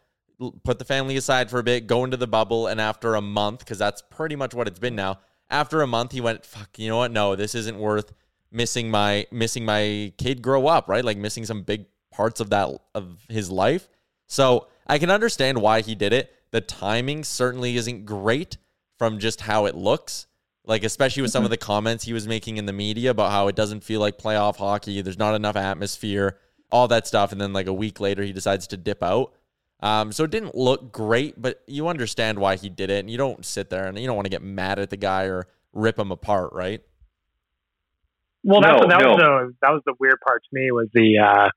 put 0.63 0.79
the 0.79 0.85
family 0.85 1.17
aside 1.17 1.49
for 1.49 1.59
a 1.59 1.63
bit, 1.63 1.87
go 1.87 2.03
into 2.03 2.17
the 2.17 2.27
bubble, 2.27 2.67
and 2.67 2.79
after 2.81 3.15
a 3.15 3.21
month, 3.21 3.59
because 3.59 3.77
that's 3.77 4.01
pretty 4.01 4.35
much 4.35 4.53
what 4.53 4.67
it's 4.67 4.79
been 4.79 4.95
now. 4.95 5.19
After 5.49 5.81
a 5.81 5.87
month, 5.87 6.11
he 6.11 6.21
went, 6.21 6.45
"Fuck, 6.45 6.79
you 6.79 6.89
know 6.89 6.97
what? 6.97 7.11
No, 7.11 7.35
this 7.35 7.55
isn't 7.55 7.77
worth 7.77 8.11
missing 8.51 8.89
my 8.89 9.27
missing 9.31 9.65
my 9.65 10.13
kid 10.17 10.41
grow 10.41 10.67
up, 10.67 10.87
right? 10.87 11.03
Like 11.03 11.17
missing 11.17 11.45
some 11.45 11.63
big 11.63 11.85
parts 12.11 12.39
of 12.39 12.49
that 12.51 12.69
of 12.95 13.19
his 13.29 13.51
life. 13.51 13.89
So 14.27 14.67
I 14.87 14.97
can 14.97 15.11
understand 15.11 15.61
why 15.61 15.81
he 15.81 15.93
did 15.93 16.13
it. 16.13 16.33
The 16.51 16.61
timing 16.61 17.23
certainly 17.23 17.75
isn't 17.75 18.05
great 18.05 18.57
from 18.97 19.19
just 19.19 19.41
how 19.41 19.65
it 19.65 19.75
looks. 19.75 20.27
Like 20.65 20.83
especially 20.83 21.21
with 21.21 21.31
some 21.31 21.43
of 21.43 21.47
mm-hmm. 21.47 21.51
the 21.51 21.57
comments 21.57 22.05
he 22.05 22.13
was 22.13 22.27
making 22.27 22.57
in 22.57 22.65
the 22.65 22.73
media 22.73 23.11
about 23.11 23.31
how 23.31 23.47
it 23.49 23.55
doesn't 23.55 23.83
feel 23.83 23.99
like 23.99 24.17
playoff 24.17 24.55
hockey, 24.55 25.01
there's 25.01 25.19
not 25.19 25.35
enough 25.35 25.55
atmosphere, 25.55 26.39
all 26.71 26.87
that 26.87 27.05
stuff, 27.05 27.31
and 27.31 27.39
then 27.39 27.53
like 27.53 27.67
a 27.67 27.73
week 27.73 27.99
later 27.99 28.23
he 28.23 28.33
decides 28.33 28.65
to 28.67 28.77
dip 28.77 29.03
out. 29.03 29.33
Um, 29.81 30.11
so 30.11 30.23
it 30.23 30.31
didn't 30.31 30.55
look 30.55 30.91
great, 30.91 31.39
but 31.41 31.61
you 31.67 31.87
understand 31.87 32.39
why 32.39 32.55
he 32.55 32.69
did 32.69 32.89
it, 32.89 32.99
and 32.99 33.09
you 33.09 33.17
don't 33.17 33.45
sit 33.45 33.69
there 33.69 33.85
and 33.87 33.99
you 33.99 34.07
don't 34.07 34.15
want 34.15 34.25
to 34.25 34.29
get 34.29 34.41
mad 34.41 34.79
at 34.79 34.89
the 34.89 34.97
guy 34.97 35.25
or 35.25 35.47
rip 35.73 35.99
him 35.99 36.11
apart, 36.11 36.53
right? 36.53 36.81
Well, 38.43 38.61
that's, 38.61 38.81
No, 38.81 38.87
that 38.87 39.01
no. 39.01 39.09
was 39.09 39.17
the 39.17 39.53
that 39.61 39.71
was 39.71 39.81
the 39.85 39.93
weird 39.99 40.17
part 40.25 40.43
to 40.43 40.49
me 40.51 40.71
was 40.71 40.87
the 40.93 41.17
uh, 41.19 41.49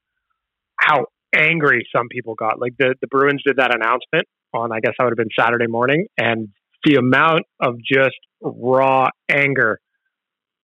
how 0.76 1.06
angry 1.34 1.86
some 1.94 2.08
people 2.10 2.34
got. 2.34 2.60
Like 2.60 2.74
the 2.78 2.94
the 3.00 3.06
Bruins 3.06 3.42
did 3.46 3.56
that 3.56 3.74
announcement 3.74 4.26
on 4.52 4.72
I 4.72 4.80
guess 4.80 4.94
that 4.98 5.04
would 5.04 5.12
have 5.12 5.16
been 5.18 5.28
Saturday 5.38 5.66
morning, 5.66 6.06
and 6.16 6.48
the 6.84 6.96
amount 6.96 7.44
of 7.60 7.76
just 7.78 8.16
raw 8.40 9.08
anger 9.28 9.80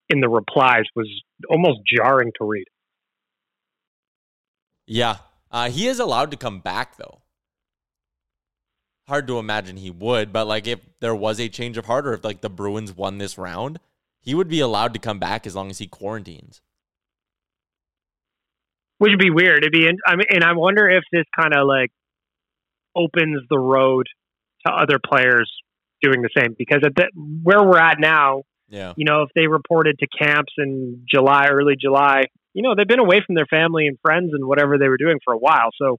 in 0.08 0.20
the 0.20 0.28
replies 0.28 0.84
was 0.96 1.08
almost 1.48 1.78
jarring 1.86 2.32
to 2.38 2.44
read. 2.44 2.66
Yeah. 4.86 5.18
Uh, 5.52 5.70
he 5.70 5.86
is 5.86 5.98
allowed 6.00 6.30
to 6.32 6.36
come 6.36 6.60
back, 6.60 6.96
though. 6.96 7.22
Hard 9.10 9.26
to 9.26 9.38
imagine 9.40 9.76
he 9.76 9.90
would, 9.90 10.32
but 10.32 10.46
like 10.46 10.68
if 10.68 10.78
there 11.00 11.14
was 11.16 11.40
a 11.40 11.48
change 11.48 11.76
of 11.76 11.86
heart 11.86 12.06
or 12.06 12.12
if 12.14 12.24
like 12.24 12.42
the 12.42 12.48
Bruins 12.48 12.96
won 12.96 13.18
this 13.18 13.36
round, 13.36 13.80
he 14.20 14.36
would 14.36 14.46
be 14.48 14.60
allowed 14.60 14.94
to 14.94 15.00
come 15.00 15.18
back 15.18 15.46
as 15.48 15.56
long 15.56 15.68
as 15.68 15.78
he 15.78 15.88
quarantines. 15.88 16.60
which 18.98 19.10
would 19.10 19.18
be 19.18 19.30
weird. 19.30 19.58
It'd 19.64 19.72
be, 19.72 19.86
in, 19.86 19.96
I 20.06 20.14
mean, 20.14 20.26
and 20.30 20.44
I 20.44 20.52
wonder 20.52 20.88
if 20.88 21.02
this 21.10 21.24
kind 21.34 21.54
of 21.54 21.66
like 21.66 21.90
opens 22.94 23.42
the 23.48 23.58
road 23.58 24.06
to 24.66 24.72
other 24.72 24.98
players 25.04 25.50
doing 26.02 26.22
the 26.22 26.28
same 26.36 26.54
because 26.56 26.80
at 26.84 26.94
the, 26.94 27.06
where 27.42 27.64
we're 27.64 27.78
at 27.78 27.98
now, 27.98 28.42
Yeah. 28.68 28.92
you 28.96 29.04
know, 29.06 29.22
if 29.22 29.30
they 29.34 29.46
reported 29.46 29.98
to 30.00 30.06
camps 30.06 30.52
in 30.58 31.04
July, 31.10 31.48
early 31.50 31.74
July, 31.80 32.24
you 32.52 32.62
know, 32.62 32.74
they've 32.76 32.86
been 32.86 32.98
away 33.00 33.22
from 33.26 33.34
their 33.36 33.46
family 33.46 33.86
and 33.86 33.98
friends 34.02 34.30
and 34.34 34.44
whatever 34.46 34.76
they 34.78 34.88
were 34.88 34.98
doing 34.98 35.18
for 35.24 35.32
a 35.32 35.38
while. 35.38 35.70
So 35.80 35.98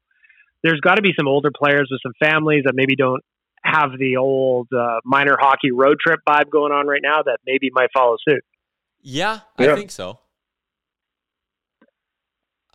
there's 0.63 0.79
got 0.79 0.95
to 0.95 1.01
be 1.01 1.11
some 1.17 1.27
older 1.27 1.51
players 1.55 1.89
with 1.91 1.99
some 2.03 2.13
families 2.21 2.63
that 2.65 2.73
maybe 2.75 2.95
don't 2.95 3.21
have 3.63 3.91
the 3.97 4.17
old 4.17 4.67
uh, 4.75 4.99
minor 5.05 5.37
hockey 5.39 5.71
road 5.71 5.97
trip 6.05 6.19
vibe 6.27 6.49
going 6.51 6.71
on 6.71 6.87
right 6.87 7.01
now 7.03 7.21
that 7.23 7.37
maybe 7.45 7.69
might 7.71 7.89
follow 7.93 8.17
suit. 8.27 8.43
Yeah, 9.01 9.39
I 9.57 9.75
think 9.75 9.91
so. 9.91 10.19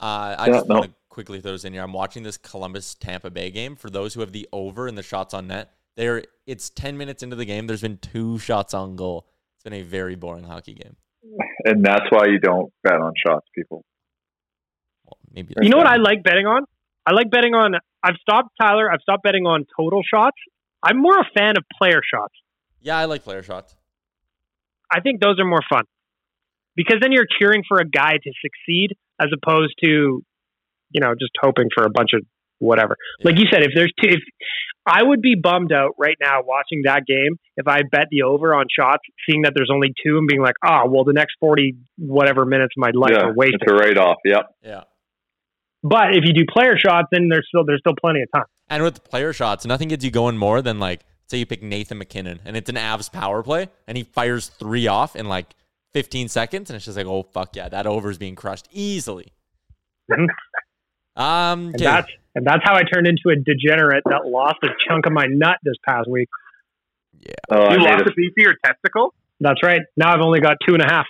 Uh, 0.01 0.37
I 0.38 0.46
Yeah, 0.46 0.53
just 0.55 0.68
no. 0.68 0.75
want 0.77 0.87
to 0.87 0.94
quickly 1.09 1.40
throw 1.40 1.53
this 1.53 1.64
in 1.64 1.72
here. 1.72 1.83
I'm 1.83 1.92
watching 1.92 2.22
this 2.22 2.37
Columbus 2.37 2.94
Tampa 2.94 3.31
Bay 3.31 3.51
game. 3.51 3.77
For 3.77 3.90
those 3.90 4.14
who 4.14 4.20
have 4.20 4.33
the 4.33 4.49
over 4.53 4.87
and 4.87 4.99
the 4.99 5.03
shots 5.03 5.35
on 5.35 5.46
net, 5.49 5.72
there 5.96 6.22
it's 6.46 6.70
10 6.70 6.96
minutes 6.96 7.22
into 7.22 7.37
the 7.37 7.44
game. 7.44 7.66
There's 7.66 7.81
been 7.83 7.99
two 7.99 8.38
shots 8.38 8.75
on 8.75 8.96
goal. 8.96 9.27
It's 9.55 9.64
been 9.64 9.72
a 9.72 9.83
very 9.83 10.14
boring 10.14 10.44
hockey 10.44 10.75
game. 10.75 10.96
And 11.64 11.85
that's 11.85 12.05
why 12.11 12.27
you 12.27 12.38
don't 12.38 12.72
bet 12.85 13.01
on 13.01 13.12
shots, 13.27 13.46
people. 13.55 13.85
Well, 15.05 15.18
maybe 15.33 15.55
You 15.61 15.70
know 15.70 15.79
what 15.79 15.87
I 15.88 15.96
like 15.96 16.22
betting 16.22 16.46
on? 16.46 16.64
I 17.07 17.12
like 17.12 17.31
betting 17.31 17.55
on. 17.55 17.75
I've 18.03 18.16
stopped 18.21 18.51
Tyler. 18.61 18.90
I've 18.90 19.01
stopped 19.01 19.23
betting 19.23 19.47
on 19.47 19.64
total 19.79 20.03
shots. 20.03 20.37
I'm 20.83 21.01
more 21.01 21.19
a 21.19 21.25
fan 21.37 21.55
of 21.57 21.64
player 21.79 22.01
shots. 22.03 22.35
Yeah, 22.81 22.97
I 22.97 23.07
like 23.07 23.25
player 23.25 23.42
shots. 23.42 23.77
I 24.90 25.01
think 25.01 25.21
those 25.21 25.38
are 25.40 25.45
more 25.45 25.62
fun 25.69 25.85
because 26.77 26.99
then 27.01 27.11
you're 27.12 27.27
cheering 27.40 27.62
for 27.69 27.79
a 27.79 27.88
guy 27.88 28.12
to 28.12 28.33
succeed 28.40 28.97
as 29.21 29.29
opposed 29.33 29.75
to, 29.83 30.23
you 30.90 31.01
know, 31.01 31.14
just 31.19 31.33
hoping 31.40 31.69
for 31.75 31.85
a 31.85 31.90
bunch 31.90 32.11
of 32.14 32.23
whatever. 32.59 32.97
Like 33.25 33.38
you 33.38 33.47
said, 33.51 33.62
if 33.62 33.73
there's 33.75 33.92
two, 34.01 34.11
if 34.11 34.21
I 34.87 35.03
would 35.03 35.21
be 35.21 35.35
bummed 35.35 35.73
out 35.73 35.92
right 35.99 36.16
now 36.21 36.40
watching 36.45 36.83
that 36.85 37.03
game 37.07 37.37
if 37.57 37.66
I 37.66 37.81
bet 37.90 38.07
the 38.11 38.23
over 38.23 38.55
on 38.55 38.66
shots, 38.71 39.03
seeing 39.29 39.42
that 39.42 39.53
there's 39.55 39.71
only 39.73 39.88
two 40.05 40.19
and 40.19 40.29
being 40.29 40.42
like, 40.42 40.55
oh, 40.64 40.88
well, 40.88 41.05
the 41.05 41.12
next 41.12 41.35
40 41.40 41.75
whatever 41.99 42.45
minutes 42.45 42.75
of 42.77 42.83
my 42.83 42.90
life 42.95 43.12
yeah, 43.12 43.29
are 43.29 43.35
wasted. 43.35 43.62
it's 43.62 43.73
a 43.73 43.75
write 43.75 43.99
off. 43.99 44.19
Yep. 44.25 44.47
Yeah. 44.62 44.83
But 45.88 46.16
if 46.16 46.25
you 46.25 46.33
do 46.33 46.44
player 46.53 46.77
shots, 46.79 47.09
then 47.12 47.29
there's 47.29 47.46
still 47.49 47.64
there's 47.64 47.81
still 47.81 47.94
plenty 48.01 48.22
of 48.22 48.29
time. 48.35 48.46
And 48.68 48.83
with 48.83 49.05
player 49.05 49.33
shots, 49.33 49.64
nothing 49.66 49.88
gets 49.88 50.05
you 50.05 50.11
going 50.11 50.37
more 50.37 50.61
than 50.62 50.81
like, 50.81 51.03
say 51.29 51.38
you 51.38 51.46
pick 51.46 51.62
Nathan 51.62 51.99
MacKinnon 51.99 52.40
and 52.44 52.57
it's 52.57 52.68
an 52.68 52.77
Avs 52.77 53.11
power 53.12 53.42
play 53.42 53.68
and 53.87 53.96
he 53.96 54.03
fires 54.03 54.49
three 54.49 54.87
off 54.88 55.14
in 55.14 55.27
like 55.29 55.55
15 55.92 56.29
seconds 56.29 56.68
and 56.70 56.77
it's 56.77 56.85
just 56.87 56.96
like, 56.96 57.07
oh, 57.07 57.22
fuck 57.22 57.55
yeah, 57.55 57.68
that 57.68 57.87
over 57.87 58.11
is 58.11 58.18
being 58.18 58.35
crushed 58.35 58.68
easily. 58.72 59.33
um, 60.11 60.27
And 61.16 61.79
that's 61.79 62.11
and 62.35 62.46
that's 62.46 62.62
how 62.64 62.75
I 62.75 62.83
turned 62.83 63.07
into 63.07 63.31
a 63.31 63.37
degenerate 63.37 64.03
that 64.11 64.27
lost 64.27 64.57
a 64.62 64.68
chunk 64.88 65.07
of 65.07 65.12
my 65.12 65.25
nut 65.29 65.57
this 65.62 65.75
past 65.88 66.09
week. 66.11 66.29
Oh, 67.51 67.70
you 67.72 67.79
made 67.79 67.90
lost 67.90 68.03
a- 68.07 68.11
a 68.11 68.14
piece 68.14 68.33
of 68.37 68.42
your 68.42 68.55
testicle? 68.64 69.14
That's 69.40 69.62
right. 69.62 69.81
Now 69.96 70.12
I've 70.14 70.20
only 70.20 70.40
got 70.40 70.57
two 70.66 70.75
and 70.75 70.83
a 70.83 70.87
half. 70.87 71.07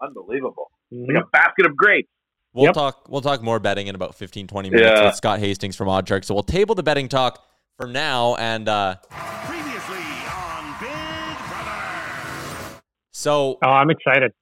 Unbelievable. 0.00 0.70
Mhm. 0.92 1.08
Like 1.14 1.24
a 1.24 1.26
basket 1.30 1.66
of 1.66 1.76
grapes. 1.76 2.08
We'll 2.52 2.64
Yep. 2.66 2.74
talk 2.74 3.08
we'll 3.08 3.20
talk 3.20 3.42
more 3.42 3.58
betting 3.60 3.86
in 3.86 3.94
about 3.94 4.14
15 4.16 4.46
20 4.48 4.70
minutes 4.70 4.88
Yeah. 5.00 5.04
with 5.06 5.14
Scott 5.14 5.38
Hastings 5.38 5.76
from 5.76 5.88
OddsShark. 5.88 6.24
So 6.24 6.34
we'll 6.34 6.42
table 6.42 6.74
the 6.74 6.82
betting 6.82 7.08
talk 7.08 7.44
for 7.76 7.86
now 7.86 8.34
and 8.36 8.68
uh 8.68 8.96
Previously 9.08 9.98
on 10.28 10.74
Big 10.80 11.36
Brother. 11.48 12.82
so 13.12 13.58
Oh, 13.64 13.68
I'm 13.68 13.90
excited. 13.90 14.32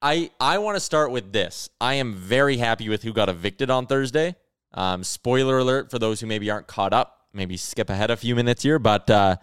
I 0.00 0.30
I 0.40 0.58
want 0.58 0.76
to 0.76 0.80
start 0.80 1.10
with 1.10 1.32
this. 1.32 1.68
I 1.80 1.94
am 1.94 2.14
very 2.14 2.56
happy 2.56 2.88
with 2.88 3.02
who 3.02 3.12
got 3.12 3.28
evicted 3.28 3.68
on 3.70 3.86
Thursday. 3.86 4.36
Um, 4.74 5.02
spoiler 5.04 5.58
alert 5.58 5.90
for 5.90 5.98
those 5.98 6.20
who 6.20 6.26
maybe 6.26 6.50
aren't 6.50 6.66
caught 6.68 6.92
up. 6.92 7.26
Maybe 7.32 7.56
skip 7.56 7.90
ahead 7.90 8.10
a 8.10 8.16
few 8.16 8.34
minutes 8.34 8.62
here, 8.62 8.78
but 8.78 9.10
uh, 9.10 9.36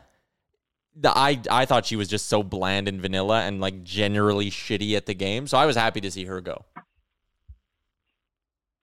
the 0.95 1.09
I 1.15 1.41
I 1.51 1.65
thought 1.65 1.85
she 1.85 1.95
was 1.95 2.07
just 2.07 2.27
so 2.27 2.41
bland 2.41 2.87
and 2.87 2.99
vanilla 3.01 3.41
and 3.43 3.59
like 3.61 3.83
generally 3.83 4.49
shitty 4.49 4.95
at 4.95 5.05
the 5.05 5.13
game. 5.13 5.45
So 5.45 5.57
I 5.57 5.65
was 5.65 5.75
happy 5.75 5.99
to 6.01 6.09
see 6.09 6.25
her 6.25 6.41
go. 6.41 6.63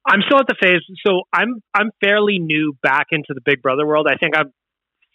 I'm 0.06 0.20
still 0.26 0.38
at 0.38 0.46
the 0.46 0.56
phase. 0.60 0.80
So 1.06 1.22
I'm 1.32 1.62
I'm 1.74 1.90
fairly 2.02 2.38
new 2.38 2.76
back 2.82 3.08
into 3.10 3.34
the 3.34 3.40
Big 3.44 3.62
Brother 3.62 3.86
world. 3.86 4.06
I 4.10 4.16
think 4.16 4.36
I'm 4.36 4.52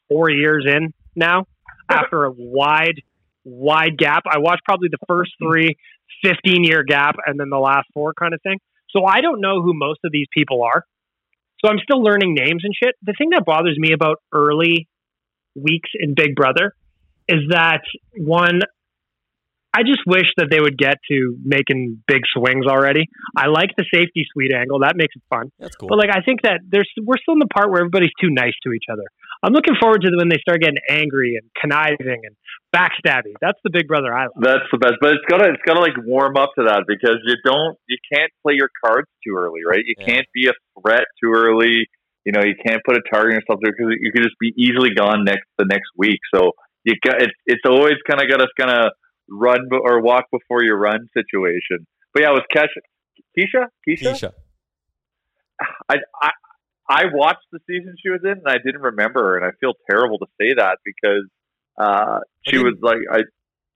four 0.10 0.30
years 0.30 0.66
in 0.68 0.94
now 1.16 1.46
after 1.90 2.26
a 2.26 2.32
wide 2.32 3.02
wide 3.44 3.98
gap. 3.98 4.24
I 4.30 4.40
watched 4.40 4.64
probably 4.66 4.90
the 4.90 5.06
first 5.08 5.32
three 5.42 5.78
15 6.24 6.64
year 6.64 6.84
gap 6.84 7.16
and 7.26 7.40
then 7.40 7.50
the 7.50 7.58
last 7.60 7.88
four 7.94 8.14
kind 8.14 8.34
of 8.34 8.42
thing. 8.42 8.60
So 8.90 9.06
I 9.06 9.22
don't 9.22 9.42
know 9.42 9.62
who 9.62 9.74
most 9.74 10.00
of 10.04 10.12
these 10.12 10.28
people 10.34 10.64
are. 10.64 10.84
So 11.64 11.70
I'm 11.70 11.80
still 11.80 12.02
learning 12.04 12.36
names 12.36 12.64
and 12.64 12.74
shit. 12.74 12.96
The 13.02 13.14
thing 13.18 13.32
that 13.32 13.44
bothers 13.46 13.78
me 13.78 13.92
about 13.94 14.22
early 14.32 14.88
weeks 15.56 15.90
in 16.00 16.14
Big 16.14 16.36
Brother 16.36 16.74
is 17.28 17.42
that 17.50 17.82
one, 18.16 18.62
I 19.78 19.86
just 19.86 20.02
wish 20.08 20.26
that 20.38 20.50
they 20.50 20.60
would 20.60 20.76
get 20.76 20.98
to 21.12 21.38
making 21.46 22.02
big 22.08 22.26
swings 22.34 22.66
already. 22.66 23.06
I 23.38 23.46
like 23.46 23.70
the 23.78 23.86
safety 23.94 24.26
suite 24.34 24.50
angle; 24.50 24.80
that 24.82 24.98
makes 24.98 25.14
it 25.16 25.22
fun. 25.30 25.54
That's 25.60 25.76
cool. 25.76 25.90
But 25.90 26.00
like, 26.02 26.10
I 26.10 26.26
think 26.26 26.42
that 26.42 26.66
there's 26.66 26.90
we're 26.98 27.22
still 27.22 27.38
in 27.38 27.40
the 27.46 27.54
part 27.54 27.70
where 27.70 27.86
everybody's 27.86 28.16
too 28.20 28.34
nice 28.34 28.58
to 28.66 28.74
each 28.74 28.90
other. 28.92 29.06
I'm 29.46 29.54
looking 29.54 29.78
forward 29.80 30.02
to 30.02 30.10
when 30.18 30.30
they 30.34 30.42
start 30.42 30.66
getting 30.66 30.82
angry 30.90 31.38
and 31.38 31.46
conniving 31.62 32.26
and 32.26 32.34
backstabbing. 32.74 33.38
That's 33.40 33.60
the 33.64 33.70
Big 33.70 33.88
Brother 33.88 34.10
I 34.10 34.34
love. 34.34 34.42
That's 34.42 34.66
the 34.74 34.82
best, 34.82 34.98
but 35.00 35.14
it's 35.14 35.28
gotta 35.30 35.54
it's 35.54 35.62
gotta 35.62 35.80
like 35.80 35.94
warm 36.02 36.38
up 36.38 36.58
to 36.58 36.66
that 36.66 36.90
because 36.90 37.22
you 37.22 37.38
don't 37.46 37.78
you 37.86 38.02
can't 38.12 38.34
play 38.42 38.58
your 38.58 38.74
cards 38.84 39.06
too 39.22 39.38
early, 39.38 39.62
right? 39.62 39.86
You 39.86 39.94
Yeah. 40.00 40.10
can't 40.10 40.28
be 40.34 40.50
a 40.50 40.58
threat 40.82 41.06
too 41.22 41.38
early. 41.38 41.86
You 42.26 42.34
know, 42.34 42.42
you 42.42 42.58
can't 42.66 42.82
put 42.82 42.98
a 42.98 43.04
target 43.14 43.38
on 43.38 43.46
yourself 43.46 43.60
there 43.62 43.72
because 43.78 43.94
you 44.02 44.12
could 44.12 44.26
just 44.26 44.42
be 44.42 44.58
easily 44.58 44.90
gone 44.98 45.24
next 45.24 45.46
the 45.62 45.66
next 45.70 45.94
week. 45.96 46.20
So 46.34 46.58
you 46.84 46.96
got 47.06 47.22
it's 47.22 47.38
it's 47.46 47.64
always 47.70 48.02
kind 48.10 48.22
of 48.22 48.28
got 48.28 48.42
us 48.42 48.50
kind 48.58 48.74
of 48.74 48.92
run 49.30 49.70
or 49.72 50.02
walk 50.02 50.26
before 50.32 50.64
you 50.64 50.74
run 50.74 51.08
situation. 51.14 51.86
But 52.14 52.24
yeah, 52.24 52.30
it 52.30 52.34
was 52.34 52.44
Kesha, 52.54 52.82
Keisha, 53.38 53.68
Keisha. 53.88 54.14
Keisha. 54.14 54.34
I, 55.90 55.96
I 56.22 56.32
I 56.90 57.04
watched 57.14 57.48
the 57.52 57.60
season 57.68 57.96
she 58.02 58.10
was 58.10 58.22
in, 58.24 58.32
and 58.32 58.48
I 58.48 58.58
didn't 58.64 58.82
remember 58.82 59.22
her, 59.24 59.38
and 59.38 59.46
I 59.46 59.52
feel 59.60 59.74
terrible 59.90 60.20
to 60.20 60.28
say 60.40 60.54
that 60.58 60.78
because 60.86 61.28
uh, 61.78 62.20
she 62.44 62.58
was 62.58 62.76
like 62.82 63.00
I. 63.12 63.22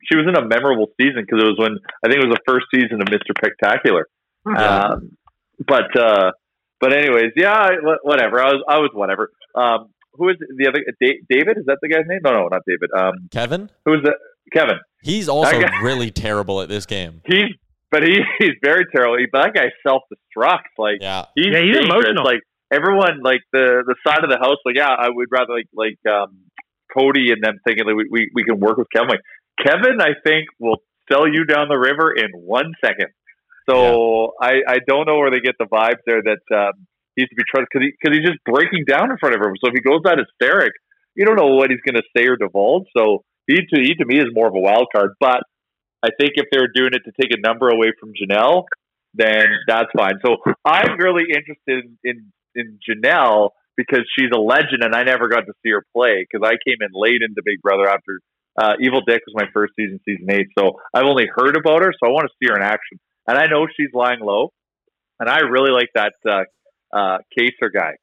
She 0.04 0.18
was 0.18 0.26
in 0.28 0.36
a 0.36 0.42
memorable 0.44 0.88
season 1.00 1.24
because 1.24 1.44
it 1.44 1.46
was 1.46 1.60
when 1.60 1.78
I 2.04 2.10
think 2.10 2.24
it 2.24 2.28
was 2.28 2.36
the 2.36 2.42
first 2.52 2.66
season 2.74 3.04
of 3.04 3.12
Mister 3.12 3.34
Spectacular. 3.38 4.08
Yeah. 4.48 4.80
Um, 4.80 5.16
but 5.60 5.96
uh, 5.96 6.32
but 6.80 6.92
anyways, 6.92 7.34
yeah, 7.36 7.70
whatever. 8.02 8.42
I 8.42 8.48
was 8.48 8.64
I 8.68 8.78
was 8.80 8.90
whatever. 8.96 9.30
Um, 9.54 9.90
who 10.14 10.30
is 10.30 10.38
the 10.40 10.68
other 10.68 10.84
David? 11.00 11.60
Is 11.60 11.66
that 11.68 11.78
the 11.84 11.88
guy's 11.88 12.08
name? 12.08 12.22
No, 12.24 12.32
no, 12.32 12.48
not 12.48 12.64
David. 12.66 12.90
Um, 12.98 13.30
Kevin, 13.30 13.70
who 13.86 13.94
is 13.94 14.00
that? 14.06 14.16
Kevin. 14.54 14.78
he's 15.04 15.28
also 15.30 15.60
guy- 15.62 15.82
really 15.82 16.12
terrible 16.12 16.62
at 16.62 16.70
this 16.70 16.86
game. 16.86 17.22
He's 17.28 17.46
but 17.92 18.04
he, 18.04 18.20
he's 18.40 18.56
very 18.64 18.86
terrible. 18.96 19.18
He, 19.18 19.26
that 19.34 19.54
guy 19.54 19.70
self 19.86 20.04
destructs. 20.14 20.72
Like 20.78 20.98
Yeah. 21.02 21.26
he's, 21.36 21.48
Yeah, 21.48 21.60
he's 21.62 21.76
dangerous. 21.76 21.86
emotional. 21.92 22.24
Like 22.24 22.40
everyone, 22.72 23.22
like 23.22 23.42
the 23.52 23.84
the 23.86 23.96
side 24.08 24.24
of 24.24 24.30
the 24.30 24.38
house, 24.38 24.58
like 24.66 24.76
yeah, 24.78 24.88
I 24.90 25.10
would 25.10 25.28
rather 25.30 25.54
like 25.54 25.68
like 25.74 26.00
um, 26.10 26.38
Cody 26.96 27.32
and 27.32 27.44
them 27.44 27.60
thinking 27.68 27.86
that 27.88 27.96
we, 27.96 28.06
we 28.10 28.30
we 28.34 28.44
can 28.44 28.60
work 28.60 28.78
with 28.78 28.88
Kevin. 28.96 29.10
Like 29.10 29.20
Kevin, 29.66 30.00
I 30.00 30.14
think 30.26 30.48
will 30.60 30.78
sell 31.12 31.28
you 31.28 31.44
down 31.46 31.68
the 31.68 31.78
river 31.78 32.14
in 32.14 32.32
one 32.34 32.72
second. 32.84 33.08
So 33.70 34.34
I 34.42 34.62
I 34.68 34.78
don't 34.88 35.06
know 35.08 35.18
where 35.20 35.32
they 35.32 35.40
get 35.40 35.56
the 35.60 35.66
vibes 35.66 36.00
there 36.06 36.22
that 36.24 36.44
um, 36.56 36.74
he 37.16 37.24
needs 37.24 37.30
to 37.30 37.36
be 37.36 37.44
trusted 37.50 37.68
because 37.72 37.86
he, 37.88 37.92
cause 38.04 38.16
he's 38.18 38.28
just 38.28 38.40
breaking 38.46 38.86
down 38.88 39.12
in 39.12 39.18
front 39.20 39.36
of 39.36 39.42
her. 39.42 39.52
So 39.64 39.70
if 39.70 39.74
he 39.76 39.82
goes 39.82 40.02
that 40.06 40.18
hysteric, 40.18 40.72
you 41.16 41.26
don't 41.26 41.36
know 41.36 41.56
what 41.56 41.70
he's 41.70 41.82
going 41.86 41.96
to 42.00 42.08
say 42.16 42.26
or 42.28 42.38
divulge. 42.38 42.86
So 42.98 43.24
he 43.52 43.76
to, 43.76 43.82
he 43.82 43.96
to 43.96 44.06
me 44.06 44.18
is 44.18 44.28
more 44.34 44.48
of 44.48 44.56
a 44.56 44.60
wild 44.60 44.88
card. 44.94 45.12
But 45.20 45.44
I 46.04 46.10
think 46.20 46.34
if 46.36 46.48
they're 46.52 46.72
doing 46.74 46.92
it 46.94 47.04
to 47.06 47.12
take 47.20 47.32
a 47.32 47.40
number 47.40 47.70
away 47.70 47.92
from 48.00 48.12
Janelle, 48.14 48.66
then 49.14 49.46
that's 49.68 49.90
fine. 49.96 50.20
So 50.26 50.38
I'm 50.66 50.98
really 50.98 51.26
interested 51.30 51.98
in, 52.04 52.32
in, 52.56 52.80
Janelle 52.88 53.50
because 53.78 54.02
she's 54.18 54.30
a 54.34 54.40
legend 54.40 54.84
and 54.84 54.96
I 54.96 55.04
never 55.04 55.28
got 55.28 55.42
to 55.42 55.54
see 55.64 55.72
her 55.72 55.84
play 55.94 56.26
because 56.26 56.46
I 56.48 56.56
came 56.68 56.78
in 56.82 56.90
late 56.94 57.22
into 57.22 57.42
Big 57.44 57.62
Brother 57.62 57.88
after 57.88 58.20
uh, 58.58 58.74
Evil 58.80 59.02
Dick 59.08 59.22
was 59.28 59.36
my 59.36 59.48
first 59.54 59.74
season, 59.76 60.00
season 60.06 60.30
eight. 60.30 60.48
So 60.58 60.74
I've 60.94 61.06
only 61.06 61.28
heard 61.34 61.56
about 61.58 61.84
her, 61.84 61.94
so 61.94 62.08
I 62.08 62.12
want 62.12 62.28
to 62.28 62.34
see 62.40 62.52
her 62.52 62.58
in 62.58 62.64
action. 62.64 63.00
And 63.28 63.38
I 63.38 63.46
know 63.46 63.68
she's 63.78 63.94
lying 63.94 64.20
low, 64.20 64.52
and 65.20 65.30
I 65.30 65.40
really 65.40 65.72
like 65.72 65.90
that 65.96 66.14
uh, 66.28 66.44
uh, 66.96 67.18
Kaysar 67.38 67.72
guy. 67.74 67.96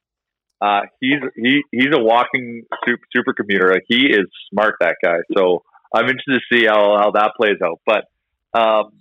Uh, 0.60 0.80
he's 1.00 1.20
he 1.36 1.62
he's 1.70 1.92
a 1.92 2.02
walking 2.02 2.64
super, 2.84 3.02
supercomputer. 3.16 3.78
He 3.86 4.06
is 4.06 4.26
smart, 4.50 4.74
that 4.80 4.96
guy. 5.02 5.18
So 5.36 5.62
I'm 5.94 6.04
interested 6.04 6.40
to 6.40 6.56
see 6.56 6.66
how, 6.66 6.96
how 6.98 7.10
that 7.12 7.32
plays 7.36 7.58
out. 7.62 7.80
But 7.86 8.58
um, 8.58 8.92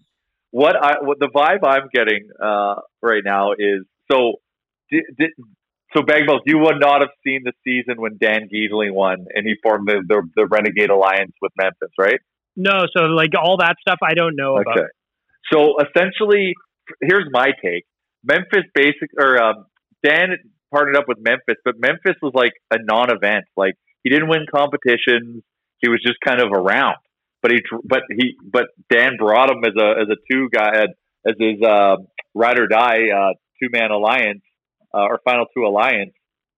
what 0.52 0.76
I 0.76 0.96
what 1.02 1.20
the 1.20 1.28
vibe 1.28 1.68
I'm 1.68 1.90
getting 1.94 2.30
uh, 2.42 2.76
right 3.02 3.24
now 3.24 3.54
is 3.54 3.86
so. 4.12 4.34
Did, 4.90 5.04
did, 5.20 5.32
so 5.96 6.02
Bagballs, 6.02 6.42
you 6.46 6.60
would 6.60 6.80
not 6.80 7.00
have 7.02 7.10
seen 7.26 7.44
the 7.44 7.54
season 7.64 8.00
when 8.02 8.18
Dan 8.22 8.50
Gheesling 8.54 8.94
won 8.94 9.26
and 9.34 9.48
he 9.48 9.56
formed 9.64 9.88
the, 9.88 10.04
the, 10.06 10.22
the 10.36 10.46
Renegade 10.46 10.90
Alliance 10.90 11.32
with 11.42 11.54
Memphis, 11.58 11.92
right? 11.98 12.20
No, 12.58 12.86
so 12.96 13.04
like 13.04 13.30
all 13.42 13.58
that 13.58 13.76
stuff 13.82 14.00
I 14.04 14.14
don't 14.14 14.36
know 14.36 14.58
about. 14.58 14.80
Okay. 14.80 14.88
So 15.52 15.76
essentially, 15.80 16.54
here's 17.02 17.28
my 17.32 17.52
take. 17.64 17.86
Memphis 18.24 18.66
basic 18.74 19.12
or 19.18 19.42
um, 19.42 19.66
Dan 20.04 20.38
partnered 20.72 20.98
up 20.98 21.06
with 21.08 21.18
Memphis, 21.20 21.56
but 21.64 21.76
Memphis 21.80 22.16
was 22.22 22.34
like 22.34 22.54
a 22.72 22.78
non-event. 22.82 23.46
Like 23.56 23.76
he 24.04 24.10
didn't 24.10 24.30
win 24.30 24.46
competitions. 24.54 25.44
He 25.80 25.90
was 25.90 26.02
just 26.06 26.18
kind 26.26 26.42
of 26.42 26.52
around. 26.52 26.98
But 27.42 27.52
he, 27.52 27.60
but 27.84 28.02
he, 28.10 28.36
but 28.44 28.66
Dan 28.92 29.18
brought 29.18 29.50
him 29.52 29.64
as 29.64 29.74
a 29.80 30.02
as 30.02 30.08
a 30.10 30.18
two 30.32 30.50
guy 30.52 30.86
as 31.26 31.36
his 31.40 31.62
uh, 31.62 31.98
ride 32.34 32.60
or 32.60 32.68
die 32.68 33.10
uh, 33.16 33.34
two 33.62 33.70
man 33.72 33.92
alliance 33.92 34.42
uh, 34.94 35.06
or 35.06 35.20
final 35.24 35.46
two 35.56 35.66
alliance 35.66 36.14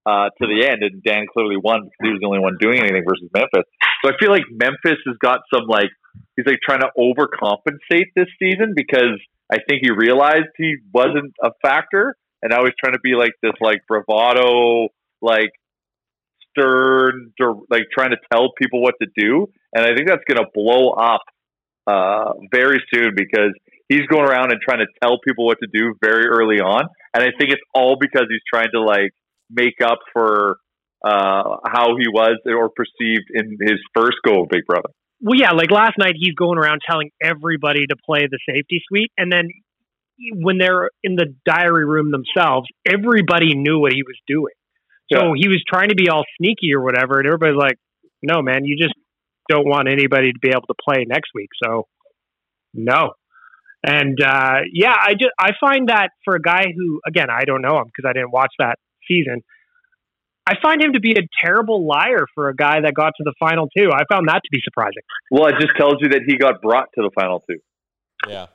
uh, 0.06 0.30
to 0.40 0.46
the 0.46 0.66
end, 0.66 0.82
and 0.82 1.02
Dan 1.02 1.26
clearly 1.32 1.56
won 1.56 1.82
because 1.84 2.02
he 2.02 2.10
was 2.10 2.20
the 2.20 2.26
only 2.26 2.40
one 2.40 2.56
doing 2.58 2.80
anything 2.80 3.04
versus 3.06 3.28
Memphis. 3.34 3.68
So 4.02 4.10
I 4.10 4.16
feel 4.18 4.30
like 4.30 4.48
Memphis 4.50 4.98
has 5.06 5.16
got 5.20 5.40
some 5.52 5.66
like 5.68 5.90
he's 6.36 6.46
like 6.46 6.60
trying 6.64 6.80
to 6.80 6.90
overcompensate 6.96 8.10
this 8.16 8.28
season 8.40 8.72
because 8.74 9.20
I 9.52 9.58
think 9.68 9.82
he 9.82 9.90
realized 9.90 10.48
he 10.56 10.76
wasn't 10.92 11.34
a 11.42 11.50
factor, 11.62 12.16
and 12.42 12.50
now 12.50 12.64
he's 12.64 12.74
trying 12.82 12.94
to 12.94 13.00
be 13.02 13.14
like 13.14 13.32
this 13.42 13.52
like 13.60 13.82
bravado, 13.86 14.88
like 15.20 15.50
stern, 16.50 17.32
like 17.70 17.84
trying 17.92 18.10
to 18.10 18.18
tell 18.32 18.52
people 18.60 18.82
what 18.82 18.94
to 19.02 19.08
do, 19.16 19.48
and 19.74 19.84
I 19.84 19.94
think 19.94 20.08
that's 20.08 20.24
going 20.28 20.44
to 20.44 20.50
blow 20.54 20.90
up 20.90 21.22
uh, 21.86 22.32
very 22.52 22.82
soon 22.92 23.12
because 23.14 23.52
he's 23.88 24.06
going 24.06 24.28
around 24.28 24.52
and 24.52 24.60
trying 24.60 24.80
to 24.80 24.86
tell 25.02 25.18
people 25.26 25.46
what 25.46 25.58
to 25.62 25.68
do 25.72 25.94
very 26.02 26.26
early 26.26 26.60
on, 26.60 26.84
and 27.14 27.22
I 27.22 27.28
think 27.38 27.52
it's 27.52 27.62
all 27.74 27.96
because 28.00 28.26
he's 28.28 28.42
trying 28.52 28.70
to 28.74 28.80
like 28.80 29.12
make 29.50 29.80
up 29.82 29.98
for 30.12 30.58
uh, 31.04 31.56
how 31.66 31.96
he 31.96 32.08
was 32.08 32.38
or 32.46 32.70
perceived 32.70 33.30
in 33.32 33.56
his 33.60 33.78
first 33.94 34.18
go 34.24 34.42
of 34.42 34.48
Big 34.48 34.66
Brother. 34.66 34.90
Well, 35.22 35.38
yeah, 35.38 35.52
like 35.52 35.70
last 35.70 35.98
night, 35.98 36.14
he's 36.16 36.34
going 36.34 36.58
around 36.58 36.80
telling 36.88 37.10
everybody 37.22 37.86
to 37.86 37.96
play 37.96 38.26
the 38.30 38.38
safety 38.48 38.82
suite, 38.88 39.12
and 39.18 39.30
then 39.30 39.48
when 40.34 40.58
they're 40.58 40.90
in 41.02 41.16
the 41.16 41.34
diary 41.44 41.84
room 41.86 42.10
themselves, 42.10 42.68
everybody 42.86 43.54
knew 43.54 43.78
what 43.78 43.92
he 43.92 44.02
was 44.02 44.16
doing. 44.26 44.54
So 45.12 45.18
Yeah. 45.18 45.32
he 45.36 45.48
was 45.48 45.62
trying 45.66 45.88
to 45.88 45.94
be 45.94 46.08
all 46.08 46.24
sneaky 46.38 46.74
or 46.74 46.82
whatever, 46.82 47.18
and 47.18 47.26
everybody's 47.26 47.56
like, 47.56 47.78
"No, 48.22 48.42
man, 48.42 48.64
you 48.64 48.76
just 48.76 48.94
don't 49.48 49.66
want 49.66 49.88
anybody 49.88 50.32
to 50.32 50.38
be 50.38 50.50
able 50.50 50.66
to 50.68 50.74
play 50.74 51.04
next 51.06 51.30
week." 51.34 51.48
So, 51.64 51.88
no. 52.74 53.14
And 53.82 54.20
uh, 54.22 54.60
yeah, 54.72 54.94
I 54.94 55.14
just 55.14 55.32
I 55.38 55.52
find 55.58 55.88
that 55.88 56.10
for 56.24 56.34
a 56.36 56.40
guy 56.40 56.66
who, 56.76 57.00
again, 57.06 57.28
I 57.30 57.44
don't 57.44 57.62
know 57.62 57.78
him 57.78 57.86
because 57.86 58.08
I 58.08 58.12
didn't 58.12 58.30
watch 58.30 58.52
that 58.58 58.78
season. 59.08 59.42
I 60.46 60.54
find 60.60 60.82
him 60.82 60.94
to 60.94 61.00
be 61.00 61.12
a 61.12 61.22
terrible 61.42 61.86
liar 61.86 62.26
for 62.34 62.48
a 62.48 62.54
guy 62.56 62.80
that 62.80 62.94
got 62.94 63.12
to 63.16 63.24
the 63.24 63.34
final 63.38 63.68
two. 63.76 63.90
I 63.92 64.02
found 64.10 64.28
that 64.28 64.40
to 64.42 64.48
be 64.50 64.60
surprising. 64.64 65.02
Well, 65.30 65.46
it 65.46 65.54
just 65.60 65.76
tells 65.76 65.94
you 66.00 66.08
that 66.10 66.22
he 66.26 66.36
got 66.36 66.60
brought 66.60 66.88
to 66.96 67.02
the 67.02 67.10
final 67.14 67.40
two. 67.48 67.58
Yeah. 68.28 68.46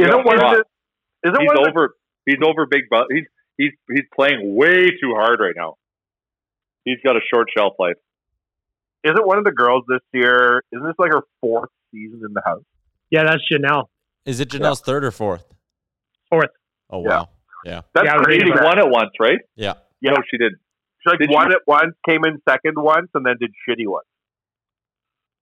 He 0.00 0.06
Isn't 0.08 0.16
got 0.16 0.24
one 0.26 0.34
of 0.36 0.40
brought. 0.40 0.56
the- 0.56 1.28
isn't 1.28 1.40
he's 1.40 1.46
one 1.48 1.58
of 1.58 1.64
the- 1.64 1.70
over? 1.70 1.94
He's 2.26 2.38
over 2.44 2.66
Big 2.66 2.88
Brother. 2.88 3.06
He's 3.10 3.26
he's 3.58 3.72
he's 3.88 4.04
playing 4.14 4.54
way 4.56 4.86
too 4.90 5.14
hard 5.14 5.40
right 5.40 5.54
now. 5.56 5.76
He's 6.84 6.98
got 7.04 7.16
a 7.16 7.20
short 7.32 7.48
shelf 7.56 7.74
life. 7.78 7.96
Isn't 9.04 9.26
one 9.26 9.38
of 9.38 9.44
the 9.44 9.52
girls 9.52 9.84
this 9.88 10.00
year? 10.12 10.62
Isn't 10.72 10.86
this 10.86 10.94
like 10.98 11.12
her 11.12 11.22
fourth 11.40 11.70
season 11.90 12.20
in 12.26 12.32
the 12.34 12.42
house? 12.44 12.62
Yeah, 13.10 13.24
that's 13.24 13.42
Janelle. 13.50 13.86
Is 14.26 14.40
it 14.40 14.50
Janelle's 14.50 14.80
third 14.80 15.04
or 15.04 15.10
fourth? 15.10 15.44
Fourth. 16.28 16.50
Oh 16.90 16.98
wow. 17.00 17.28
Yeah. 17.64 17.82
That's 17.94 18.06
Yeah, 18.06 18.12
I 18.12 18.16
was 18.16 18.24
crazy. 18.26 18.40
reading 18.44 18.56
She 18.58 18.64
won 18.64 18.78
it 18.78 18.88
once, 18.88 19.10
right? 19.20 19.38
Yeah. 19.56 19.74
Yeah. 20.00 20.12
No, 20.12 20.22
she 20.30 20.38
didn't. 20.38 20.58
She 21.02 21.10
like 21.10 21.18
Did 21.18 21.30
won 21.30 21.48
she? 21.50 21.54
it 21.56 21.62
once, 21.66 21.94
came 22.08 22.20
in 22.26 22.40
second 22.48 22.74
once, 22.76 23.08
and 23.14 23.24
then 23.24 23.36
did 23.40 23.50
shitty 23.68 23.86
once. 23.86 24.06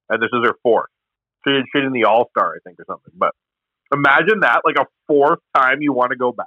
And 0.09 0.23
this 0.23 0.31
is 0.33 0.41
her 0.45 0.55
fourth. 0.63 0.91
She 1.47 1.53
did 1.53 1.65
shit 1.75 1.85
in 1.85 1.93
the 1.93 2.05
All 2.05 2.29
Star, 2.31 2.55
I 2.55 2.59
think, 2.65 2.79
or 2.81 2.85
something. 2.89 3.13
But 3.17 3.33
imagine 3.93 4.41
that, 4.41 4.61
like 4.65 4.77
a 4.79 4.87
fourth 5.07 5.41
time 5.57 5.79
you 5.81 5.93
want 5.93 6.11
to 6.11 6.17
go 6.17 6.33
back. 6.33 6.47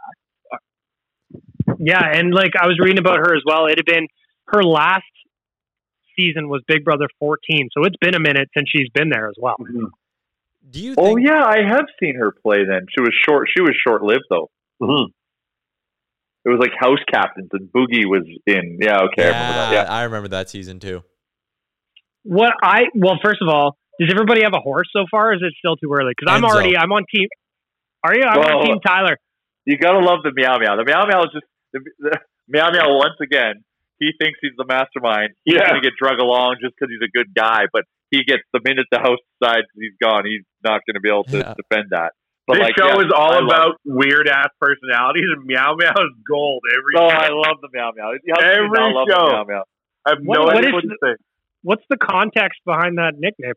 Yeah, 1.80 2.04
and 2.04 2.34
like 2.34 2.54
I 2.60 2.68
was 2.68 2.78
reading 2.80 3.00
about 3.00 3.20
her 3.20 3.36
as 3.36 3.42
well. 3.46 3.66
It 3.66 3.78
had 3.78 3.86
been 3.86 4.08
her 4.48 4.64
last 4.64 5.04
season 6.18 6.50
was 6.50 6.62
Big 6.68 6.84
Brother 6.84 7.08
14, 7.20 7.70
so 7.72 7.86
it's 7.86 7.96
been 8.00 8.16
a 8.16 8.20
minute 8.20 8.50
since 8.56 8.70
she's 8.70 8.90
been 8.94 9.10
there 9.10 9.28
as 9.28 9.36
well. 9.40 9.56
Do 10.70 10.80
you 10.80 10.96
Oh 10.98 11.18
yeah, 11.18 11.44
I 11.44 11.64
have 11.68 11.86
seen 12.00 12.16
her 12.16 12.32
play. 12.32 12.60
Then 12.68 12.86
she 12.90 13.02
was 13.02 13.14
short. 13.28 13.48
She 13.56 13.62
was 13.62 13.76
short 13.86 14.04
lived 14.04 14.26
though. 14.30 14.50
Mm-hmm. 14.82 15.12
It 16.44 16.50
was 16.50 16.60
like 16.60 16.72
house 16.80 17.00
captains, 17.12 17.50
and 17.54 17.72
Boogie 17.72 18.06
was 18.06 18.24
in. 18.48 18.80
Yeah, 18.82 19.02
okay, 19.04 19.26
I 19.26 19.28
remember 19.28 19.54
that. 19.54 19.74
Yeah, 19.74 19.84
Yeah, 19.84 19.94
I 19.94 20.04
remember 20.04 20.28
that 20.30 20.50
season 20.50 20.80
too. 20.80 21.04
What 22.24 22.54
I 22.64 22.86
well, 22.96 23.20
first 23.24 23.42
of 23.42 23.48
all, 23.48 23.78
does 24.02 24.10
everybody 24.12 24.42
have 24.42 24.54
a 24.58 24.60
horse 24.60 24.90
so 24.92 25.06
far? 25.12 25.30
Or 25.30 25.34
is 25.34 25.42
it 25.46 25.54
still 25.60 25.78
too 25.78 25.94
early? 25.94 26.14
Because 26.18 26.34
I'm 26.34 26.42
Enzo. 26.42 26.50
already 26.54 26.76
I'm 26.76 26.92
on 26.92 27.06
team. 27.14 27.30
Are 28.04 28.16
you? 28.18 28.24
I'm 28.26 28.40
Well, 28.40 28.60
on 28.60 28.66
team 28.66 28.80
Tyler. 28.86 29.18
you 29.66 29.78
gotta 29.78 30.00
love 30.02 30.24
the 30.24 30.34
meow 30.34 30.58
meow. 30.58 30.76
The 30.76 30.86
meow 30.86 31.06
meow 31.06 31.22
is 31.24 31.32
just 31.34 31.46
the, 31.74 31.80
the 32.00 32.18
meow 32.50 32.72
meow. 32.72 32.98
Once 32.98 33.16
again, 33.22 33.64
he 34.00 34.10
thinks 34.20 34.40
he's 34.42 34.58
the 34.58 34.66
mastermind. 34.66 35.38
He's 35.46 35.56
Yeah. 35.56 35.70
gonna 35.70 35.82
get 35.82 35.94
drug 36.02 36.18
along 36.20 36.58
just 36.62 36.74
because 36.76 36.90
he's 36.92 37.06
a 37.06 37.12
good 37.16 37.34
guy, 37.36 37.70
but 37.72 37.84
he 38.10 38.24
gets 38.26 38.42
the 38.52 38.60
minute 38.66 38.88
the 38.92 39.00
host 39.00 39.22
decides 39.40 39.68
he's 39.78 39.94
gone, 40.02 40.26
he's 40.26 40.42
not 40.64 40.82
gonna 40.90 41.00
be 41.00 41.10
able 41.10 41.24
to 41.26 41.38
Yeah. 41.38 41.54
defend 41.54 41.92
that. 41.92 42.14
But 42.48 42.56
this 42.56 42.64
like, 42.74 42.76
show 42.78 42.88
yeah, 43.00 43.06
is 43.06 43.12
all 43.16 43.38
I 43.38 43.46
about 43.46 43.78
weird 43.86 44.28
ass 44.28 44.50
personalities, 44.60 45.30
and 45.38 45.46
Meow 45.46 45.76
Meow 45.78 45.94
is 45.94 46.12
gold 46.28 46.64
every 46.74 46.94
Oh, 46.98 47.08
time. 47.08 47.22
I 47.22 47.30
love 47.30 47.62
the 47.62 47.70
meow 47.72 47.92
meow. 47.96 48.12
How 48.12 48.18
can 48.18 48.22
you 48.26 48.34
Every 48.66 48.68
show. 49.14 49.30
meow 49.30 49.44
meow. 49.48 49.64
I 50.06 50.10
have 50.10 50.20
What- 50.26 50.36
no 50.40 50.44
what 50.46 50.58
idea 50.58 50.70
is 50.70 50.74
what 50.74 50.82
to 50.82 50.88
the- 50.90 50.98
say. 51.18 51.24
What's 51.62 51.84
the 51.90 51.98
context 51.98 52.60
behind 52.66 52.98
that 52.98 53.14
nickname? 53.20 53.54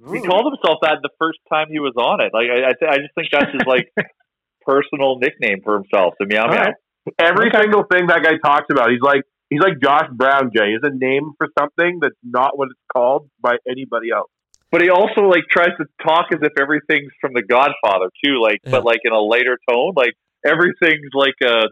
He 0.00 0.20
called 0.26 0.46
himself 0.48 0.78
that 0.82 0.98
the 1.02 1.10
first 1.18 1.38
time 1.52 1.68
he 1.70 1.78
was 1.78 1.92
on 1.96 2.20
it. 2.24 2.32
Like 2.32 2.48
I, 2.48 2.70
I, 2.70 2.72
th- 2.72 2.90
I 2.90 2.96
just 3.04 3.12
think 3.14 3.28
that's 3.30 3.52
his 3.52 3.66
like 3.66 3.92
personal 4.66 5.18
nickname 5.18 5.60
for 5.64 5.74
himself, 5.74 6.14
the 6.18 6.26
meow 6.26 6.46
meow. 6.48 6.72
right. 6.72 6.74
Every 7.18 7.50
single 7.52 7.84
thing 7.90 8.06
that 8.08 8.22
guy 8.22 8.36
talks 8.44 8.66
about, 8.70 8.90
he's 8.90 9.00
like 9.02 9.22
he's 9.48 9.60
like 9.60 9.80
Josh 9.82 10.08
Brown. 10.12 10.50
Jay 10.56 10.72
is 10.72 10.80
a 10.82 10.90
name 10.94 11.32
for 11.38 11.48
something 11.58 11.98
that's 12.00 12.16
not 12.24 12.56
what 12.58 12.68
it's 12.70 12.80
called 12.94 13.28
by 13.40 13.56
anybody 13.68 14.10
else. 14.10 14.30
But 14.70 14.82
he 14.82 14.90
also 14.90 15.22
like 15.22 15.44
tries 15.50 15.74
to 15.78 15.86
talk 16.06 16.26
as 16.32 16.38
if 16.42 16.52
everything's 16.60 17.10
from 17.20 17.32
The 17.34 17.42
Godfather 17.42 18.08
too, 18.24 18.40
like 18.40 18.60
Yeah. 18.64 18.70
but 18.72 18.84
like 18.84 19.00
in 19.04 19.12
a 19.12 19.18
lighter 19.20 19.58
tone. 19.68 19.92
Like 19.96 20.14
everything's 20.46 21.10
like 21.14 21.34
a 21.44 21.68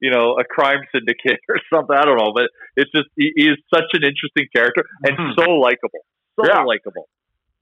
you 0.00 0.10
know 0.10 0.38
a 0.38 0.44
crime 0.44 0.80
syndicate 0.94 1.40
or 1.48 1.56
something. 1.72 1.94
I 1.96 2.04
don't 2.04 2.16
know, 2.18 2.32
but 2.34 2.48
it's 2.76 2.90
just 2.92 3.08
he, 3.16 3.32
he 3.36 3.44
is 3.50 3.58
such 3.74 3.90
an 3.94 4.02
interesting 4.02 4.46
character 4.54 4.84
and 5.04 5.18
Mhm. 5.18 5.34
so 5.38 5.50
likable, 5.58 6.06
so 6.40 6.46
Yeah. 6.46 6.62
likable. 6.62 7.08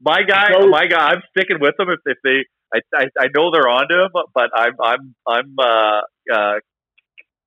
My 0.01 0.23
guy, 0.23 0.49
So- 0.53 0.69
my 0.69 0.87
guy, 0.87 1.09
I'm 1.09 1.23
sticking 1.37 1.59
with 1.61 1.75
them 1.79 1.89
if, 1.91 2.01
if 2.07 2.19
they. 2.25 2.45
I, 2.75 2.81
I 2.95 3.05
I 3.19 3.27
know 3.35 3.51
they're 3.53 3.69
onto 3.69 3.95
him, 3.95 4.11
but 4.35 4.51
I'm 4.55 4.73
I'm 4.83 5.15
I'm 5.27 5.55
uh 5.59 6.01
uh 6.35 6.55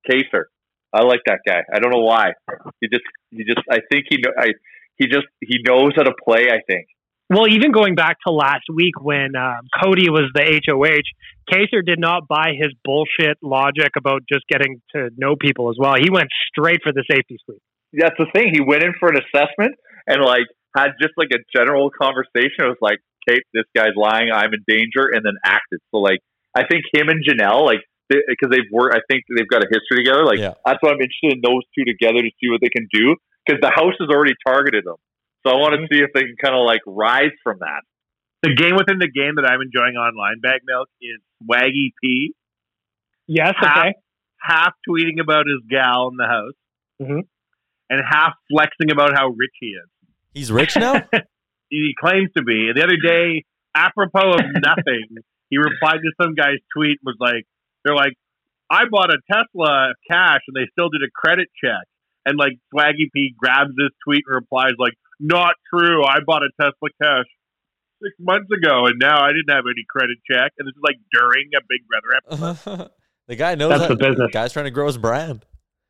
Kaysar. 0.09 0.45
I 0.93 1.03
like 1.03 1.19
that 1.27 1.39
guy. 1.45 1.61
I 1.73 1.79
don't 1.79 1.91
know 1.91 2.03
why. 2.03 2.31
He 2.81 2.87
just 2.87 3.03
he 3.31 3.43
just 3.43 3.59
I 3.69 3.79
think 3.91 4.05
he 4.09 4.17
know 4.23 4.31
I 4.37 4.51
he 4.97 5.07
just 5.07 5.27
he 5.41 5.57
knows 5.67 5.91
how 5.95 6.03
to 6.03 6.13
play. 6.25 6.47
I 6.49 6.59
think. 6.67 6.87
Well, 7.29 7.47
even 7.47 7.71
going 7.71 7.93
back 7.93 8.17
to 8.25 8.33
last 8.33 8.63
week 8.73 8.99
when 8.99 9.35
um, 9.35 9.67
Cody 9.83 10.09
was 10.09 10.31
the 10.33 10.41
HOH, 10.65 11.05
Kaysar 11.53 11.85
did 11.85 11.99
not 11.99 12.27
buy 12.27 12.53
his 12.59 12.73
bullshit 12.83 13.37
logic 13.43 13.91
about 13.95 14.21
just 14.27 14.47
getting 14.47 14.81
to 14.95 15.09
know 15.15 15.35
people 15.39 15.69
as 15.69 15.75
well. 15.77 15.93
He 16.01 16.09
went 16.09 16.29
straight 16.49 16.79
for 16.81 16.91
the 16.91 17.03
safety 17.11 17.37
suite. 17.45 17.61
that's 17.93 18.15
the 18.17 18.25
thing. 18.33 18.49
He 18.51 18.61
went 18.61 18.81
in 18.81 18.93
for 18.99 19.09
an 19.09 19.17
assessment 19.21 19.75
and 20.07 20.23
like 20.23 20.47
had 20.75 20.91
just 21.01 21.13
like 21.17 21.29
a 21.33 21.39
general 21.55 21.89
conversation. 21.89 22.65
It 22.65 22.73
was 22.73 22.81
like, 22.81 22.99
Kate, 23.27 23.43
this 23.53 23.65
guy's 23.75 23.95
lying. 23.95 24.29
I'm 24.31 24.53
in 24.53 24.63
danger, 24.67 25.09
and 25.11 25.23
then 25.25 25.35
acted. 25.43 25.79
So 25.91 25.97
like, 25.99 26.19
I 26.55 26.63
think 26.65 26.83
him 26.93 27.09
and 27.09 27.23
Janelle, 27.23 27.65
like 27.65 27.81
because 28.09 28.49
they've 28.49 28.65
worked. 28.71 28.95
I 28.95 29.01
think 29.09 29.23
they've 29.29 29.47
got 29.47 29.61
a 29.61 29.67
history 29.69 30.03
together. 30.03 30.25
Like 30.25 30.39
Yeah. 30.39 30.53
that's 30.65 30.79
why 30.81 30.89
I'm 30.89 31.01
interested 31.01 31.33
in 31.37 31.41
those 31.45 31.61
two 31.77 31.85
together 31.85 32.21
to 32.25 32.31
see 32.41 32.49
what 32.49 32.59
they 32.61 32.69
can 32.73 32.87
do 32.91 33.15
because 33.45 33.61
the 33.61 33.69
house 33.69 33.93
has 33.99 34.09
already 34.09 34.33
targeted 34.45 34.83
them. 34.85 34.95
So 35.45 35.53
I 35.53 35.57
want 35.61 35.75
to 35.77 35.85
see 35.93 36.01
if 36.01 36.09
they 36.13 36.21
can 36.21 36.35
kind 36.41 36.55
of 36.57 36.65
like 36.65 36.81
rise 36.87 37.31
from 37.43 37.59
that. 37.59 37.85
The 38.41 38.55
game 38.55 38.75
within 38.75 38.97
the 38.97 39.07
game 39.11 39.35
that 39.35 39.45
I'm 39.45 39.61
enjoying 39.61 39.93
online, 39.95 40.39
Bag 40.41 40.61
Milk, 40.65 40.89
is 41.01 41.21
Swaggy 41.43 41.91
P. 42.01 42.33
Yes, 43.27 43.53
half, 43.59 43.77
okay. 43.77 43.93
half 44.41 44.73
tweeting 44.89 45.21
about 45.21 45.45
his 45.45 45.61
gal 45.69 46.09
in 46.09 46.17
the 46.17 46.25
house, 46.25 46.57
Mhm. 47.01 47.21
and 47.91 48.01
half 48.09 48.33
flexing 48.49 48.89
about 48.91 49.13
how 49.13 49.27
rich 49.27 49.53
he 49.59 49.67
is. 49.67 49.89
He's 50.33 50.51
rich 50.51 50.75
now? 50.75 51.03
He 51.71 51.93
claims 52.01 52.29
to 52.35 52.41
be. 52.41 52.65
And 52.69 52.75
the 52.75 52.81
other 52.83 52.97
day, 52.97 53.43
apropos 53.75 54.31
of 54.33 54.41
nothing, 54.65 55.05
he 55.51 55.57
replied 55.59 55.99
to 56.01 56.11
some 56.19 56.33
guy's 56.33 56.57
tweet 56.75 56.97
and 56.97 57.05
was 57.05 57.17
like, 57.19 57.45
"They're 57.85 57.93
like, 57.95 58.13
I 58.71 58.85
bought 58.89 59.11
a 59.13 59.19
Tesla 59.31 59.93
cash, 60.09 60.41
and 60.47 60.55
they 60.57 60.65
still 60.71 60.89
did 60.89 61.03
a 61.05 61.11
credit 61.13 61.47
check." 61.63 61.85
And 62.25 62.39
like 62.39 62.53
Swaggy 62.73 63.13
P 63.13 63.35
grabs 63.37 63.69
this 63.77 63.93
tweet 64.03 64.23
and 64.25 64.33
replies 64.33 64.71
like, 64.79 64.93
"Not 65.19 65.53
true. 65.71 66.03
I 66.03 66.17
bought 66.25 66.41
a 66.41 66.49
Tesla 66.59 66.89
cash." 66.99 67.25
Six 68.01 68.15
months 68.19 68.49
ago, 68.49 68.87
and 68.87 68.95
now 68.97 69.21
I 69.21 69.27
didn't 69.29 69.53
have 69.53 69.65
any 69.69 69.85
credit 69.87 70.17
check. 70.25 70.51
And 70.57 70.67
this 70.67 70.73
is 70.73 70.81
like 70.81 70.97
during 71.13 71.49
a 71.53 71.61
Big 71.69 71.85
Brother 71.85 72.55
episode. 72.57 72.89
the 73.27 73.35
guy 73.35 73.53
knows 73.53 73.69
That's 73.69 73.81
how- 73.83 73.89
the 73.89 73.95
business. 73.95 74.25
The 74.25 74.29
guy's 74.33 74.53
trying 74.53 74.65
to 74.65 74.71
grow 74.71 74.87
his 74.87 74.97
brand. 74.97 75.45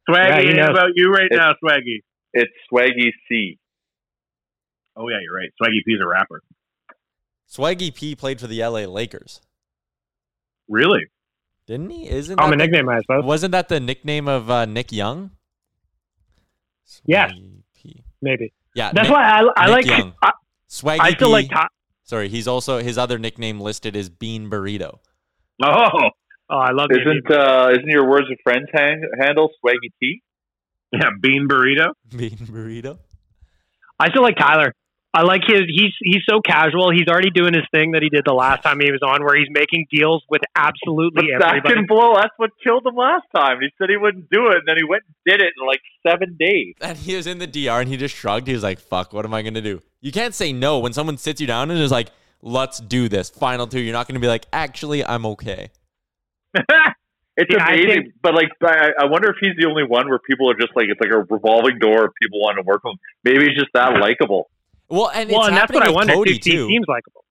Swaggy, 0.10 0.43
Yeah, 0.58 0.65
he 0.65 0.71
about 0.71 0.89
you 0.95 1.10
right 1.10 1.32
It's- 1.32 1.39
now, 1.39 1.54
Swaggy. 1.63 1.99
It's 2.34 2.52
Swaggy 2.69 3.12
C. 3.30 3.58
Oh 4.99 5.07
yeah, 5.07 5.17
you're 5.23 5.33
right. 5.35 5.49
Swaggy 5.62 5.79
P's 5.85 5.99
a 6.03 6.07
rapper. 6.07 6.41
Swaggy 7.49 7.93
P 7.95 8.15
played 8.15 8.39
for 8.39 8.47
the 8.47 8.59
LA 8.62 8.81
Lakers, 8.81 9.41
Really? 10.67 11.05
didn't 11.65 11.89
he? 11.89 12.07
Isn't 12.09 12.38
Common 12.38 12.59
that 12.59 12.65
the- 12.65 12.71
nickname, 12.71 12.89
I 12.89 12.99
suppose. 13.01 13.23
Wasn't 13.23 13.51
that 13.53 13.69
the 13.69 13.79
nickname 13.79 14.27
of 14.27 14.49
uh, 14.51 14.65
Nick 14.65 14.91
Young? 14.91 15.31
Yes. 17.05 17.31
Swaggy 17.31 17.63
P. 17.75 18.03
Maybe. 18.21 18.53
Yeah, 18.75 18.91
That's 18.93 19.07
Nick- 19.07 19.15
why 19.15 19.23
I, 19.23 19.49
I 19.57 19.65
Nick 19.65 19.71
like. 19.75 19.85
Young. 19.85 20.13
I, 20.21 20.31
Swaggy 20.69 20.97
I 21.01 21.12
feel 21.13 21.29
P. 21.29 21.31
like. 21.33 21.49
Ty- 21.49 21.67
sorry, 22.03 22.29
he's 22.29 22.47
also 22.47 22.79
his 22.79 22.97
other 22.97 23.17
nickname 23.17 23.59
listed 23.59 23.95
is 23.95 24.09
Bean 24.09 24.49
Burrito. 24.49 24.99
Oh, 25.63 25.89
oh, 26.49 26.55
I 26.55 26.71
love 26.71 26.88
the 26.89 26.99
Isn't 27.01 27.31
uh, 27.31 27.69
isn't 27.71 27.88
your 27.89 28.07
words 28.09 28.27
of 28.31 28.38
friends 28.43 28.67
hang, 28.73 29.01
handle 29.19 29.49
Swaggy 29.63 29.91
T? 29.99 30.21
yeah, 30.91 31.09
bean 31.21 31.47
burrito. 31.47 31.91
Bean 32.15 32.38
Burrito. 32.38 32.97
I 33.99 34.09
still 34.09 34.23
like 34.23 34.38
Tyler. 34.38 34.73
I 35.11 35.23
like 35.23 35.41
his. 35.47 35.61
He's 35.67 35.91
he's 36.03 36.21
so 36.29 36.39
casual. 36.39 36.91
He's 36.91 37.07
already 37.07 37.31
doing 37.31 37.53
his 37.55 37.63
thing 37.71 37.91
that 37.93 38.03
he 38.03 38.09
did 38.09 38.21
the 38.27 38.33
last 38.33 38.61
time 38.61 38.79
he 38.79 38.91
was 38.91 39.01
on, 39.01 39.23
where 39.25 39.35
he's 39.35 39.47
making 39.49 39.87
deals 39.91 40.23
with 40.29 40.41
But 40.53 40.61
absolutely 40.71 41.29
that 41.39 41.47
everybody. 41.47 41.73
can 41.73 41.85
blow. 41.87 42.13
That's 42.15 42.33
what 42.37 42.51
killed 42.63 42.85
him 42.85 42.95
last 42.95 43.25
time. 43.35 43.57
He 43.59 43.69
said 43.79 43.89
he 43.89 43.97
wouldn't 43.97 44.29
do 44.29 44.47
it, 44.49 44.57
and 44.57 44.63
then 44.67 44.77
he 44.77 44.83
went 44.83 45.03
and 45.07 45.15
did 45.25 45.41
it 45.41 45.53
in 45.59 45.65
like 45.65 45.81
seven 46.07 46.37
days. 46.39 46.75
And 46.81 46.95
he 46.97 47.15
was 47.15 47.25
in 47.25 47.39
the 47.39 47.47
DR 47.47 47.79
and 47.81 47.89
he 47.89 47.97
just 47.97 48.15
shrugged. 48.15 48.45
He 48.45 48.53
was 48.53 48.61
like, 48.61 48.79
fuck, 48.79 49.11
what 49.11 49.25
am 49.25 49.33
I 49.33 49.41
going 49.41 49.55
to 49.55 49.61
do? 49.61 49.81
You 50.01 50.11
can't 50.11 50.35
say 50.35 50.53
no 50.53 50.77
when 50.77 50.93
someone 50.93 51.17
sits 51.17 51.41
you 51.41 51.47
down 51.47 51.71
and 51.71 51.79
is 51.79 51.91
like, 51.91 52.11
let's 52.43 52.79
do 52.79 53.09
this. 53.09 53.31
Final 53.31 53.65
two. 53.65 53.79
You're 53.79 53.93
not 53.93 54.07
going 54.07 54.13
to 54.13 54.21
be 54.21 54.27
like, 54.27 54.45
actually, 54.53 55.03
I'm 55.03 55.25
okay. 55.25 55.71
It's 57.41 57.55
Yeah, 57.55 57.63
I 57.65 57.73
amazing, 57.73 57.89
think- 58.03 58.13
but 58.21 58.35
like, 58.35 58.49
I, 58.61 58.89
I 58.99 59.05
wonder 59.05 59.29
if 59.29 59.37
he's 59.39 59.55
the 59.57 59.65
only 59.69 59.83
one 59.85 60.09
where 60.09 60.19
people 60.19 60.51
are 60.51 60.55
just 60.55 60.75
like, 60.75 60.87
it's 60.89 60.99
like 60.99 61.11
a 61.11 61.19
revolving 61.33 61.79
door 61.79 62.03
of 62.05 62.11
people 62.21 62.41
wanting 62.41 62.61
to 62.63 62.67
work 62.67 62.83
with 62.83 62.91
him. 62.93 62.99
Maybe 63.23 63.45
he's 63.47 63.57
just 63.57 63.71
that 63.73 63.97
likable. 63.99 64.49
Well, 64.89 65.12
and 65.13 65.30
well, 65.30 65.45
and 65.45 65.56
that's 65.56 65.71
what 65.71 65.84
I 65.84 65.91
wonder. 65.91 66.13
Cody, 66.13 66.32
if 66.32 66.43
he 66.43 66.52
too. 66.52 66.67
seems 66.67 66.86
likable. 66.88 67.23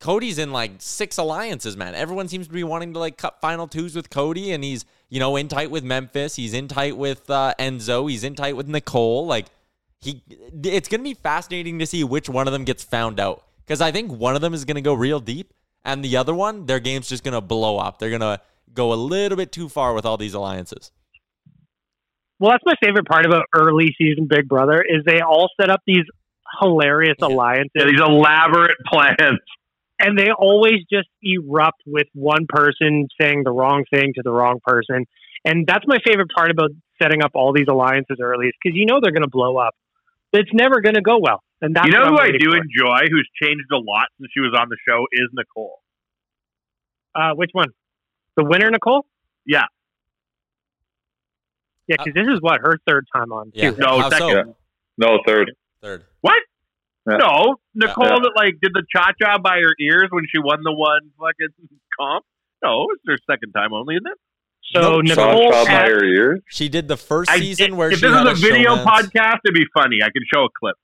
Cody's 0.00 0.38
in 0.38 0.52
like 0.52 0.72
six 0.78 1.16
alliances, 1.18 1.76
man. 1.76 1.94
Everyone 1.94 2.28
seems 2.28 2.46
to 2.46 2.52
be 2.52 2.62
wanting 2.62 2.92
to 2.92 2.98
like 2.98 3.16
cut 3.16 3.40
final 3.40 3.66
twos 3.66 3.96
with 3.96 4.10
Cody, 4.10 4.52
and 4.52 4.62
he's 4.62 4.84
you 5.08 5.18
know 5.18 5.34
in 5.36 5.48
tight 5.48 5.70
with 5.70 5.82
Memphis. 5.82 6.36
He's 6.36 6.52
in 6.52 6.68
tight 6.68 6.96
with 6.96 7.28
uh, 7.30 7.54
Enzo. 7.58 8.08
He's 8.08 8.22
in 8.22 8.34
tight 8.34 8.56
with 8.56 8.68
Nicole. 8.68 9.26
Like 9.26 9.46
he, 10.00 10.22
it's 10.62 10.88
gonna 10.88 11.02
be 11.02 11.14
fascinating 11.14 11.78
to 11.78 11.86
see 11.86 12.04
which 12.04 12.28
one 12.28 12.46
of 12.46 12.52
them 12.52 12.64
gets 12.64 12.84
found 12.84 13.18
out 13.18 13.44
because 13.64 13.80
I 13.80 13.90
think 13.92 14.12
one 14.12 14.36
of 14.36 14.42
them 14.42 14.54
is 14.54 14.64
gonna 14.64 14.82
go 14.82 14.94
real 14.94 15.20
deep, 15.20 15.52
and 15.84 16.04
the 16.04 16.16
other 16.16 16.34
one, 16.34 16.66
their 16.66 16.80
game's 16.80 17.08
just 17.08 17.24
gonna 17.24 17.40
blow 17.40 17.78
up. 17.78 17.98
They're 17.98 18.10
gonna 18.10 18.40
go 18.74 18.92
a 18.92 18.94
little 18.94 19.36
bit 19.36 19.52
too 19.52 19.68
far 19.68 19.94
with 19.94 20.04
all 20.04 20.16
these 20.16 20.34
alliances. 20.34 20.92
Well, 22.38 22.50
that's 22.50 22.64
my 22.66 22.74
favorite 22.82 23.06
part 23.06 23.26
about 23.26 23.44
early 23.54 23.94
season 23.96 24.26
Big 24.28 24.48
Brother 24.48 24.82
is 24.82 25.04
they 25.06 25.20
all 25.20 25.48
set 25.60 25.70
up 25.70 25.80
these 25.86 26.04
hilarious 26.60 27.16
alliances. 27.22 27.70
Yeah, 27.74 27.86
these 27.86 28.00
elaborate 28.00 28.76
plans. 28.86 29.40
and 30.00 30.18
they 30.18 30.30
always 30.30 30.80
just 30.90 31.08
erupt 31.22 31.82
with 31.86 32.06
one 32.14 32.46
person 32.48 33.06
saying 33.20 33.42
the 33.44 33.52
wrong 33.52 33.84
thing 33.92 34.12
to 34.16 34.22
the 34.22 34.32
wrong 34.32 34.58
person. 34.64 35.06
And 35.44 35.66
that's 35.66 35.84
my 35.86 35.98
favorite 36.04 36.28
part 36.34 36.50
about 36.50 36.70
setting 37.00 37.22
up 37.22 37.32
all 37.34 37.52
these 37.52 37.66
alliances 37.68 38.18
early 38.20 38.46
is 38.46 38.52
because 38.62 38.76
you 38.76 38.86
know 38.86 38.98
they're 39.02 39.12
going 39.12 39.22
to 39.22 39.30
blow 39.30 39.56
up. 39.56 39.74
It's 40.32 40.50
never 40.52 40.80
going 40.80 40.96
to 40.96 41.02
go 41.02 41.18
well. 41.20 41.42
And 41.60 41.74
that's 41.76 41.86
you 41.86 41.92
know 41.92 42.06
who 42.06 42.18
I 42.18 42.30
do 42.32 42.50
for. 42.50 42.56
enjoy, 42.56 43.06
who's 43.10 43.28
changed 43.40 43.70
a 43.72 43.76
lot 43.76 44.06
since 44.18 44.30
she 44.34 44.40
was 44.40 44.52
on 44.58 44.68
the 44.68 44.76
show, 44.86 45.06
is 45.12 45.28
Nicole. 45.32 45.78
Uh, 47.14 47.34
which 47.34 47.50
one? 47.52 47.68
The 48.36 48.44
winner, 48.44 48.70
Nicole? 48.70 49.06
Yeah. 49.46 49.64
Yeah, 51.88 51.96
because 51.98 52.14
this 52.14 52.26
is 52.32 52.40
what 52.40 52.60
her 52.60 52.78
third 52.86 53.06
time 53.14 53.32
on. 53.32 53.50
Yeah. 53.54 53.70
Too. 53.72 53.76
No, 53.78 54.00
How 54.00 54.10
so? 54.10 54.28
second. 54.28 54.54
No, 54.96 55.18
third. 55.26 55.52
Third. 55.82 56.04
What? 56.22 56.42
Yeah. 57.08 57.16
No, 57.18 57.56
Nicole 57.74 58.04
Yeah. 58.06 58.18
that 58.22 58.32
like 58.36 58.54
did 58.62 58.72
the 58.72 58.82
cha 58.94 59.10
cha 59.20 59.36
by 59.38 59.58
her 59.58 59.74
ears 59.78 60.08
when 60.10 60.24
she 60.32 60.38
won 60.38 60.60
the 60.62 60.72
one 60.72 61.00
fucking 61.18 61.54
comp. 62.00 62.24
No, 62.62 62.86
it's 62.94 63.02
her 63.06 63.18
second 63.30 63.52
time 63.52 63.72
only, 63.74 63.96
isn't 63.96 64.06
it? 64.06 64.18
So 64.72 64.80
No, 64.80 65.00
Nicole, 65.02 65.52
Saw 65.52 65.64
by 65.66 65.70
had- 65.70 65.88
her 65.88 66.02
ears. 66.04 66.40
She 66.48 66.70
did 66.70 66.88
the 66.88 66.96
first 66.96 67.30
I- 67.30 67.38
season 67.38 67.76
where 67.76 67.90
she. 67.90 67.94
if 67.96 68.00
she 68.00 68.06
this 68.06 68.16
had 68.16 68.26
is 68.28 68.38
a 68.42 68.46
video 68.46 68.76
showmance. 68.76 68.84
podcast, 68.84 69.38
it'd 69.44 69.54
be 69.54 69.66
funny. 69.74 69.98
I 70.02 70.06
could 70.06 70.22
show 70.32 70.44
a 70.44 70.48
clip. 70.58 70.76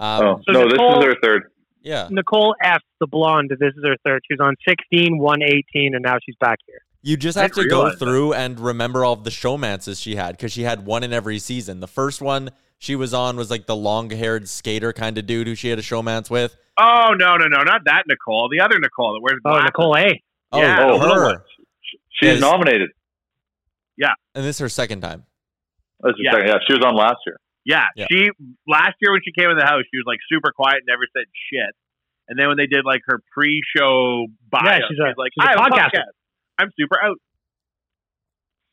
Um, 0.00 0.22
oh 0.24 0.40
so 0.46 0.52
no, 0.52 0.64
Nicole- 0.64 1.00
this 1.00 1.08
is 1.08 1.14
her 1.14 1.20
third. 1.22 1.42
yeah. 1.82 2.06
Nicole 2.10 2.54
F, 2.62 2.82
the 3.00 3.06
blonde. 3.08 3.50
This 3.58 3.74
is 3.76 3.82
her 3.84 3.96
third. 4.04 4.22
She 4.28 4.34
was 4.34 4.40
on 4.46 4.54
16, 4.68 5.18
118, 5.18 5.94
and 5.94 6.04
now 6.04 6.18
she's 6.24 6.36
back 6.36 6.58
here. 6.66 6.82
You 7.02 7.16
just 7.16 7.38
have 7.38 7.52
to 7.52 7.66
go 7.68 7.76
realize 7.82 7.98
that. 7.98 8.04
through 8.04 8.32
and 8.34 8.58
remember 8.58 9.04
all 9.04 9.12
of 9.12 9.24
the 9.24 9.30
showmances 9.30 10.02
she 10.02 10.16
had 10.16 10.36
because 10.36 10.52
she 10.52 10.62
had 10.62 10.84
one 10.84 11.02
in 11.04 11.12
every 11.12 11.38
season. 11.38 11.80
The 11.80 11.86
first 11.86 12.20
one 12.20 12.50
she 12.78 12.96
was 12.96 13.14
on 13.14 13.36
was 13.36 13.50
like 13.50 13.66
the 13.66 13.76
long 13.76 14.10
haired 14.10 14.48
skater 14.48 14.92
kind 14.92 15.16
of 15.18 15.26
dude 15.26 15.46
who 15.46 15.54
she 15.54 15.68
had 15.68 15.78
a 15.78 15.82
showmance 15.82 16.28
with. 16.28 16.56
Oh 16.78 17.14
no, 17.16 17.36
no, 17.36 17.46
no, 17.46 17.62
not 17.62 17.82
that 17.86 18.04
Nicole. 18.08 18.48
The 18.50 18.60
other 18.60 18.78
Nicole 18.80 19.14
that 19.14 19.20
wears 19.22 19.40
Oh. 19.44 19.60
Nicole 19.64 19.96
A. 19.96 20.22
Oh, 20.52 20.60
Yeah, 20.60 20.86
the 20.86 20.92
little 20.94 21.18
her. 21.20 21.44
She's 22.10 22.30
Yes. 22.34 22.40
nominated. 22.40 22.90
Yeah. 23.96 24.14
And 24.34 24.44
this 24.44 24.56
is 24.56 24.60
her 24.60 24.68
second 24.68 25.00
time. 25.00 25.24
That's 26.00 26.16
her 26.18 26.22
Yeah. 26.22 26.32
second. 26.32 26.46
Yeah, 26.48 26.58
she 26.66 26.74
was 26.74 26.84
on 26.84 26.94
last 26.96 27.18
year. 27.26 27.36
Yeah, 27.64 27.86
Yeah. 27.96 28.06
she 28.10 28.30
last 28.66 28.94
year 29.00 29.12
when 29.12 29.20
she 29.24 29.32
came 29.32 29.50
in 29.50 29.56
the 29.58 29.64
house, 29.66 29.82
she 29.90 29.98
was 29.98 30.04
like 30.06 30.18
super 30.28 30.50
quiet, 30.52 30.82
never 30.88 31.02
said 31.16 31.26
shit. 31.50 31.74
And 32.28 32.38
then 32.38 32.48
when 32.48 32.56
they 32.56 32.66
did 32.66 32.84
like 32.84 33.02
her 33.06 33.20
pre-show 33.32 34.26
bio, 34.50 34.62
Yeah, 34.64 34.78
she's 34.88 34.98
a- 34.98 35.14
like, 35.18 35.32
she's 35.34 35.46
"I 35.46 35.50
have 35.50 35.58
a 35.58 35.62
podcaster." 35.62 35.90
podcast. 35.94 36.12
I'm 36.58 36.70
super 36.78 36.96
out. 37.02 37.16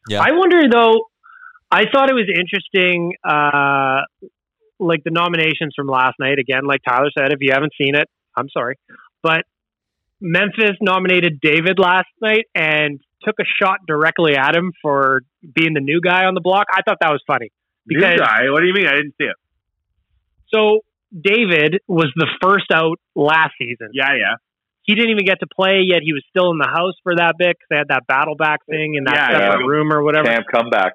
Yeah. 0.09 0.21
I 0.21 0.31
wonder 0.31 0.61
though. 0.69 1.07
I 1.71 1.85
thought 1.91 2.09
it 2.09 2.13
was 2.13 2.29
interesting, 2.29 3.13
uh, 3.27 4.01
like 4.79 5.03
the 5.03 5.11
nominations 5.11 5.73
from 5.75 5.87
last 5.87 6.15
night. 6.19 6.37
Again, 6.39 6.65
like 6.65 6.81
Tyler 6.87 7.09
said, 7.17 7.31
if 7.31 7.39
you 7.41 7.51
haven't 7.51 7.73
seen 7.79 7.95
it, 7.95 8.07
I'm 8.37 8.47
sorry, 8.49 8.75
but 9.23 9.43
Memphis 10.21 10.77
nominated 10.81 11.39
David 11.41 11.79
last 11.79 12.07
night 12.21 12.45
and 12.53 12.99
took 13.23 13.35
a 13.39 13.45
shot 13.61 13.79
directly 13.87 14.35
at 14.35 14.55
him 14.55 14.71
for 14.81 15.21
being 15.53 15.73
the 15.73 15.81
new 15.81 16.01
guy 16.01 16.25
on 16.25 16.35
the 16.35 16.41
block. 16.41 16.67
I 16.71 16.81
thought 16.85 16.97
that 17.01 17.11
was 17.11 17.21
funny 17.25 17.51
New 17.87 17.99
because 17.99 18.19
guy? 18.19 18.49
What 18.51 18.61
do 18.61 18.67
you 18.67 18.73
mean? 18.73 18.87
I 18.87 18.93
didn't 18.95 19.15
see 19.19 19.25
it. 19.25 19.35
so 20.53 20.79
David 21.11 21.81
was 21.87 22.11
the 22.15 22.27
first 22.41 22.65
out 22.71 22.99
last 23.15 23.53
season. 23.59 23.89
Yeah, 23.93 24.13
yeah. 24.13 24.35
He 24.85 24.93
didn't 24.95 25.11
even 25.11 25.25
get 25.25 25.39
to 25.41 25.47
play 25.47 25.81
yet. 25.83 26.01
He 26.03 26.13
was 26.13 26.23
still 26.29 26.51
in 26.51 26.57
the 26.59 26.67
house 26.69 26.93
for 27.03 27.15
that 27.15 27.35
bit 27.37 27.57
because 27.57 27.67
they 27.69 27.77
had 27.77 27.89
that 27.89 28.05
battle 28.07 28.35
back 28.35 28.59
thing 28.69 28.95
in 28.95 29.03
that 29.05 29.15
Yeah, 29.15 29.27
separate 29.39 29.65
yeah. 29.65 29.67
room 29.67 29.91
or 29.91 30.03
whatever. 30.03 30.25
Camp 30.29 30.45
comeback. 30.53 30.93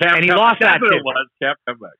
Camp 0.00 0.16
And 0.16 0.24
he 0.24 0.28
Come- 0.28 0.38
lost 0.38 0.56
that's 0.60 0.74
that 0.74 0.80
what 0.82 0.92
too. 0.92 0.98
it 0.98 1.04
was. 1.04 1.26
Camp 1.42 1.58
comeback. 1.66 1.96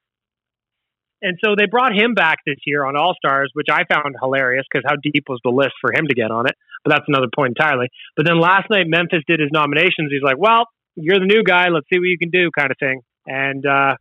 And 1.23 1.39
so 1.43 1.55
they 1.57 1.65
brought 1.65 1.95
him 1.97 2.13
back 2.13 2.39
this 2.45 2.59
year 2.67 2.85
on 2.85 2.95
All 2.95 3.15
Stars, 3.15 3.51
which 3.55 3.69
I 3.73 3.85
found 3.89 4.15
hilarious 4.21 4.67
because 4.71 4.85
how 4.87 4.97
deep 5.03 5.25
was 5.29 5.41
the 5.43 5.51
list 5.51 5.73
for 5.81 5.91
him 5.93 6.07
to 6.07 6.15
get 6.15 6.31
on 6.31 6.47
it? 6.47 6.53
But 6.85 6.91
that's 6.93 7.05
another 7.09 7.29
point 7.35 7.57
entirely. 7.59 7.89
But 8.17 8.27
then 8.27 8.39
last 8.39 8.69
night, 8.69 8.85
Memphis 8.87 9.23
did 9.27 9.41
his 9.41 9.49
nominations. 9.51 10.13
He's 10.13 10.23
like, 10.23 10.37
well, 10.39 10.69
you're 10.95 11.19
the 11.19 11.25
new 11.27 11.43
guy. 11.43 11.69
Let's 11.69 11.87
see 11.93 11.99
what 11.99 12.05
you 12.13 12.19
can 12.19 12.29
do, 12.31 12.51
kind 12.57 12.71
of 12.71 12.77
thing. 12.79 13.01
And 13.27 13.65
uh, 13.65 13.97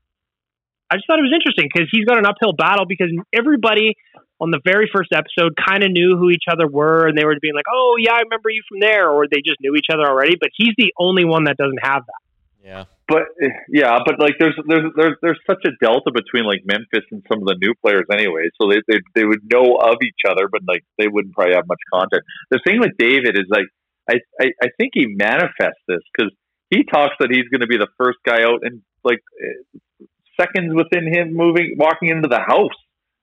I 0.92 0.96
just 0.96 1.08
thought 1.08 1.18
it 1.18 1.24
was 1.24 1.34
interesting 1.34 1.70
because 1.74 1.88
he's 1.90 2.06
got 2.06 2.20
an 2.20 2.26
uphill 2.26 2.54
battle 2.54 2.86
because 2.86 3.10
everybody 3.34 3.96
on 4.40 4.52
the 4.52 4.60
very 4.64 4.90
first 4.94 5.12
episode 5.14 5.54
kind 5.56 5.84
of 5.84 5.92
knew 5.92 6.18
who 6.18 6.30
each 6.30 6.46
other 6.52 6.68
were 6.68 7.08
and 7.08 7.18
they 7.18 7.26
were 7.26 7.36
being 7.42 7.56
like, 7.56 7.70
oh, 7.72 7.96
yeah, 8.00 8.14
I 8.14 8.22
remember 8.22 8.50
you 8.50 8.62
from 8.68 8.80
there. 8.80 9.10
Or 9.10 9.28
they 9.28 9.42
just 9.46 9.62
knew 9.62 9.76
each 9.76 9.88
other 9.92 10.04
already. 10.04 10.36
But 10.40 10.50
he's 10.56 10.74
the 10.78 10.94
only 11.00 11.26
one 11.26 11.46
that 11.46 11.58
doesn't 11.58 11.80
have 11.82 12.04
that. 12.06 12.22
Yeah. 12.66 12.84
But 13.08 13.30
yeah, 13.70 14.00
but 14.04 14.20
like 14.20 14.34
there's 14.40 14.58
there's 14.68 14.92
there's 14.98 15.16
there's 15.22 15.40
such 15.46 15.62
a 15.66 15.78
delta 15.80 16.10
between 16.10 16.46
like 16.50 16.66
Memphis 16.66 17.06
and 17.12 17.22
some 17.30 17.38
of 17.38 17.46
the 17.46 17.56
new 17.62 17.76
players 17.86 18.06
anyway. 18.12 18.50
So 18.60 18.68
they 18.68 18.82
they 18.88 19.00
they 19.14 19.24
would 19.24 19.42
know 19.46 19.78
of 19.78 19.98
each 20.02 20.26
other, 20.28 20.50
but 20.52 20.62
like 20.68 20.82
they 20.98 21.08
wouldn't 21.08 21.36
probably 21.36 21.54
have 21.54 21.68
much 21.68 21.82
contact. 21.94 22.26
The 22.50 22.60
thing 22.66 22.80
with 22.80 22.98
David 22.98 23.38
is 23.38 23.46
like 23.48 23.70
I, 24.10 24.16
I, 24.42 24.46
I 24.62 24.68
think 24.78 24.92
he 24.94 25.06
manifests 25.06 25.86
this 25.88 26.02
because 26.14 26.34
he 26.70 26.84
talks 26.84 27.14
that 27.20 27.30
he's 27.30 27.48
going 27.50 27.62
to 27.62 27.68
be 27.68 27.78
the 27.78 27.90
first 27.98 28.18
guy 28.26 28.42
out 28.42 28.62
and 28.64 28.82
like 29.04 29.22
eh, 29.38 30.08
seconds 30.40 30.74
within 30.74 31.06
him 31.12 31.34
moving, 31.34 31.76
walking 31.78 32.10
into 32.10 32.28
the 32.28 32.40
house, 32.40 32.78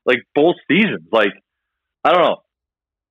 like 0.07 0.19
both 0.35 0.57
seasons. 0.71 1.09
Like, 1.13 1.33
I 2.05 2.13
don't 2.13 2.23
know. 2.23 2.37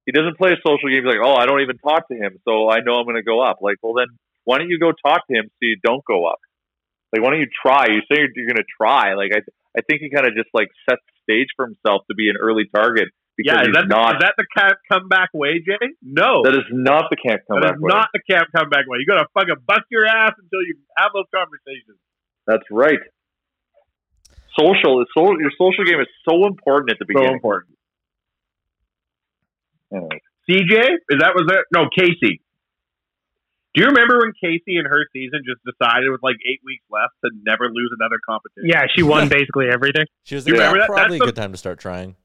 He 0.06 0.12
doesn't 0.12 0.38
play 0.38 0.50
a 0.52 0.60
social 0.66 0.90
game. 0.90 1.04
He's 1.06 1.08
like, 1.08 1.24
oh, 1.24 1.36
I 1.36 1.46
don't 1.46 1.62
even 1.62 1.78
talk 1.78 2.08
to 2.10 2.16
him, 2.18 2.40
so 2.44 2.70
I 2.70 2.80
know 2.82 2.96
I'm 2.98 3.06
going 3.06 3.22
to 3.22 3.24
go 3.24 3.40
up. 3.42 3.58
Like, 3.62 3.78
well, 3.84 3.94
then 3.94 4.08
why 4.44 4.58
don't 4.58 4.70
you 4.70 4.80
go 4.80 4.92
talk 4.92 5.28
to 5.28 5.34
him 5.38 5.46
so 5.46 5.62
you 5.62 5.78
don't 5.84 6.04
go 6.06 6.26
up? 6.26 6.40
Like, 7.14 7.22
why 7.22 7.32
don't 7.32 7.40
you 7.40 7.52
try? 7.54 7.88
You 7.88 8.02
say 8.10 8.18
you're, 8.20 8.34
you're 8.36 8.48
going 8.50 8.58
to 8.64 8.72
try. 8.82 9.14
Like, 9.14 9.32
I, 9.36 9.40
I 9.78 9.82
think 9.88 10.02
he 10.02 10.10
kind 10.10 10.26
of 10.26 10.34
just 10.34 10.50
like 10.54 10.68
sets 10.90 11.02
the 11.06 11.16
stage 11.24 11.48
for 11.56 11.68
himself 11.68 12.02
to 12.10 12.16
be 12.16 12.30
an 12.30 12.36
early 12.42 12.66
target 12.74 13.10
because 13.38 13.62
Yeah, 13.62 13.70
is 13.70 13.76
that, 13.78 13.88
not. 13.88 14.16
is 14.16 14.22
that 14.26 14.34
the 14.38 14.48
camp 14.58 14.78
comeback 14.92 15.30
way, 15.34 15.60
Jay? 15.60 15.94
No. 16.02 16.42
that 16.44 16.54
is 16.54 16.66
not 16.72 17.06
the 17.14 17.16
camp 17.16 17.42
comeback. 17.48 17.76
is 17.76 17.82
way. 17.82 17.90
not 17.94 18.10
the 18.12 18.22
camp 18.30 18.50
comeback 18.56 18.88
way. 18.88 18.98
You 19.00 19.06
gotta 19.08 19.28
fucking 19.34 19.62
bust 19.68 19.86
your 19.90 20.06
ass 20.06 20.34
until 20.36 20.66
you 20.66 20.76
have 20.98 21.12
those 21.14 21.30
conversations. 21.34 22.00
That's 22.48 22.66
right. 22.72 23.00
Social, 24.58 25.02
is 25.02 25.08
so 25.18 25.32
your 25.40 25.52
social 25.58 25.86
game 25.86 26.00
is 26.02 26.08
so 26.28 26.46
important 26.46 26.92
at 26.92 27.00
the 27.00 27.06
beginning. 27.06 27.40
So 27.40 27.40
beginning. 27.40 27.40
important. 27.40 27.78
Anyway. 29.94 30.22
CJ, 30.50 30.74
is 31.10 31.20
that 31.20 31.34
was 31.36 31.48
it? 31.48 31.66
No, 31.74 31.88
Kaycee. 31.88 32.40
Do 33.74 33.82
you 33.82 33.88
remember 33.88 34.20
when 34.20 34.34
Kaycee 34.36 34.76
in 34.80 34.84
her 34.84 35.08
season 35.14 35.42
just 35.48 35.62
decided 35.64 36.12
with 36.12 36.22
like 36.22 36.36
eight 36.44 36.60
weeks 36.66 36.84
left 36.92 37.14
to 37.24 37.32
never 37.48 37.72
lose 37.72 37.92
another 37.98 38.20
competition? 38.28 38.68
Yeah, 38.68 38.84
she 38.94 39.04
won 39.04 39.30
basically 39.30 39.68
everything. 39.72 40.06
She 40.24 40.36
was 40.36 40.46
You 40.46 40.56
like, 40.56 40.74
remember 40.74 40.80
"Yeah, 40.80 40.88
that? 40.88 40.94
probably 40.94 41.18
a 41.18 41.20
good 41.22 41.36
time 41.36 41.52
to 41.54 41.58
start 41.58 41.80
trying. 41.80 42.16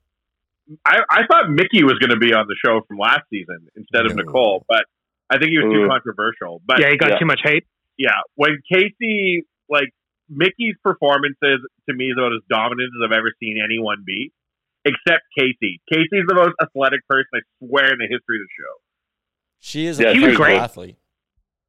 I, 0.84 0.98
I 1.08 1.20
thought 1.30 1.48
Mickey 1.48 1.84
was 1.84 1.94
going 2.00 2.10
to 2.10 2.18
be 2.18 2.34
on 2.34 2.46
the 2.48 2.56
show 2.58 2.80
from 2.88 2.98
last 2.98 3.22
season 3.30 3.68
instead 3.76 4.06
of 4.06 4.16
No. 4.16 4.24
Nicole, 4.24 4.64
but 4.68 4.82
I 5.30 5.38
think 5.38 5.52
he 5.52 5.58
was 5.58 5.70
too 5.70 5.86
mm. 5.86 5.88
controversial. 5.88 6.60
But 6.66 6.80
yeah, 6.80 6.90
he 6.90 6.96
got 6.96 7.10
yeah. 7.10 7.18
too 7.18 7.26
much 7.26 7.40
hate. 7.44 7.64
yeah, 7.96 8.18
when 8.34 8.58
Kaycee 8.66 9.42
like 9.68 9.94
Mickey's 10.28 10.76
performances 10.82 11.62
to 11.88 11.92
me 11.94 12.10
is 12.10 12.16
about 12.18 12.32
as 12.32 12.42
dominant 12.50 12.90
as 12.94 13.00
I've 13.06 13.16
ever 13.16 13.32
seen 13.40 13.58
anyone 13.62 14.02
be, 14.06 14.32
except 14.84 15.24
Kaycee. 15.38 15.78
Kaycee's 15.92 16.26
the 16.26 16.34
most 16.34 16.54
athletic 16.62 17.06
person 17.08 17.30
I 17.34 17.40
swear 17.62 17.92
in 17.92 17.98
the 17.98 18.10
history 18.10 18.38
of 18.40 18.46
the 18.46 18.54
show. 18.54 18.74
She 19.60 19.86
is 19.86 19.98
Yeah, 20.00 20.10
a 20.10 20.14
she 20.14 20.26
was 20.26 20.36
great. 20.36 20.58
athlete. 20.60 20.98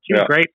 She 0.05 0.13
was 0.13 0.23
great. 0.27 0.47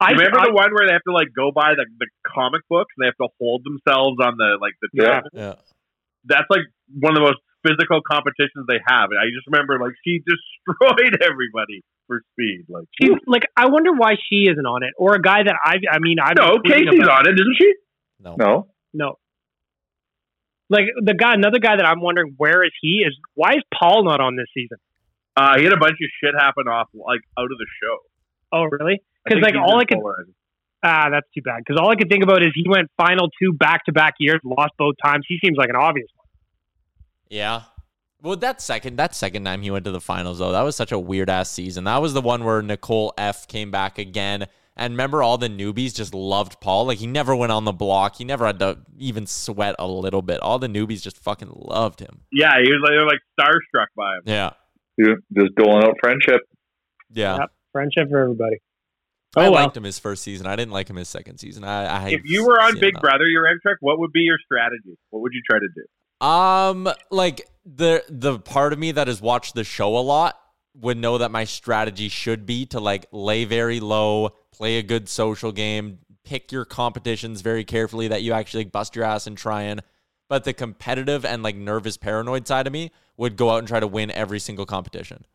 I 0.00 0.12
Remember 0.12 0.40
I, 0.40 0.46
the 0.50 0.54
one 0.54 0.74
where 0.74 0.86
they 0.86 0.92
have 0.92 1.06
to 1.06 1.12
like 1.14 1.28
go 1.34 1.52
by 1.54 1.74
the, 1.78 1.86
the 1.98 2.08
comic 2.26 2.62
books 2.68 2.90
and 2.96 3.04
they 3.04 3.08
have 3.08 3.20
to 3.22 3.30
hold 3.38 3.62
themselves 3.62 4.18
on 4.18 4.34
the 4.36 4.58
like 4.60 4.74
the 4.82 4.88
Yeah. 4.92 5.22
table? 5.22 5.30
Yeah. 5.32 5.54
That's 6.24 6.50
like 6.50 6.66
one 6.90 7.14
of 7.14 7.22
the 7.22 7.26
most 7.30 7.38
physical 7.62 8.02
competitions 8.02 8.66
they 8.66 8.82
have. 8.82 9.10
And 9.14 9.18
I 9.22 9.30
just 9.30 9.46
remember 9.46 9.78
like 9.78 9.94
she 10.02 10.18
destroyed 10.26 11.22
everybody 11.22 11.86
for 12.06 12.22
speed. 12.32 12.64
Like 12.68 12.84
she, 13.00 13.08
like 13.26 13.44
I 13.56 13.66
wonder 13.66 13.92
why 13.92 14.12
she 14.28 14.46
isn't 14.50 14.66
on 14.66 14.82
it, 14.82 14.90
or 14.98 15.14
a 15.14 15.22
guy 15.22 15.42
that 15.44 15.54
I 15.64 15.76
I 15.90 15.98
mean 15.98 16.16
I 16.22 16.32
no, 16.36 16.58
Kaycee's 16.58 17.08
on 17.08 17.28
it, 17.28 17.34
isn't 17.34 17.56
she? 17.58 17.72
No. 18.20 18.36
No, 18.38 18.68
No. 18.92 19.18
Like 20.68 20.84
the 20.96 21.12
guy, 21.14 21.34
another 21.34 21.58
guy 21.58 21.76
that 21.76 21.84
I'm 21.84 22.00
wondering 22.00 22.34
where 22.38 22.64
is 22.64 22.72
he 22.80 23.04
is 23.06 23.16
why 23.34 23.50
is 23.52 23.62
Paul 23.78 24.04
not 24.04 24.20
on 24.20 24.36
this 24.36 24.46
season? 24.54 24.78
Uh, 25.36 25.58
he 25.58 25.64
had 25.64 25.72
a 25.72 25.78
bunch 25.78 25.96
of 26.00 26.08
shit 26.22 26.34
happen 26.38 26.68
off 26.68 26.88
like 26.94 27.20
out 27.38 27.44
of 27.44 27.58
the 27.58 27.66
show. 27.82 27.96
Oh 28.52 28.64
really? 28.64 29.02
Because 29.24 29.42
like 29.42 29.54
all 29.54 29.76
I 29.76 29.80
just 29.80 29.88
could 29.88 29.98
polarizing. 29.98 30.34
ah 30.82 31.08
that's 31.10 31.26
too 31.34 31.42
bad. 31.42 31.58
Because 31.66 31.80
all 31.80 31.90
I 31.90 31.96
could 31.96 32.08
think 32.08 32.22
about 32.22 32.42
is 32.42 32.52
he 32.54 32.64
went 32.68 32.88
final 32.96 33.28
two 33.40 33.52
back 33.52 33.84
to 33.86 33.92
back 33.92 34.14
years, 34.18 34.40
lost 34.44 34.72
both 34.78 34.94
times. 35.04 35.24
He 35.28 35.38
seems 35.44 35.56
like 35.58 35.68
an 35.68 35.76
obvious 35.76 36.08
one. 36.14 36.26
Yeah. 37.28 37.62
Well, 38.22 38.36
that 38.36 38.60
second 38.62 38.96
that 38.96 39.14
second 39.14 39.44
time 39.44 39.62
he 39.62 39.70
went 39.70 39.84
to 39.84 39.90
the 39.90 40.00
finals 40.00 40.38
though, 40.38 40.52
that 40.52 40.62
was 40.62 40.76
such 40.76 40.92
a 40.92 40.98
weird 40.98 41.28
ass 41.28 41.50
season. 41.50 41.84
That 41.84 42.00
was 42.00 42.14
the 42.14 42.20
one 42.22 42.44
where 42.44 42.62
Nicole 42.62 43.12
F 43.18 43.48
came 43.48 43.70
back 43.70 43.98
again. 43.98 44.46
And 44.76 44.94
remember 44.94 45.22
all 45.22 45.36
the 45.36 45.48
newbies 45.48 45.94
just 45.94 46.14
loved 46.14 46.60
Paul. 46.60 46.86
Like 46.86 46.98
he 46.98 47.06
never 47.06 47.34
went 47.36 47.52
on 47.52 47.64
the 47.64 47.72
block. 47.72 48.16
He 48.16 48.24
never 48.24 48.46
had 48.46 48.58
to 48.60 48.78
even 48.96 49.26
sweat 49.26 49.74
a 49.78 49.86
little 49.86 50.22
bit. 50.22 50.40
All 50.40 50.58
the 50.58 50.68
newbies 50.68 51.02
just 51.02 51.18
fucking 51.18 51.50
loved 51.52 52.00
him. 52.00 52.20
Yeah, 52.32 52.52
he 52.62 52.70
was 52.70 52.80
like, 52.82 52.92
they 52.92 52.96
were 52.96 53.06
like 53.06 53.20
starstruck 53.38 53.86
by 53.96 54.14
him. 54.16 54.22
Yeah. 54.24 54.50
Dude, 54.96 55.18
just 55.36 55.54
doling 55.56 55.84
out 55.84 55.94
friendship. 56.00 56.40
Yeah. 57.12 57.38
Yep. 57.40 57.50
Friendship 57.72 58.08
for 58.08 58.20
everybody. 58.22 58.56
I 59.36 59.40
Oh, 59.46 59.50
well. 59.50 59.62
liked 59.62 59.76
him 59.76 59.84
his 59.84 59.98
first 59.98 60.22
season. 60.22 60.46
I 60.46 60.56
didn't 60.56 60.72
like 60.72 60.88
him 60.88 60.96
his 60.96 61.08
second 61.08 61.38
season. 61.38 61.64
I, 61.64 61.84
I 61.86 62.08
If 62.10 62.22
you 62.24 62.46
were 62.46 62.60
on 62.60 62.74
Big 62.74 62.90
enough. 62.90 63.02
Brother, 63.02 63.26
your 63.26 63.44
Amtrak, 63.44 63.76
what 63.80 63.98
would 63.98 64.12
be 64.12 64.20
your 64.20 64.38
strategy? 64.44 64.96
What 65.10 65.20
would 65.22 65.32
you 65.34 65.40
try 65.48 65.58
to 65.58 65.68
do? 65.74 65.84
Um, 66.22 66.88
like 67.10 67.48
the 67.66 68.04
the 68.08 68.38
part 68.38 68.72
of 68.72 68.78
me 68.78 68.92
that 68.92 69.08
has 69.08 69.20
watched 69.20 69.54
the 69.54 69.64
show 69.64 69.96
a 69.96 70.00
lot 70.00 70.38
would 70.74 70.96
know 70.96 71.18
that 71.18 71.30
my 71.30 71.44
strategy 71.44 72.08
should 72.08 72.46
be 72.46 72.64
to 72.66 72.80
like 72.80 73.06
lay 73.10 73.44
very 73.44 73.80
low, 73.80 74.30
play 74.52 74.78
a 74.78 74.82
good 74.82 75.08
social 75.08 75.50
game, 75.50 75.98
pick 76.24 76.52
your 76.52 76.64
competitions 76.64 77.40
very 77.40 77.64
carefully 77.64 78.08
that 78.08 78.22
you 78.22 78.32
actually 78.32 78.64
like, 78.64 78.72
bust 78.72 78.94
your 78.94 79.04
ass 79.04 79.26
and 79.26 79.36
try 79.36 79.62
and. 79.62 79.82
But 80.28 80.44
the 80.44 80.54
competitive 80.54 81.26
and 81.26 81.42
like 81.42 81.56
nervous 81.56 81.98
paranoid 81.98 82.46
side 82.46 82.66
of 82.66 82.72
me 82.72 82.90
would 83.18 83.36
go 83.36 83.50
out 83.50 83.58
and 83.58 83.68
try 83.68 83.80
to 83.80 83.86
win 83.86 84.10
every 84.12 84.38
single 84.38 84.64
competition. 84.64 85.26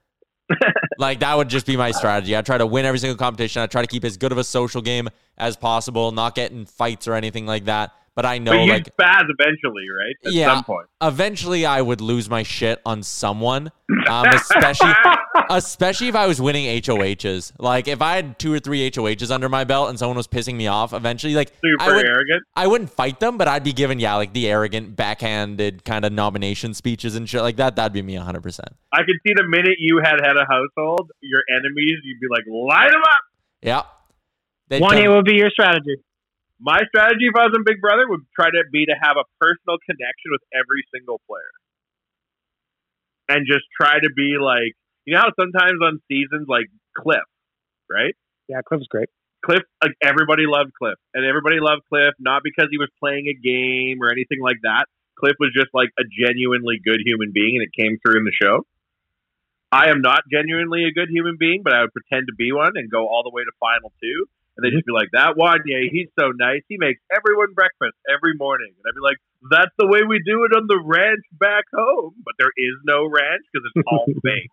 like 0.98 1.20
that 1.20 1.38
would 1.38 1.50
just 1.50 1.68
be 1.68 1.78
my 1.78 1.92
strategy. 1.92 2.36
I 2.36 2.42
try 2.42 2.58
to 2.58 2.66
win 2.66 2.86
every 2.86 2.98
single 2.98 3.18
competition. 3.18 3.62
I 3.62 3.68
try 3.68 3.82
to 3.82 3.88
keep 3.88 4.06
as 4.06 4.18
good 4.18 4.32
of 4.32 4.38
a 4.38 4.44
social 4.44 4.82
game 4.82 5.10
as 5.38 5.58
possible, 5.58 6.12
not 6.14 6.34
get 6.34 6.52
in 6.52 6.66
fights 6.66 7.08
or 7.08 7.14
anything 7.14 7.46
like 7.46 7.66
that. 7.66 7.92
But 8.18 8.26
I 8.26 8.40
know 8.40 8.52
but 8.52 8.62
you'd 8.62 8.72
like 8.74 8.98
spaz 8.98 9.26
eventually, 9.30 9.86
right? 9.96 10.16
At 10.26 10.34
Yeah. 10.34 10.56
some 10.56 10.64
point. 10.64 10.88
eventually 11.04 11.68
I 11.68 11.82
would 11.84 12.02
lose 12.02 12.28
my 12.30 12.42
shit 12.42 12.82
on 12.84 13.04
someone, 13.04 13.72
um, 14.10 14.26
especially 14.34 14.92
especially 15.52 16.08
if 16.08 16.16
I 16.16 16.26
was 16.26 16.42
winning 16.42 16.66
HOHs. 16.82 17.54
Like 17.60 17.88
if 17.88 18.02
I 18.02 18.16
had 18.16 18.40
two 18.40 18.52
or 18.52 18.58
three 18.60 18.90
HOHs 18.90 19.30
under 19.30 19.48
my 19.50 19.64
belt 19.66 19.90
and 19.90 20.00
someone 20.00 20.18
was 20.18 20.28
pissing 20.28 20.56
me 20.56 20.66
off, 20.66 20.94
eventually 20.94 21.36
like 21.36 21.52
I 21.52 21.86
Super 21.86 21.96
would 21.96 22.06
arrogant. 22.08 22.44
I 22.56 22.66
wouldn't 22.66 22.90
fight 22.90 23.20
them, 23.20 23.38
but 23.38 23.48
I'd 23.48 23.64
be 23.64 23.72
giving 23.72 24.00
yeah 24.00 24.16
like 24.16 24.34
the 24.34 24.50
arrogant 24.50 24.96
backhanded 24.96 25.86
kind 25.86 26.04
of 26.04 26.12
nomination 26.12 26.74
speeches 26.74 27.16
and 27.16 27.30
shit 27.30 27.42
like 27.44 27.58
that. 27.58 27.76
That'd 27.76 27.94
be 27.94 28.02
me 28.02 28.16
100. 28.18 28.42
percent 28.42 28.70
I 28.92 29.04
could 29.04 29.18
see 29.28 29.34
the 29.36 29.46
minute 29.48 29.76
you 29.78 30.02
had 30.04 30.16
had 30.24 30.38
a 30.38 30.46
household, 30.50 31.12
your 31.22 31.42
enemies, 31.56 31.98
you'd 32.04 32.20
be 32.20 32.28
like, 32.32 32.44
"Light 32.50 32.92
them 32.92 33.02
up. 33.04 33.22
Yeah. 33.62 33.82
They'd 34.70 34.82
One, 34.82 34.96
come- 34.96 35.04
it 35.06 35.08
would 35.08 35.26
be 35.26 35.36
your 35.36 35.50
strategy. 35.52 35.98
My 36.60 36.82
strategy 36.90 37.30
if 37.30 37.36
I 37.38 37.46
was 37.46 37.54
in 37.56 37.64
Big 37.64 37.82
Brother 37.82 38.10
would 38.10 38.26
try 38.34 38.50
to 38.50 38.64
be 38.72 38.86
to 38.86 38.96
have 38.98 39.18
a 39.18 39.26
personal 39.40 39.78
connection 39.86 40.34
with 40.34 40.42
every 40.54 40.82
single 40.94 41.22
player. 41.30 41.54
And 43.30 43.46
just 43.46 43.66
try 43.80 44.00
to 44.00 44.10
be 44.16 44.38
like, 44.42 44.74
you 45.06 45.14
know 45.14 45.22
how 45.22 45.32
sometimes 45.38 45.78
on 45.84 46.02
seasons 46.08 46.48
like 46.48 46.66
Cliff, 46.96 47.28
right? 47.90 48.16
Yeah, 48.48 48.62
Cliff's 48.66 48.88
great. 48.88 49.10
Cliff, 49.46 49.62
like 49.84 49.94
everybody 50.02 50.44
loved 50.48 50.74
Cliff, 50.74 50.98
and 51.14 51.24
everybody 51.24 51.60
loved 51.60 51.84
Cliff 51.88 52.16
not 52.20 52.42
because 52.44 52.68
he 52.72 52.78
was 52.78 52.90
playing 53.00 53.28
a 53.28 53.36
game 53.38 54.02
or 54.02 54.10
anything 54.10 54.42
like 54.42 54.58
that. 54.64 54.86
Cliff 55.20 55.36
was 55.40 55.52
just 55.54 55.70
like 55.74 55.90
a 56.00 56.04
genuinely 56.04 56.82
good 56.84 57.02
human 57.04 57.32
being, 57.34 57.58
and 57.58 57.64
it 57.64 57.74
came 57.76 57.98
through 58.02 58.18
in 58.18 58.26
the 58.26 58.34
show. 58.34 58.66
I 59.72 59.90
am 59.90 60.02
not 60.02 60.24
genuinely 60.32 60.86
a 60.86 60.96
good 60.96 61.10
human 61.10 61.36
being, 61.38 61.62
but 61.64 61.74
I 61.74 61.82
would 61.82 61.94
pretend 61.94 62.28
to 62.28 62.36
be 62.36 62.52
one 62.52 62.74
and 62.76 62.90
go 62.90 63.08
all 63.08 63.24
the 63.24 63.34
way 63.34 63.44
to 63.44 63.52
final 63.60 63.92
two, 64.02 64.26
and 64.58 64.66
they'd 64.66 64.74
just 64.76 64.86
be 64.86 64.94
like, 64.94 65.10
"That 65.14 65.38
one, 65.38 65.62
yeah, 65.66 65.86
he's 65.92 66.10
so 66.20 66.34
nice. 66.36 66.62
He 66.68 66.78
makes 66.78 67.00
everyone 67.14 67.54
breakfast 67.54 67.94
every 68.10 68.34
morning," 68.38 68.74
and 68.74 68.84
I'd 68.90 68.98
be 68.98 69.06
like, 69.06 69.18
"That's 69.54 69.72
the 69.78 69.86
way 69.88 70.02
we 70.04 70.20
do 70.26 70.44
it 70.50 70.58
on 70.58 70.66
the 70.68 70.82
ranch 70.84 71.22
back 71.32 71.66
home." 71.74 72.16
But 72.26 72.34
there 72.40 72.52
is 72.58 72.76
no 72.86 73.06
ranch 73.06 73.46
because 73.54 73.70
it's 73.74 73.86
all 73.88 74.06
fake. 74.26 74.50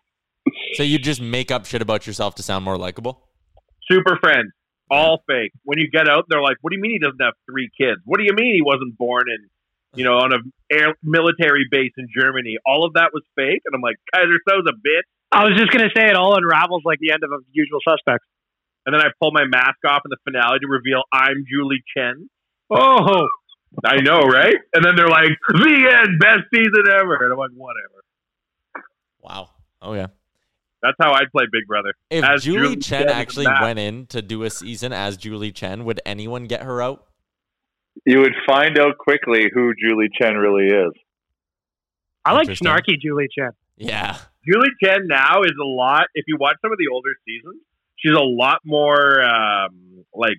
So 0.74 0.82
you 0.82 0.98
just 0.98 1.20
make 1.22 1.50
up 1.50 1.64
shit 1.64 1.80
about 1.80 2.06
yourself 2.06 2.34
to 2.36 2.42
sound 2.42 2.64
more 2.64 2.76
likable. 2.76 3.24
super 3.90 4.16
friends, 4.20 4.52
all 4.90 5.22
fake. 5.26 5.52
When 5.64 5.78
you 5.78 5.88
get 5.90 6.08
out, 6.08 6.26
they're 6.28 6.42
like, 6.42 6.58
"What 6.60 6.70
do 6.70 6.76
you 6.76 6.82
mean 6.82 6.92
he 6.92 6.98
doesn't 6.98 7.20
have 7.20 7.34
three 7.50 7.70
kids? 7.80 8.00
What 8.04 8.18
do 8.18 8.24
you 8.24 8.34
mean 8.34 8.54
he 8.54 8.62
wasn't 8.62 8.96
born 8.98 9.24
in, 9.28 9.48
you 9.98 10.04
know, 10.04 10.18
on 10.18 10.32
a 10.32 10.38
air 10.72 10.94
military 11.02 11.66
base 11.70 11.92
in 11.96 12.08
Germany? 12.14 12.56
All 12.66 12.84
of 12.84 12.92
that 12.94 13.10
was 13.12 13.22
fake." 13.36 13.62
And 13.64 13.74
I'm 13.74 13.80
like, 13.80 13.96
"Keyser 14.14 14.36
So's 14.48 14.64
a 14.68 14.72
bitch." 14.76 15.08
I 15.32 15.44
was 15.44 15.58
just 15.58 15.72
gonna 15.72 15.90
say 15.96 16.06
it 16.06 16.14
all 16.16 16.36
unravels 16.36 16.82
like 16.84 16.98
the 17.00 17.10
end 17.10 17.24
of 17.24 17.30
a 17.32 17.38
Usual 17.52 17.80
Suspects. 17.88 18.26
And 18.86 18.94
then 18.94 19.00
I 19.00 19.08
pull 19.20 19.30
my 19.32 19.44
mask 19.46 19.78
off 19.86 20.02
in 20.04 20.10
the 20.10 20.18
finale 20.24 20.58
to 20.58 20.66
reveal 20.68 21.02
I'm 21.12 21.44
Julie 21.50 21.82
Chen. 21.96 22.28
Oh, 22.70 23.28
I 23.84 23.96
know, 24.02 24.20
right? 24.20 24.54
And 24.74 24.84
then 24.84 24.94
they're 24.96 25.08
like, 25.08 25.30
"The 25.48 26.02
end, 26.02 26.18
best 26.18 26.44
season 26.54 26.84
ever," 26.92 27.16
and 27.24 27.32
I'm 27.32 27.38
like, 27.38 27.50
"Whatever." 27.54 28.04
Wow. 29.20 29.50
Oh 29.80 29.94
yeah. 29.94 30.08
That's 30.82 30.96
how 31.00 31.12
I'd 31.12 31.30
play 31.32 31.44
Big 31.50 31.66
Brother. 31.66 31.94
If 32.10 32.24
As 32.24 32.44
Julie, 32.44 32.76
Chen 32.76 33.04
in 33.04 33.08
actually 33.08 33.46
mask. 33.46 33.62
went 33.62 33.78
in 33.78 34.06
to 34.08 34.20
do 34.20 34.42
a 34.42 34.50
season 34.50 34.92
as 34.92 35.16
Julie 35.16 35.50
Chen, 35.50 35.86
would 35.86 35.98
anyone 36.04 36.44
get 36.44 36.62
her 36.62 36.82
out? 36.82 37.06
You 38.04 38.20
would 38.20 38.34
find 38.46 38.78
out 38.78 38.98
quickly 38.98 39.48
who 39.52 39.72
Julie 39.80 40.10
Chen 40.20 40.34
really 40.36 40.66
is. 40.66 40.92
I 42.22 42.34
like 42.34 42.48
snarky 42.48 43.00
Julie 43.00 43.28
Chen. 43.36 43.52
Yeah. 43.76 44.18
Julie 44.46 44.68
Chen 44.82 45.06
now 45.06 45.40
is 45.42 45.52
a 45.58 45.64
lot. 45.66 46.04
If 46.14 46.24
you 46.28 46.36
watch 46.38 46.56
some 46.60 46.70
of 46.70 46.76
the 46.76 46.92
older 46.92 47.10
seasons, 47.24 47.62
she's 48.04 48.14
a 48.14 48.20
lot 48.20 48.58
more 48.64 49.22
um, 49.22 50.04
like 50.14 50.38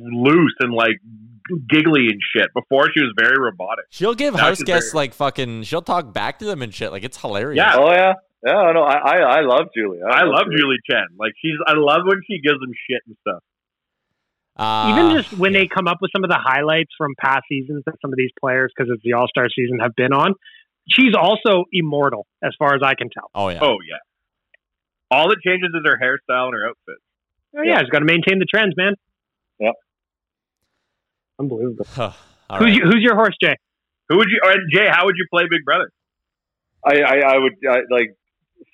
loose 0.00 0.54
and 0.60 0.72
like 0.72 0.96
giggly 1.70 2.08
and 2.08 2.20
shit. 2.34 2.48
Before 2.54 2.90
she 2.92 3.00
was 3.00 3.12
very 3.18 3.36
robotic. 3.38 3.84
She'll 3.90 4.14
give 4.14 4.34
Now 4.34 4.40
house 4.48 4.62
guests 4.62 4.90
very- 4.92 5.02
like 5.02 5.14
fucking. 5.14 5.62
She'll 5.64 5.82
talk 5.82 6.12
back 6.12 6.38
to 6.40 6.44
them 6.44 6.62
and 6.62 6.74
shit. 6.74 6.90
Like 6.92 7.04
it's 7.04 7.20
hilarious. 7.20 7.56
Yeah. 7.56 7.76
Oh 7.76 7.90
yeah, 7.90 8.12
Yeah, 8.44 8.72
no, 8.72 8.82
I 8.82 8.96
I, 8.96 9.16
I 9.16 9.40
love 9.42 9.68
Julie. 9.76 10.00
I 10.06 10.24
love 10.24 10.46
Julie 10.54 10.78
Chen. 10.90 11.06
Like 11.18 11.32
she's, 11.40 11.56
I 11.66 11.74
love 11.74 12.02
when 12.04 12.20
she 12.26 12.40
gives 12.40 12.58
them 12.60 12.72
shit 12.88 13.02
and 13.06 13.16
stuff. 13.20 13.42
Uh, 14.56 14.90
Even 14.92 15.16
just 15.22 15.38
when 15.38 15.52
they 15.52 15.68
come 15.68 15.86
up 15.86 15.98
with 16.00 16.10
some 16.14 16.24
of 16.24 16.30
the 16.30 16.38
highlights 16.42 16.90
from 16.98 17.14
past 17.20 17.42
seasons 17.48 17.84
that 17.86 17.94
some 18.02 18.12
of 18.12 18.16
these 18.16 18.32
players, 18.40 18.72
because 18.76 18.90
it's 18.92 19.02
the 19.04 19.12
All 19.12 19.28
Star 19.28 19.46
season, 19.54 19.78
have 19.78 19.94
been 19.94 20.12
on, 20.12 20.34
she's 20.90 21.14
also 21.14 21.64
immortal 21.72 22.26
as 22.42 22.50
far 22.58 22.74
as 22.74 22.80
I 22.82 22.94
can 22.94 23.08
tell. 23.08 23.30
Oh 23.34 23.48
yeah. 23.50 23.60
Oh 23.62 23.76
yeah. 23.88 23.98
All 25.10 25.28
that 25.28 25.38
changes 25.44 25.70
is 25.74 25.82
her 25.84 25.96
hairstyle 25.96 26.46
and 26.46 26.54
her 26.54 26.68
outfit. 26.68 26.96
Oh, 27.56 27.62
yeah, 27.62 27.80
she's 27.80 27.88
got 27.88 28.00
to 28.00 28.04
maintain 28.04 28.38
the 28.38 28.44
trends, 28.44 28.74
man. 28.76 28.94
Yep. 29.58 29.74
Unbelievable. 31.40 31.86
All 31.96 32.12
who's, 32.58 32.60
right. 32.60 32.74
you, 32.74 32.82
who's 32.84 33.00
your 33.00 33.14
horse, 33.14 33.34
Jay? 33.42 33.56
Who 34.08 34.16
would 34.16 34.28
you? 34.28 34.40
Or 34.44 34.54
Jay, 34.72 34.88
how 34.90 35.06
would 35.06 35.16
you 35.16 35.26
play 35.32 35.44
Big 35.50 35.64
Brother? 35.64 35.90
I, 36.84 37.00
I, 37.00 37.34
I 37.34 37.38
would 37.38 37.52
I, 37.68 37.76
like 37.90 38.14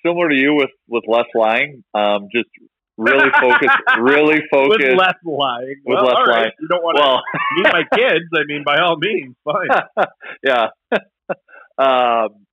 similar 0.05 0.29
to 0.29 0.35
you 0.35 0.55
with 0.55 0.69
with 0.87 1.03
less 1.07 1.25
lying. 1.33 1.83
Um, 1.93 2.27
just 2.33 2.49
really 2.97 3.29
focus, 3.41 3.69
really 3.99 4.41
focus. 4.51 4.77
With 4.79 4.97
less 4.97 5.15
lying. 5.25 5.75
With 5.85 5.95
well, 5.95 6.05
less 6.05 6.15
all 6.15 6.25
right. 6.25 6.37
lying. 6.37 6.51
You 6.59 6.67
don't 6.69 6.83
want 6.83 6.97
Well- 6.99 7.21
to 7.21 7.39
meet 7.55 7.73
my 7.73 7.97
kids. 7.97 8.25
I 8.33 8.43
mean, 8.45 8.63
by 8.65 8.77
all 8.79 8.97
means, 8.97 9.35
fine. 9.43 10.05
yeah, 10.43 10.67
um, 11.77 12.45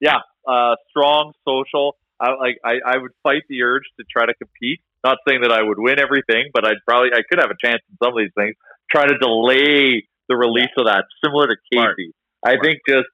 yeah. 0.00 0.18
Uh, 0.46 0.76
strong 0.90 1.32
social. 1.46 1.96
I 2.20 2.30
like. 2.34 2.56
I, 2.64 2.80
I 2.84 2.98
would 2.98 3.12
fight 3.22 3.42
the 3.48 3.62
urge 3.62 3.84
to 3.98 4.04
try 4.10 4.26
to 4.26 4.34
compete. 4.34 4.80
Not 5.04 5.18
saying 5.28 5.42
that 5.42 5.52
I 5.52 5.62
would 5.62 5.78
win 5.78 6.00
everything, 6.00 6.50
but 6.52 6.64
I'd 6.66 6.82
probably 6.86 7.10
I 7.12 7.20
could 7.28 7.38
have 7.40 7.50
a 7.50 7.58
chance 7.60 7.82
in 7.90 7.96
some 8.02 8.12
of 8.12 8.18
these 8.18 8.32
things. 8.36 8.56
Try 8.90 9.06
to 9.06 9.18
delay 9.18 10.06
the 10.28 10.36
release 10.36 10.72
of 10.78 10.86
that, 10.86 11.04
similar 11.22 11.46
to 11.46 11.56
Kaycee. 11.72 12.12
I 12.44 12.56
think 12.62 12.80
just 12.88 13.06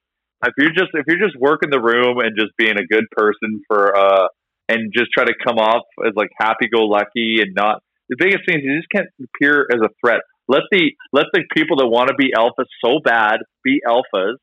if 0.45 0.55
you're 0.59 0.73
just 0.73 0.91
if 0.95 1.05
you're 1.07 1.21
just 1.21 1.39
working 1.39 1.71
the 1.71 1.81
room 1.81 2.19
and 2.19 2.37
just 2.39 2.57
being 2.57 2.79
a 2.79 2.87
good 2.87 3.05
person 3.11 3.63
for 3.67 3.97
uh 3.97 4.29
and 4.69 4.93
just 4.95 5.11
try 5.13 5.25
to 5.25 5.35
come 5.45 5.59
off 5.59 5.85
as 6.07 6.13
like 6.17 6.31
happy 6.39 6.69
go 6.73 6.85
lucky 6.85 7.43
and 7.43 7.55
not 7.55 7.83
the 8.09 8.17
biggest 8.19 8.45
thing 8.47 8.59
is 8.59 8.65
you 8.65 8.77
just 8.77 8.91
can't 8.91 9.09
appear 9.23 9.67
as 9.73 9.81
a 9.81 9.89
threat. 10.01 10.21
Let 10.49 10.63
the 10.71 10.93
let 11.13 11.27
the 11.33 11.45
people 11.55 11.77
that 11.79 11.87
want 11.87 12.09
to 12.09 12.15
be 12.15 12.33
alphas 12.37 12.67
so 12.85 12.99
bad 13.03 13.39
be 13.65 13.81
alphas 13.87 14.37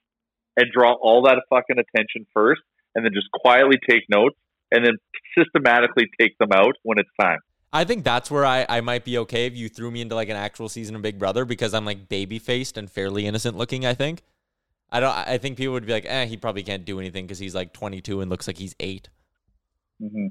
and 0.57 0.68
draw 0.72 0.93
all 0.93 1.24
that 1.24 1.43
fucking 1.49 1.78
attention 1.78 2.26
first 2.34 2.62
and 2.95 3.05
then 3.05 3.14
just 3.14 3.28
quietly 3.32 3.78
take 3.88 4.03
notes 4.10 4.36
and 4.72 4.86
then 4.86 4.95
systematically 5.38 6.05
take 6.20 6.38
them 6.38 6.49
out 6.53 6.76
when 6.84 6.97
it's 6.99 7.09
time. 7.20 7.39
I 7.72 7.84
think 7.84 8.03
that's 8.03 8.32
where 8.32 8.45
I, 8.45 8.65
I 8.67 8.82
might 8.82 9.05
be 9.05 9.17
okay 9.20 9.45
if 9.45 9.55
you 9.55 9.70
threw 9.70 9.91
me 9.91 10.01
into 10.01 10.15
like 10.15 10.30
an 10.30 10.36
actual 10.36 10.70
season 10.70 10.95
of 10.95 11.01
Big 11.01 11.20
Brother 11.20 11.45
because 11.45 11.74
I'm 11.74 11.86
like 11.86 12.09
baby 12.09 12.39
faced 12.39 12.78
and 12.78 12.89
fairly 12.89 13.28
innocent 13.28 13.57
looking. 13.57 13.86
I 13.86 13.93
think. 13.93 14.24
I 14.91 14.99
don't. 14.99 15.15
I 15.15 15.38
think 15.38 15.57
people 15.57 15.74
would 15.74 15.86
be 15.86 15.93
like, 15.93 16.05
eh, 16.07 16.26
he 16.26 16.36
probably 16.36 16.63
can't 16.63 16.84
do 16.84 16.99
anything 16.99 17.26
because 17.26 17.38
he's 17.38 17.53
like 17.53 17.74
22 17.74 18.22
and 18.22 18.30
looks 18.30 18.47
like 18.47 18.57
he's 18.57 18.76
eight. 18.80 19.09
hmm 20.01 20.28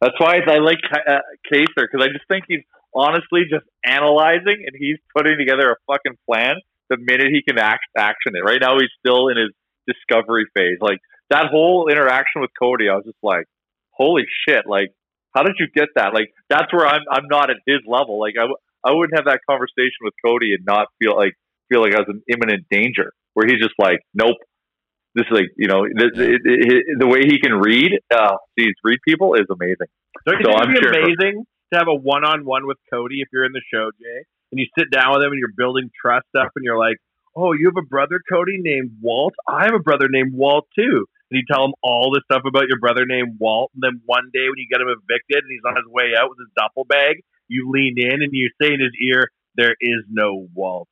That's 0.00 0.14
why 0.18 0.36
I 0.46 0.58
like 0.58 0.78
uh, 0.92 1.18
Kaysar 1.52 1.86
because 1.90 2.00
I 2.00 2.06
just 2.06 2.26
think 2.28 2.44
he's 2.46 2.62
honestly 2.94 3.42
just 3.50 3.66
analyzing 3.84 4.62
and 4.64 4.76
he's 4.78 4.98
putting 5.16 5.36
together 5.38 5.72
a 5.72 5.76
fucking 5.92 6.16
plan 6.30 6.54
the 6.88 6.96
minute 6.98 7.28
he 7.32 7.42
can 7.42 7.58
act 7.58 7.84
action 7.98 8.34
it. 8.34 8.44
Right 8.44 8.60
now 8.60 8.76
he's 8.78 8.94
still 9.04 9.28
in 9.28 9.36
his 9.36 9.50
discovery 9.88 10.46
phase. 10.54 10.78
Like 10.80 10.98
that 11.34 11.46
whole 11.50 11.88
interaction 11.90 12.40
with 12.44 12.50
Cody, 12.60 12.88
I 12.88 12.94
was 12.94 13.04
just 13.04 13.22
like, 13.22 13.46
holy 13.90 14.24
shit! 14.46 14.64
Like, 14.66 14.90
how 15.34 15.42
did 15.42 15.56
you 15.58 15.66
get 15.74 15.88
that? 15.96 16.14
Like 16.14 16.30
that's 16.48 16.72
where 16.72 16.86
I'm 16.86 17.02
I'm 17.10 17.26
not 17.30 17.50
at 17.50 17.56
his 17.66 17.80
level. 17.86 18.20
Like 18.20 18.34
I 18.38 18.46
w- 18.48 18.62
I 18.86 18.92
wouldn't 18.92 19.16
have 19.18 19.26
that 19.26 19.40
conversation 19.48 20.00
with 20.06 20.14
Cody 20.24 20.54
and 20.54 20.64
not 20.64 20.86
feel 21.02 21.16
like 21.16 21.34
feel 21.70 21.80
like 21.82 21.94
I 21.94 22.00
was 22.04 22.10
in 22.14 22.22
imminent 22.32 22.66
danger. 22.70 23.12
Where 23.34 23.46
he's 23.48 23.58
just 23.58 23.74
like, 23.78 23.98
nope. 24.14 24.36
This 25.16 25.26
is 25.30 25.34
like 25.40 25.50
you 25.56 25.68
know 25.68 25.82
the, 25.86 26.06
it, 26.22 26.40
it, 26.44 26.82
the 26.98 27.06
way 27.06 27.20
he 27.26 27.38
can 27.40 27.54
read, 27.54 27.90
uh, 28.12 28.34
geez, 28.58 28.74
read 28.82 28.98
people 29.06 29.34
is 29.34 29.46
amazing. 29.50 29.90
Don't 30.26 30.42
So 30.44 30.50
I'm 30.52 30.74
sure- 30.74 30.90
amazing 30.90 31.44
to 31.72 31.78
have 31.78 31.88
a 31.88 31.94
one-on-one 31.94 32.66
with 32.66 32.78
Cody 32.92 33.20
if 33.22 33.28
you're 33.32 33.44
in 33.44 33.52
the 33.52 33.62
show, 33.72 33.90
Jay, 33.98 34.18
and 34.52 34.58
you 34.60 34.66
sit 34.78 34.90
down 34.92 35.14
with 35.14 35.22
him 35.22 35.30
and 35.32 35.38
you're 35.38 35.54
building 35.56 35.90
trust 36.00 36.26
up, 36.38 36.50
and 36.56 36.64
you're 36.64 36.78
like, 36.78 36.96
"Oh, 37.34 37.52
you 37.52 37.66
have 37.72 37.78
a 37.82 37.86
brother, 37.86 38.20
Cody, 38.30 38.58
named 38.58 38.90
Walt. 39.02 39.34
I 39.48 39.64
have 39.64 39.74
a 39.74 39.78
brother 39.82 40.06
named 40.10 40.32
Walt 40.34 40.66
too." 40.78 41.06
And 41.30 41.40
you 41.40 41.44
tell 41.48 41.64
him 41.64 41.74
all 41.82 42.12
this 42.12 42.22
stuff 42.30 42.42
about 42.46 42.68
your 42.68 42.78
brother 42.78 43.06
named 43.06 43.36
Walt, 43.40 43.70
and 43.74 43.82
then 43.82 44.02
one 44.04 44.30
day 44.32 44.46
when 44.48 44.58
you 44.58 44.68
get 44.70 44.80
him 44.80 44.88
evicted 44.88 45.42
and 45.42 45.50
he's 45.50 45.64
on 45.66 45.76
his 45.76 45.88
way 45.88 46.12
out 46.16 46.28
with 46.28 46.38
his 46.38 46.52
duffel 46.56 46.84
bag, 46.84 47.24
you 47.48 47.70
lean 47.70 47.94
in 47.96 48.22
and 48.22 48.30
you 48.32 48.50
say 48.60 48.72
in 48.74 48.80
his 48.80 48.92
ear, 49.00 49.30
"There 49.56 49.74
is 49.80 50.04
no 50.10 50.48
Walt." 50.54 50.88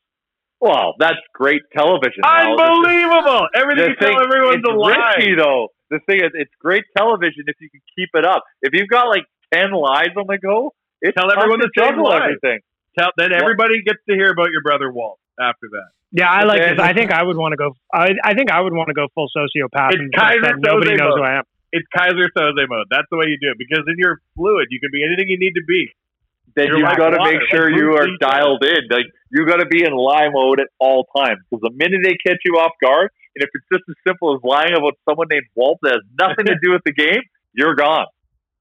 Well, 0.61 0.95
that's 0.99 1.19
great 1.35 1.63
television. 1.77 2.23
Unbelievable! 2.25 3.49
Everything 3.55 3.85
The 3.85 3.91
you 3.91 4.15
tell 4.15 4.23
everyone's 4.23 4.65
a 4.65 4.73
lie. 4.73 5.15
risky 5.17 5.35
though. 5.35 5.69
The 5.91 5.99
thing 6.07 6.25
is, 6.25 6.31
it's 6.35 6.55
great 6.61 6.85
television 6.97 7.45
if 7.47 7.57
you 7.61 7.69
can 7.69 7.83
keep 7.97 8.11
it 8.15 8.25
up. 8.25 8.45
If 8.63 8.73
you've 8.73 8.89
got 8.89 9.09
like 9.09 9.25
ten 9.53 9.73
lies 9.73 10.15
on 10.17 10.27
the 10.27 10.39
go, 10.39 10.73
it's 11.03 11.17
Tell 11.17 11.31
everyone 11.31 11.61
to 11.61 11.69
juggle 11.77 12.13
everything. 12.13 12.61
Tell, 12.99 13.11
then 13.17 13.33
everybody 13.33 13.83
gets 13.83 13.99
to 14.09 14.15
hear 14.15 14.31
about 14.31 14.51
your 14.53 14.63
brother 14.63 14.91
Walt 14.91 15.19
after 15.41 15.69
that. 15.73 15.91
Yeah, 16.13 16.29
I 16.29 16.45
like 16.45 16.61
Okay. 16.61 16.71
this. 16.77 16.81
I 16.81 16.93
think 16.93 17.11
I 17.11 17.23
would 17.25 17.37
want 17.37 17.53
to 17.53 17.57
go. 17.57 17.73
I, 17.93 18.13
I 18.23 18.35
think 18.35 18.51
I 18.51 18.61
would 18.61 18.73
want 18.75 18.89
to 18.89 18.95
go 18.95 19.09
full 19.15 19.29
sociopath 19.35 19.93
It's 19.97 20.01
and 20.01 20.13
Keyser 20.13 20.41
pretend 20.41 20.61
nobody 20.63 20.93
Soze 20.93 20.99
knows 20.99 21.09
mode. 21.17 21.19
who 21.19 21.25
I 21.25 21.39
am. 21.41 21.45
It's 21.73 21.89
Keyser 21.97 22.29
Soze 22.37 22.65
mode. 22.69 22.87
That's 22.91 23.09
the 23.11 23.17
way 23.17 23.27
you 23.33 23.39
do 23.41 23.49
it 23.51 23.57
because 23.59 23.85
then 23.87 23.97
you're 23.97 24.21
fluid. 24.37 24.69
You 24.71 24.79
can 24.81 24.91
be 24.93 25.05
anything 25.05 25.29
you 25.29 25.39
need 25.39 25.55
to 25.57 25.65
be. 25.67 25.89
Then 26.55 26.67
You're 26.69 26.79
you 26.79 26.85
like 26.85 26.99
got 26.99 27.11
to 27.11 27.19
water, 27.19 27.33
make 27.33 27.41
like 27.41 27.49
sure 27.51 27.71
you 27.73 27.97
are 27.97 28.07
dialed 28.21 28.63
in. 28.63 28.85
Like 28.91 29.07
you 29.31 29.47
got 29.47 29.65
to 29.65 29.67
be 29.67 29.85
in 29.85 29.93
lie 29.97 30.29
mode 30.29 30.61
at 30.61 30.69
all 30.79 31.07
times. 31.17 31.41
Because 31.49 31.63
the 31.65 31.73
minute 31.73 32.01
they 32.05 32.17
catch 32.21 32.45
you 32.45 32.61
off 32.61 32.73
guard, 32.85 33.09
and 33.35 33.41
if 33.43 33.49
it's 33.55 33.65
just 33.73 33.85
as 33.89 33.97
simple 34.07 34.35
as 34.37 34.41
lying 34.45 34.77
about 34.77 34.93
someone 35.09 35.29
named 35.31 35.47
Walt 35.57 35.79
that 35.81 35.97
has 35.97 36.05
nothing 36.21 36.45
to 36.53 36.57
do 36.63 36.73
with 36.77 36.83
the 36.85 36.93
game, 36.93 37.23
you're 37.55 37.75
gone. 37.75 38.05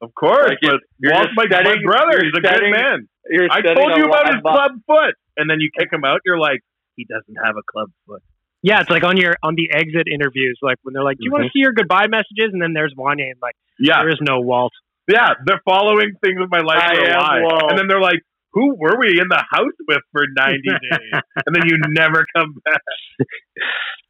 Of 0.02 0.16
course, 0.16 0.47
Like, 0.56 0.60
but 0.64 0.80
you're 0.99 1.12
Walt's 1.12 1.36
just 1.36 1.52
my, 1.52 1.62
my 1.62 1.76
brother. 1.84 2.24
you're 2.24 2.32
He's 2.32 2.34
a 2.34 2.41
good 2.41 2.72
man. 2.72 3.10
I 3.52 3.60
told 3.62 3.97
you 3.99 4.06
about 4.08 4.34
his 4.34 4.41
club 4.41 4.72
foot, 4.88 5.14
and 5.36 5.49
then 5.49 5.60
you 5.60 5.70
kick 5.78 5.91
him 5.91 6.06
out. 6.06 6.22
You're 6.26 6.39
like, 6.39 6.62
he 6.96 7.06
doesn't 7.06 7.36
have 7.44 7.56
a 7.58 7.64
club 7.70 7.89
foot. 8.08 8.22
Yeah, 8.64 8.82
it's 8.82 8.89
like 8.89 9.04
on 9.04 9.18
your 9.18 9.34
on 9.42 9.56
the 9.56 9.70
exit 9.74 10.08
interviews, 10.12 10.60
like 10.62 10.78
when 10.84 10.94
they're 10.94 11.04
like, 11.04 11.18
"Do 11.18 11.26
you 11.26 11.32
want 11.32 11.42
to 11.42 11.46
mm-hmm. 11.48 11.58
see 11.58 11.62
your 11.62 11.74
goodbye 11.74 12.08
messages?" 12.08 12.54
And 12.54 12.62
then 12.62 12.74
there's 12.74 12.94
Wanye, 12.98 13.32
and 13.34 13.42
like, 13.42 13.56
Yeah, 13.80 14.02
there 14.02 14.10
is 14.10 14.20
no 14.22 14.39
Walt. 14.42 14.74
yeah. 15.10 15.30
They're 15.46 15.62
following 15.66 16.14
things 16.24 16.39
with 16.39 16.50
my 16.52 16.62
life 16.62 16.78
I 16.82 16.96
for 16.96 17.02
a 17.02 17.10
am 17.10 17.20
lie, 17.20 17.42
Walt. 17.42 17.64
and 17.72 17.80
then 17.80 17.88
they're 17.88 18.02
like, 18.02 18.22
"Who 18.54 18.76
were 18.78 19.00
we 19.00 19.20
in 19.20 19.28
the 19.30 19.44
house 19.50 19.74
with 19.88 20.02
for 20.12 20.24
90 20.38 20.62
days?" 20.70 21.22
and 21.46 21.56
then 21.56 21.64
you 21.68 21.78
never 21.89 22.24
come 22.36 22.54
back. 22.64 22.82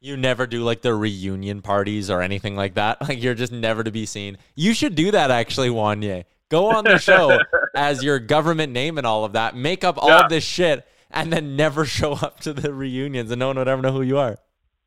You 0.00 0.16
never 0.16 0.46
do 0.46 0.62
like 0.64 0.82
the 0.82 0.94
reunion 0.94 1.62
parties 1.62 2.10
or 2.10 2.20
anything 2.20 2.56
like 2.56 2.74
that. 2.74 2.98
Like 3.08 3.22
you're 3.22 3.34
just 3.34 3.52
never 3.52 3.82
to 3.84 3.90
be 3.90 4.04
seen. 4.04 4.36
You 4.54 4.74
should 4.74 4.94
do 4.94 5.12
that 5.12 5.30
actually, 5.30 5.68
Wanye. 5.70 6.24
Go 6.50 6.66
on 6.70 6.84
the 6.84 6.98
show 6.98 7.38
as 7.74 8.02
your 8.04 8.18
government 8.18 8.72
name 8.72 8.98
and 8.98 9.06
all 9.06 9.24
of 9.24 9.32
that. 9.32 9.56
Make 9.56 9.82
up 9.84 9.96
all 9.96 10.10
Yeah. 10.10 10.24
of 10.24 10.28
this 10.28 10.44
shit 10.44 10.86
and 11.12 11.32
then 11.32 11.56
never 11.56 11.84
show 11.98 12.12
up 12.14 12.40
to 12.40 12.52
the 12.52 12.72
reunions 12.72 13.30
and 13.30 13.38
no 13.38 13.48
one 13.48 13.58
would 13.58 13.68
ever 13.68 13.82
know 13.82 13.92
who 13.92 14.02
you 14.02 14.18
are. 14.18 14.38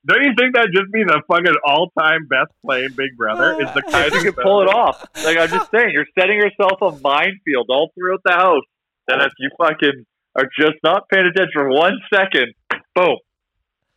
Don't 0.08 0.22
you 0.22 0.34
think 0.38 0.54
that'd 0.54 0.70
just 0.72 0.92
be 0.94 1.02
the 1.04 1.22
fucking 1.28 1.56
all-time 1.66 2.28
best 2.30 2.54
playing 2.64 2.90
Big 2.96 3.18
Brother? 3.18 3.58
Is 3.60 3.74
the 3.74 3.82
If 3.88 3.92
Keyser 3.92 4.24
you 4.24 4.32
can 4.32 4.44
pull 4.44 4.62
it 4.62 4.70
off. 4.70 5.04
Like 5.24 5.38
I'm 5.38 5.50
just 5.50 5.72
saying, 5.72 5.90
you're 5.94 6.06
setting 6.18 6.38
yourself 6.38 6.78
a 6.82 6.92
minefield 7.02 7.70
all 7.70 7.90
throughout 7.98 8.22
the 8.24 8.34
house. 8.34 8.66
And 9.08 9.22
if 9.22 9.34
you 9.40 9.50
fucking 9.58 10.06
are 10.36 10.50
just 10.60 10.78
not 10.84 11.10
paying 11.10 11.26
attention 11.26 11.54
for 11.54 11.70
one 11.70 11.98
second, 12.14 12.54
boom. 12.94 13.18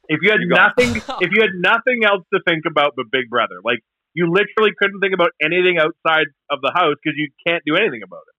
If 0.09 0.21
you 0.23 0.31
had 0.31 0.41
You 0.41 0.49
nothing, 0.49 0.97
if 1.21 1.31
you 1.33 1.43
had 1.43 1.53
nothing 1.61 2.05
else 2.09 2.25
to 2.33 2.41
think 2.49 2.65
about 2.65 2.95
but 2.97 3.07
Big 3.13 3.29
Brother, 3.29 3.61
like 3.63 3.81
you 4.15 4.33
literally 4.33 4.73
couldn't 4.79 5.01
think 5.01 5.13
about 5.13 5.31
anything 5.43 5.77
outside 5.77 6.33
of 6.51 6.61
the 6.63 6.73
house 6.75 6.97
because 7.03 7.17
you 7.17 7.29
can't 7.47 7.63
do 7.67 7.77
anything 7.77 8.01
about 8.03 8.25
it. 8.25 8.38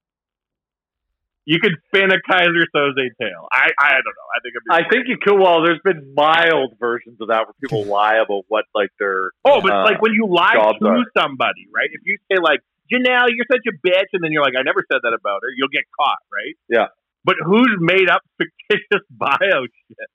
You 1.49 1.57
could 1.59 1.73
spin 1.89 2.11
a 2.13 2.19
Keyser 2.29 2.65
Soze 2.75 3.09
tale. 3.19 3.47
I, 3.51 3.69
I 3.81 3.89
don't 3.97 4.13
know. 4.19 4.29
I 4.29 4.37
think 4.45 4.53
it'd 4.53 4.65
be 4.69 4.71
I 4.71 4.81
think 4.87 5.07
you 5.09 5.17
could. 5.17 5.33
Well, 5.41 5.63
there's 5.65 5.81
been 5.83 6.13
mild 6.13 6.75
versions 6.79 7.17
of 7.19 7.29
that 7.29 7.47
where 7.49 7.57
people 7.59 7.85
lie 7.97 8.17
about 8.23 8.43
what 8.49 8.65
like 8.75 8.89
their 8.99 9.31
Oh, 9.43 9.59
but 9.61 9.71
uh, 9.73 9.83
like 9.83 9.99
when 10.01 10.13
you 10.13 10.27
lie 10.29 10.53
to 10.53 10.85
are. 10.85 11.03
somebody, 11.17 11.65
right? 11.73 11.89
If 11.91 12.01
you 12.05 12.17
say 12.31 12.37
like 12.41 12.59
Janelle, 12.93 13.33
you're 13.33 13.49
such 13.51 13.65
a 13.65 13.73
bitch, 13.85 14.09
and 14.13 14.23
then 14.23 14.31
you're 14.31 14.43
like, 14.43 14.53
I 14.59 14.61
never 14.61 14.83
said 14.91 14.99
that 15.01 15.13
about 15.19 15.41
her, 15.41 15.49
you'll 15.57 15.73
get 15.73 15.83
caught, 15.99 16.21
right? 16.31 16.55
Yeah. 16.69 16.87
But 17.25 17.35
who's 17.43 17.75
made 17.79 18.09
up 18.09 18.21
fictitious 18.37 19.05
bio 19.09 19.65
shit? 19.87 20.09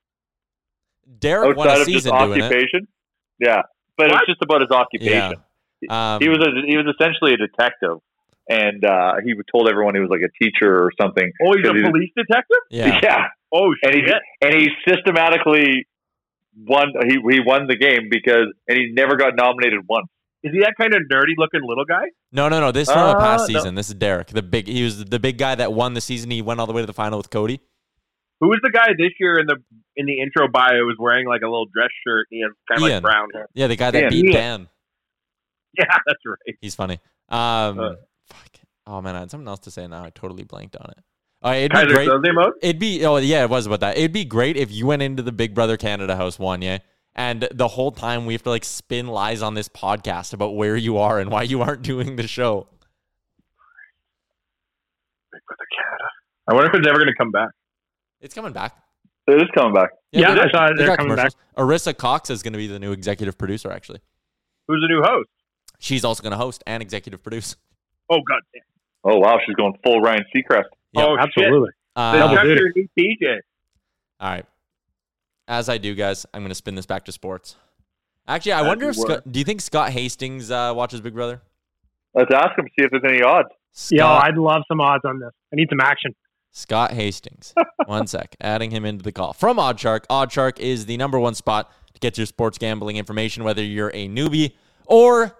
Derek 1.19 1.55
won 1.57 1.67
a 1.67 1.71
outside 1.71 1.81
of 1.81 1.87
just 1.87 2.03
season 2.05 2.17
doing 2.17 2.39
it. 2.39 2.43
occupation. 2.43 2.87
Yeah, 3.39 3.61
but 3.97 4.09
What? 4.09 4.21
it's 4.23 4.27
just 4.31 4.41
about 4.41 4.61
his 4.61 4.71
occupation. 4.71 5.37
Um, 5.89 6.19
he 6.21 6.29
was 6.29 6.39
a, 6.39 6.49
he 6.65 6.77
was 6.77 6.87
essentially 6.97 7.33
a 7.33 7.37
detective, 7.37 7.99
and 8.49 8.83
uh, 8.85 9.13
he 9.23 9.33
told 9.51 9.69
everyone 9.69 9.95
he 9.95 10.01
was 10.01 10.09
like 10.09 10.21
a 10.21 10.31
teacher 10.43 10.71
or 10.83 10.91
something. 11.01 11.31
Oh, 11.43 11.53
he's 11.57 11.67
a 11.67 11.73
he- 11.73 11.81
police 11.83 12.11
detective. 12.15 12.57
yeah. 12.69 12.99
Yeah, 13.03 13.23
Oh 13.53 13.71
and 13.83 13.93
he 13.95 14.01
shit! 14.01 14.21
and 14.41 14.53
he 14.53 14.69
systematically 14.87 15.87
won. 16.57 16.87
He 17.07 17.17
he 17.31 17.39
won 17.45 17.67
the 17.67 17.75
game 17.77 18.07
because 18.09 18.47
and 18.67 18.77
he 18.77 18.91
never 18.93 19.15
got 19.15 19.35
nominated 19.35 19.81
once. 19.87 20.07
Is 20.43 20.51
he 20.53 20.59
that 20.59 20.73
kind 20.79 20.93
of 20.93 21.01
nerdy 21.11 21.33
looking 21.37 21.61
little 21.67 21.85
guy? 21.85 22.05
No, 22.31 22.49
no, 22.49 22.59
no. 22.59 22.71
This 22.71 22.87
is 22.87 22.93
from 22.93 23.15
a 23.15 23.19
past 23.19 23.45
Uh, 23.49 23.53
no. 23.53 23.59
season. 23.59 23.75
This 23.75 23.87
is 23.89 23.95
Derek. 23.95 24.27
The 24.27 24.43
big 24.43 24.67
he 24.67 24.83
was 24.83 25.05
the 25.05 25.19
big 25.19 25.37
guy 25.37 25.55
that 25.55 25.73
won 25.73 25.93
the 25.95 26.01
season. 26.01 26.29
He 26.31 26.41
went 26.41 26.59
all 26.59 26.67
the 26.67 26.73
way 26.73 26.81
to 26.81 26.85
the 26.85 26.93
final 26.93 27.17
with 27.17 27.29
Cody. 27.29 27.61
Who 28.41 28.49
was 28.49 28.59
the 28.61 28.69
guy 28.69 28.89
this 28.97 29.11
year 29.19 29.39
in 29.39 29.47
the 29.47 29.55
in 29.95 30.05
the 30.05 30.19
intro 30.21 30.47
bio 30.47 30.73
who 30.77 30.85
was 30.85 30.97
wearing 30.99 31.25
like 31.27 31.41
a 31.41 31.47
little 31.47 31.65
dress 31.73 31.89
shirt 32.05 32.27
and 32.31 32.37
he 32.37 32.41
has 32.43 32.51
kind 32.69 32.83
of 32.83 32.89
Ian. 32.89 33.03
like 33.03 33.11
brown 33.11 33.27
hair? 33.33 33.47
Yeah, 33.55 33.67
the 33.67 33.75
guy 33.77 33.91
that 33.91 34.01
Ian. 34.03 34.09
beat 34.09 34.25
Ian. 34.25 34.33
Dan. 34.33 34.67
Yeah, 35.77 35.85
that's 36.05 36.19
right. 36.25 36.55
He's 36.61 36.75
funny. 36.75 36.99
Um, 37.29 37.79
Uh. 37.79 37.93
Fuck. 38.27 38.59
Oh 38.87 39.01
man, 39.01 39.15
I 39.15 39.19
had 39.19 39.31
something 39.31 39.47
else 39.47 39.59
to 39.61 39.71
say 39.71 39.87
now. 39.87 40.03
I 40.03 40.09
totally 40.11 40.43
blanked 40.43 40.75
on 40.75 40.89
it. 40.91 41.03
Oh, 41.41 41.51
it'd 41.51 41.71
be 41.71 41.93
great. 41.93 42.09
Soze 42.09 42.33
mode? 42.33 42.53
It'd 42.61 42.79
be 42.79 43.05
oh 43.05 43.17
yeah, 43.17 43.43
it 43.43 43.49
was 43.49 43.65
about 43.67 43.79
that. 43.81 43.97
It'd 43.97 44.13
be 44.13 44.25
great 44.25 44.57
if 44.57 44.71
you 44.71 44.85
went 44.87 45.01
into 45.01 45.21
the 45.23 45.31
Big 45.31 45.53
Brother 45.53 45.77
Canada 45.77 46.15
house 46.15 46.39
one, 46.39 46.61
yeah, 46.61 46.79
and 47.15 47.47
the 47.53 47.67
whole 47.67 47.91
time 47.91 48.25
we 48.25 48.33
have 48.33 48.43
to 48.43 48.49
like 48.49 48.63
spin 48.65 49.07
lies 49.07 49.41
on 49.41 49.53
this 49.53 49.69
podcast 49.69 50.33
about 50.33 50.55
where 50.55 50.75
you 50.75 50.97
are 50.97 51.19
and 51.19 51.29
why 51.31 51.43
you 51.43 51.61
aren't 51.61 51.81
doing 51.83 52.15
the 52.15 52.27
show. 52.27 52.67
Big 55.31 55.41
Brother 55.47 55.65
Canada. 55.77 56.03
I 56.49 56.53
wonder 56.53 56.69
if 56.69 56.75
it's 56.79 56.87
ever 56.87 56.97
going 56.97 57.07
to 57.07 57.15
come 57.17 57.31
back. 57.31 57.49
It's 58.21 58.33
coming 58.33 58.53
back. 58.53 58.75
It 59.27 59.35
is 59.41 59.49
coming 59.55 59.73
back. 59.73 59.89
Yeah, 60.11 60.33
they 60.35 60.41
I 60.41 60.43
got- 60.45 60.51
saw 60.51 60.67
they 60.77 60.85
they're 60.85 60.97
coming 60.97 61.15
back. 61.15 61.31
Arisa 61.57 61.95
Cox 61.97 62.29
is 62.29 62.43
going 62.43 62.53
to 62.53 62.57
be 62.59 62.67
the 62.67 62.79
new 62.79 62.91
executive 62.91 63.37
producer. 63.37 63.71
Actually, 63.71 63.99
Who's 64.67 64.81
the 64.81 64.93
new 64.93 65.01
host? 65.03 65.29
she's 65.79 66.05
also 66.05 66.21
going 66.23 66.31
to 66.31 66.37
host 66.37 66.63
and 66.67 66.81
executive 66.81 67.21
produce. 67.23 67.55
Oh, 68.09 68.21
God 68.27 68.41
damn. 68.53 68.63
Oh 69.05 69.19
wow, 69.19 69.37
she's 69.45 69.55
going 69.55 69.73
full 69.83 70.01
Ryan 70.01 70.25
Seacrest. 70.35 70.63
Yep. 70.93 71.07
Oh, 71.07 71.17
Absolutely. 71.17 71.69
Uh, 71.95 72.11
Shit. 72.13 72.19
Double 72.19 72.35
Check 72.35 72.45
your 72.45 72.71
new 72.75 72.87
DJ. 72.97 73.39
All 74.19 74.29
right. 74.31 74.45
As 75.47 75.69
I 75.69 75.77
do, 75.77 75.93
guys, 75.93 76.25
I'm 76.33 76.41
going 76.41 76.49
to 76.49 76.55
spin 76.55 76.73
this 76.73 76.87
back 76.87 77.05
to 77.05 77.11
sports. 77.11 77.55
Actually, 78.27 78.53
I 78.53 78.61
As 78.61 78.67
wonder 78.67 78.89
if. 78.89 78.95
Scott, 78.95 79.31
do 79.31 79.37
you 79.37 79.45
think 79.45 79.61
Scott 79.61 79.91
Hastings 79.91 80.49
uh, 80.49 80.73
watches 80.75 81.01
Big 81.01 81.13
Brother? 81.13 81.41
Let's 82.15 82.33
ask 82.33 82.57
him 82.57 82.65
see 82.67 82.83
if 82.83 82.89
there's 82.89 83.03
any 83.07 83.21
odds. 83.21 83.49
Yo, 83.91 83.99
Scott, 83.99 84.23
I'd 84.23 84.37
love 84.37 84.63
some 84.67 84.81
odds 84.81 85.03
on 85.05 85.19
this. 85.19 85.31
I 85.53 85.55
need 85.55 85.67
some 85.69 85.81
action. 85.81 86.15
Scott 86.51 86.93
Hastings. 86.93 87.53
one 87.85 88.07
sec. 88.07 88.35
Adding 88.41 88.71
him 88.71 88.85
into 88.85 89.03
the 89.03 89.11
call. 89.11 89.33
From 89.33 89.57
OddsShark. 89.57 90.07
OddsShark 90.09 90.59
is 90.59 90.87
the 90.87 90.97
number 90.97 91.19
one 91.19 91.35
spot 91.35 91.71
to 91.93 91.99
get 91.99 92.17
your 92.17 92.25
sports 92.25 92.57
gambling 92.57 92.95
information, 92.97 93.43
whether 93.43 93.61
you're 93.61 93.91
a 93.93 94.07
newbie 94.07 94.53
or 94.85 95.37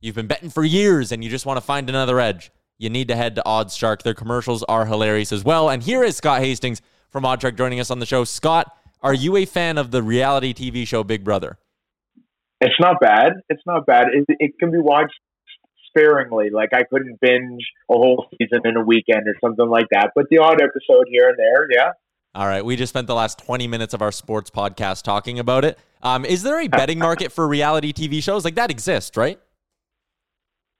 you've 0.00 0.14
been 0.14 0.26
betting 0.26 0.50
for 0.50 0.64
years 0.64 1.12
and 1.12 1.22
you 1.24 1.30
just 1.30 1.46
want 1.46 1.56
to 1.56 1.60
find 1.60 1.88
another 1.88 2.20
edge. 2.20 2.50
You 2.78 2.90
need 2.90 3.08
to 3.08 3.16
head 3.16 3.36
to 3.36 3.42
OddsShark. 3.46 4.02
Their 4.02 4.14
commercials 4.14 4.62
are 4.64 4.86
hilarious 4.86 5.32
as 5.32 5.44
well. 5.44 5.70
And 5.70 5.82
here 5.82 6.04
is 6.04 6.16
Scott 6.16 6.40
Hastings 6.40 6.82
from 7.10 7.24
OddsShark 7.24 7.56
joining 7.56 7.80
us 7.80 7.90
on 7.90 7.98
the 7.98 8.06
show. 8.06 8.24
Scott, 8.24 8.76
are 9.02 9.14
you 9.14 9.36
a 9.36 9.44
fan 9.44 9.78
of 9.78 9.90
the 9.90 10.02
reality 10.02 10.52
TV 10.52 10.86
show 10.86 11.02
Big 11.02 11.24
Brother? 11.24 11.58
It's 12.60 12.74
not 12.80 13.00
bad. 13.00 13.32
It's 13.48 13.62
not 13.66 13.86
bad. 13.86 14.08
It, 14.12 14.24
it 14.40 14.52
can 14.58 14.70
be 14.70 14.78
watched 14.78 15.14
sparingly. 15.88 16.50
Like 16.50 16.70
I 16.72 16.82
couldn't 16.84 17.18
binge 17.20 17.62
a 17.90 17.94
whole 17.94 18.26
season 18.30 18.60
in 18.64 18.76
a 18.76 18.84
weekend 18.84 19.26
or 19.26 19.34
something 19.42 19.68
like 19.68 19.86
that. 19.92 20.10
But 20.14 20.26
the 20.30 20.38
odd 20.38 20.60
episode 20.60 21.06
here 21.10 21.28
and 21.28 21.38
there, 21.38 21.66
yeah. 21.70 21.92
All 22.34 22.46
right, 22.46 22.62
we 22.62 22.76
just 22.76 22.90
spent 22.90 23.06
the 23.06 23.14
last 23.14 23.38
20 23.38 23.66
minutes 23.66 23.94
of 23.94 24.02
our 24.02 24.12
sports 24.12 24.50
podcast 24.50 25.02
talking 25.04 25.38
about 25.38 25.64
it. 25.64 25.78
Um, 26.02 26.26
is 26.26 26.42
there 26.42 26.60
a 26.60 26.68
betting 26.68 26.98
market 26.98 27.32
for 27.32 27.48
reality 27.48 27.94
TV 27.94 28.22
shows? 28.22 28.44
Like 28.44 28.56
that 28.56 28.70
exists, 28.70 29.16
right? 29.16 29.40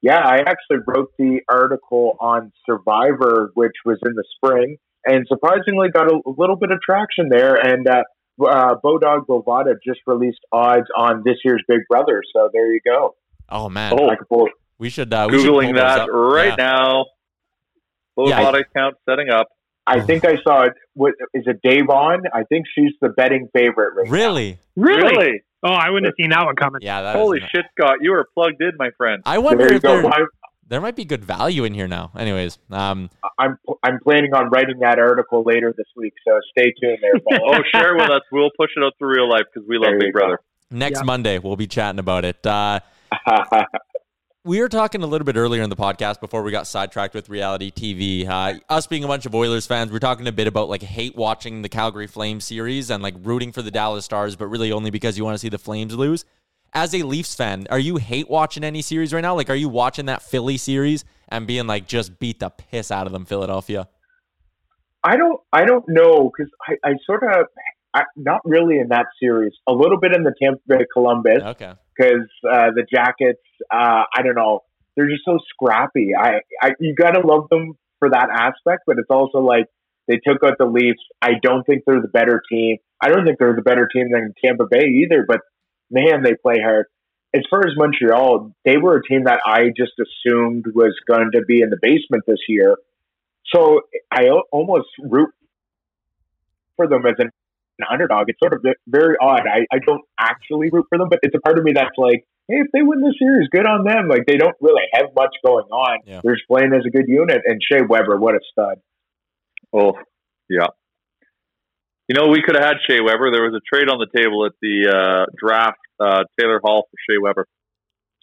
Yeah, 0.02 0.18
I 0.18 0.36
actually 0.38 0.78
wrote 0.86 1.10
the 1.18 1.40
article 1.48 2.16
on 2.20 2.52
Survivor, 2.68 3.50
which 3.54 3.72
was 3.84 3.98
in 4.06 4.12
the 4.14 4.24
spring, 4.36 4.76
and 5.04 5.26
surprisingly 5.28 5.88
got 5.90 6.10
a, 6.10 6.20
a 6.26 6.30
little 6.36 6.56
bit 6.56 6.70
of 6.70 6.80
traction 6.80 7.28
there. 7.30 7.54
And 7.54 7.88
uh, 7.88 8.02
uh, 8.46 8.74
Bodog 8.84 9.26
Bovada 9.26 9.74
just 9.84 10.00
released 10.06 10.40
odds 10.52 10.86
on 10.96 11.22
this 11.24 11.36
year's 11.44 11.62
Big 11.66 11.80
Brother, 11.88 12.22
so 12.34 12.50
there 12.52 12.72
you 12.72 12.80
go. 12.84 13.14
Oh 13.48 13.68
man, 13.68 13.92
I 13.94 14.16
could 14.16 14.28
pull- 14.28 14.48
we 14.78 14.90
should 14.90 15.12
uh, 15.12 15.28
we 15.30 15.38
should 15.40 15.50
Googling 15.50 15.72
pull 15.72 15.74
that 15.74 16.06
right 16.12 16.54
Yeah. 16.58 16.64
now. 16.64 17.06
Full 18.16 18.28
Yeah. 18.28 18.42
body 18.42 18.64
count 18.76 18.96
setting 19.08 19.30
up. 19.30 19.48
I 19.86 20.00
think 20.00 20.24
I 20.24 20.36
saw 20.42 20.62
it. 20.62 20.72
What 20.94 21.14
is 21.32 21.44
it? 21.46 21.60
Da'Vonne? 21.64 22.22
I 22.34 22.42
think 22.42 22.66
she's 22.74 22.92
the 23.00 23.08
betting 23.08 23.48
favorite 23.56 23.94
right 23.96 24.06
now. 24.06 24.12
Really? 24.12 24.58
Really? 24.74 25.42
Oh, 25.62 25.72
I 25.72 25.90
wouldn't 25.90 26.06
have 26.06 26.14
seen 26.20 26.30
that 26.30 26.44
one 26.44 26.54
coming. 26.56 26.80
Yeah, 26.82 27.02
that 27.02 27.16
is 27.16 27.20
Holy 27.20 27.40
not- 27.40 27.50
shit, 27.50 27.64
Scott! 27.78 27.96
You 28.00 28.12
were 28.12 28.28
plugged 28.34 28.60
in, 28.60 28.72
my 28.78 28.90
friend. 28.96 29.22
I 29.26 29.38
wonder 29.38 29.66
There 29.66 29.74
if 29.76 29.82
there, 29.82 30.02
there 30.68 30.80
might 30.80 30.96
be 30.96 31.04
good 31.04 31.24
value 31.24 31.64
in 31.64 31.74
here 31.74 31.88
now. 31.88 32.10
Anyways, 32.16 32.58
um, 32.70 33.08
I'm 33.38 33.58
I'm 33.82 33.98
planning 34.00 34.34
on 34.34 34.50
writing 34.50 34.78
that 34.80 34.98
article 34.98 35.42
later 35.44 35.72
this 35.76 35.86
week, 35.96 36.12
so 36.26 36.38
stay 36.56 36.72
tuned 36.80 36.98
there. 37.00 37.38
oh, 37.44 37.62
share 37.74 37.94
with 37.96 38.10
us. 38.10 38.20
We'll 38.30 38.50
push 38.58 38.70
it 38.76 38.82
out 38.84 38.92
through 38.98 39.14
real 39.16 39.28
life 39.30 39.44
because 39.52 39.68
we 39.68 39.78
love 39.78 39.94
Big 39.98 40.08
you 40.08 40.12
go. 40.12 40.18
Brother. 40.20 40.40
next 40.70 40.98
Yeah. 41.00 41.04
Monday 41.04 41.38
we'll 41.38 41.56
be 41.56 41.66
chatting 41.66 41.98
about 42.00 42.24
it. 42.24 42.44
Uh, 42.46 42.80
we 44.46 44.60
were 44.60 44.68
talking 44.68 45.02
a 45.02 45.06
little 45.06 45.24
bit 45.24 45.36
earlier 45.36 45.62
in 45.62 45.70
the 45.70 45.76
podcast 45.76 46.20
before 46.20 46.44
we 46.44 46.52
got 46.52 46.68
sidetracked 46.68 47.14
with 47.14 47.28
reality 47.28 47.72
TV. 47.72 48.28
Uh, 48.28 48.60
us 48.68 48.86
being 48.86 49.02
a 49.02 49.08
bunch 49.08 49.26
of 49.26 49.34
Oilers 49.34 49.66
fans, 49.66 49.90
we're 49.90 49.98
talking 49.98 50.26
a 50.28 50.32
bit 50.32 50.46
about 50.46 50.68
like 50.68 50.82
hate 50.82 51.16
watching 51.16 51.62
the 51.62 51.68
Calgary 51.68 52.06
Flames 52.06 52.44
series 52.44 52.88
and 52.88 53.02
like 53.02 53.14
rooting 53.22 53.50
for 53.50 53.60
the 53.60 53.72
Dallas 53.72 54.04
Stars, 54.04 54.36
but 54.36 54.46
really 54.46 54.70
only 54.70 54.90
because 54.90 55.18
you 55.18 55.24
want 55.24 55.34
to 55.34 55.38
see 55.38 55.48
the 55.48 55.58
Flames 55.58 55.96
lose. 55.96 56.24
As 56.72 56.94
a 56.94 57.02
Leafs 57.02 57.34
fan, 57.34 57.66
are 57.70 57.78
you 57.78 57.96
hate 57.96 58.30
watching 58.30 58.62
any 58.62 58.82
series 58.82 59.12
right 59.12 59.20
now? 59.20 59.34
Like, 59.34 59.50
are 59.50 59.56
you 59.56 59.68
watching 59.68 60.06
that 60.06 60.22
Philly 60.22 60.58
series 60.58 61.04
and 61.28 61.46
being 61.46 61.66
like, 61.66 61.88
just 61.88 62.20
beat 62.20 62.38
the 62.38 62.50
piss 62.50 62.92
out 62.92 63.06
of 63.06 63.12
them, 63.12 63.24
Philadelphia? 63.24 63.88
I 65.02 65.16
don't 65.16 65.40
I 65.52 65.64
don't 65.64 65.84
know 65.88 66.30
because 66.30 66.52
I, 66.68 66.88
I 66.88 66.92
sort 67.04 67.24
of 67.24 67.46
I, 67.96 68.02
not 68.14 68.42
really 68.44 68.78
in 68.78 68.88
that 68.88 69.06
series. 69.18 69.52
A 69.66 69.72
little 69.72 69.98
bit 69.98 70.14
in 70.14 70.22
the 70.22 70.34
Tampa 70.40 70.60
Bay 70.68 70.84
Columbus 70.92 71.42
Okay. 71.42 71.72
because 71.96 72.28
uh, 72.44 72.70
the 72.74 72.84
Jackets. 72.92 73.40
Uh, 73.72 74.02
I 74.14 74.22
don't 74.22 74.36
know. 74.36 74.60
They're 74.96 75.08
just 75.08 75.24
so 75.24 75.38
scrappy. 75.48 76.10
I, 76.18 76.40
I 76.62 76.72
you 76.78 76.94
gotta 76.94 77.26
love 77.26 77.48
them 77.50 77.72
for 77.98 78.10
that 78.10 78.28
aspect, 78.30 78.82
but 78.86 78.96
it's 78.98 79.10
also 79.10 79.38
like 79.38 79.66
they 80.08 80.20
took 80.26 80.44
out 80.44 80.58
the 80.58 80.66
Leafs. 80.66 81.00
I 81.22 81.32
don't 81.42 81.64
think 81.64 81.84
they're 81.86 82.02
the 82.02 82.08
better 82.08 82.42
team. 82.50 82.76
I 83.00 83.08
don't 83.08 83.24
think 83.24 83.38
they're 83.38 83.56
the 83.56 83.62
better 83.62 83.88
team 83.92 84.10
than 84.12 84.34
Tampa 84.44 84.66
Bay 84.70 84.84
either. 85.02 85.24
But 85.26 85.40
man, 85.90 86.22
they 86.22 86.34
play 86.34 86.60
hard. 86.62 86.86
As 87.34 87.42
far 87.50 87.60
as 87.60 87.72
Montreal, 87.76 88.52
they 88.64 88.76
were 88.78 88.96
a 88.96 89.02
team 89.02 89.24
that 89.24 89.40
I 89.44 89.70
just 89.76 89.92
assumed 90.00 90.64
was 90.74 90.94
going 91.08 91.30
to 91.32 91.42
be 91.42 91.60
in 91.60 91.70
the 91.70 91.78
basement 91.80 92.24
this 92.26 92.38
year. 92.48 92.76
So 93.54 93.82
I 94.10 94.28
almost 94.52 94.88
root 95.02 95.30
for 96.76 96.88
them 96.88 97.04
as 97.06 97.14
an, 97.18 97.30
an 97.78 97.86
underdog. 97.90 98.26
It's 98.28 98.38
sort 98.38 98.52
of 98.54 98.64
very 98.86 99.16
odd. 99.20 99.42
I, 99.46 99.66
I 99.74 99.78
don't 99.86 100.02
actually 100.18 100.70
root 100.72 100.86
for 100.88 100.98
them, 100.98 101.08
but 101.08 101.20
it's 101.22 101.34
a 101.34 101.40
part 101.40 101.58
of 101.58 101.64
me 101.64 101.72
that's 101.72 101.96
like, 101.96 102.24
hey, 102.48 102.56
if 102.56 102.68
they 102.72 102.82
win 102.82 103.00
this 103.00 103.14
series, 103.18 103.48
good 103.50 103.66
on 103.66 103.84
them. 103.84 104.08
Like 104.08 104.26
they 104.26 104.36
don't 104.36 104.56
really 104.60 104.82
have 104.94 105.06
much 105.14 105.34
going 105.44 105.66
on. 105.66 106.00
Yeah. 106.06 106.20
They're 106.22 106.34
just 106.36 106.48
playing 106.48 106.72
as 106.72 106.82
a 106.86 106.90
good 106.90 107.06
unit. 107.08 107.42
And 107.44 107.60
Shea 107.62 107.82
Weber, 107.82 108.16
what 108.16 108.34
a 108.34 108.40
stud. 108.52 108.78
Oh, 109.72 109.94
yeah. 110.48 110.68
You 112.08 112.14
know, 112.14 112.28
we 112.28 112.40
could 112.40 112.54
have 112.54 112.64
had 112.64 112.76
Shea 112.88 113.00
Weber. 113.00 113.32
There 113.32 113.42
was 113.42 113.54
a 113.54 113.64
trade 113.74 113.88
on 113.88 113.98
the 113.98 114.06
table 114.16 114.46
at 114.46 114.52
the 114.62 114.88
uh, 114.88 115.26
draft. 115.36 115.78
Uh, 115.98 116.24
Taylor 116.38 116.60
Hall 116.62 116.86
for 116.90 116.96
Shea 117.08 117.18
Weber. 117.18 117.46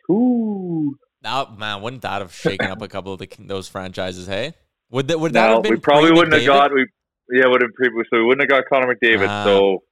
Ooh. 0.09 0.95
Oh 1.25 1.55
man, 1.57 1.81
wouldn't 1.81 2.01
that 2.01 2.21
have 2.21 2.33
shaken 2.33 2.69
up 2.69 2.81
a 2.81 2.87
couple 2.87 3.13
of 3.13 3.19
the, 3.19 3.29
those 3.39 3.67
franchises? 3.67 4.27
Hey, 4.27 4.53
would 4.91 5.07
that 5.07 5.19
would 5.19 5.33
that 5.33 5.47
No, 5.47 5.53
have 5.55 5.63
been? 5.63 5.71
we 5.71 5.79
probably 5.79 6.09
pre- 6.09 6.17
wouldn't 6.17 6.35
have 6.35 6.45
got. 6.45 6.73
We 6.73 6.85
yeah, 7.33 7.47
would 7.47 7.61
have 7.61 7.73
previous. 7.73 8.07
So 8.13 8.19
we 8.19 8.25
wouldn't 8.25 8.49
have 8.49 8.61
got 8.61 8.69
Connor 8.69 8.93
McDavid. 8.93 9.27
Ah. 9.27 9.43
so 9.43 9.83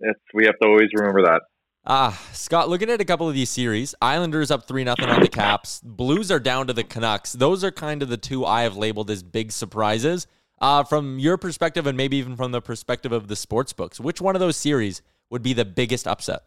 it's 0.00 0.20
we 0.34 0.44
have 0.46 0.58
to 0.60 0.68
always 0.68 0.88
remember 0.94 1.22
that. 1.22 1.42
Ah, 1.84 2.20
Scott, 2.32 2.68
looking 2.68 2.90
at 2.90 3.00
a 3.00 3.04
couple 3.04 3.28
of 3.28 3.34
these 3.34 3.50
series, 3.50 3.92
Islanders 4.00 4.52
up 4.52 4.68
3 4.68 4.84
nothing 4.84 5.08
on 5.08 5.20
the 5.20 5.28
Caps. 5.28 5.80
Blues 5.84 6.30
are 6.30 6.38
down 6.38 6.68
to 6.68 6.72
the 6.72 6.84
Canucks. 6.84 7.32
Those 7.32 7.64
are 7.64 7.72
kind 7.72 8.02
of 8.02 8.08
the 8.08 8.16
two 8.16 8.44
I 8.44 8.62
have 8.62 8.76
labeled 8.76 9.10
as 9.10 9.24
big 9.24 9.50
surprises. 9.50 10.28
Uh, 10.60 10.84
from 10.84 11.18
your 11.18 11.36
perspective, 11.36 11.88
and 11.88 11.96
maybe 11.96 12.16
even 12.18 12.36
from 12.36 12.52
the 12.52 12.60
perspective 12.60 13.10
of 13.10 13.26
the 13.26 13.34
sports 13.34 13.72
books, 13.72 13.98
which 13.98 14.20
one 14.20 14.36
of 14.36 14.40
those 14.40 14.56
series 14.56 15.02
would 15.28 15.42
be 15.42 15.52
the 15.52 15.64
biggest 15.64 16.06
upset? 16.06 16.42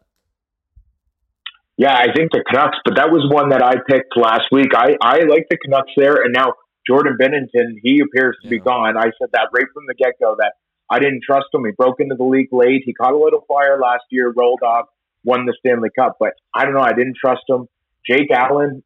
Yeah, 1.76 1.94
I 1.94 2.14
think 2.16 2.32
the 2.32 2.42
Canucks, 2.50 2.78
but 2.86 2.96
that 2.96 3.12
was 3.12 3.30
one 3.30 3.50
that 3.50 3.62
I 3.62 3.74
picked 3.90 4.16
last 4.16 4.44
week. 4.54 4.72
I, 4.74 4.96
I 5.02 5.18
like 5.28 5.48
the 5.50 5.58
Canucks 5.58 5.92
there, 5.98 6.24
and 6.24 6.34
now 6.34 6.54
Jordan 6.88 7.18
Binnington, 7.20 7.80
he 7.82 8.02
appears 8.02 8.38
to 8.44 8.50
be 8.50 8.60
gone. 8.60 8.98
I 8.98 9.06
said 9.20 9.30
that 9.34 9.50
right 9.54 9.66
from 9.74 9.84
the 9.88 9.96
get 9.96 10.14
go 10.20 10.36
that 10.38 10.54
I 10.90 11.00
didn't 11.00 11.22
trust 11.26 11.48
him. 11.54 11.66
He 11.66 11.72
broke 11.72 12.00
into 12.00 12.16
the 12.16 12.24
league 12.24 12.50
late. 12.52 12.84
He 12.86 12.94
caught 12.94 13.14
a 13.14 13.18
little 13.18 13.44
fire 13.48 13.80
last 13.82 14.04
year, 14.12 14.32
rolled 14.36 14.62
off, 14.62 14.86
won 15.24 15.46
the 15.46 15.56
Stanley 15.60 15.90
Cup, 15.98 16.18
but 16.20 16.34
I 16.54 16.64
don't 16.64 16.74
know. 16.74 16.82
I 16.82 16.94
didn't 16.94 17.18
trust 17.20 17.42
him. 17.50 17.68
Jake 18.08 18.30
Allen, 18.32 18.84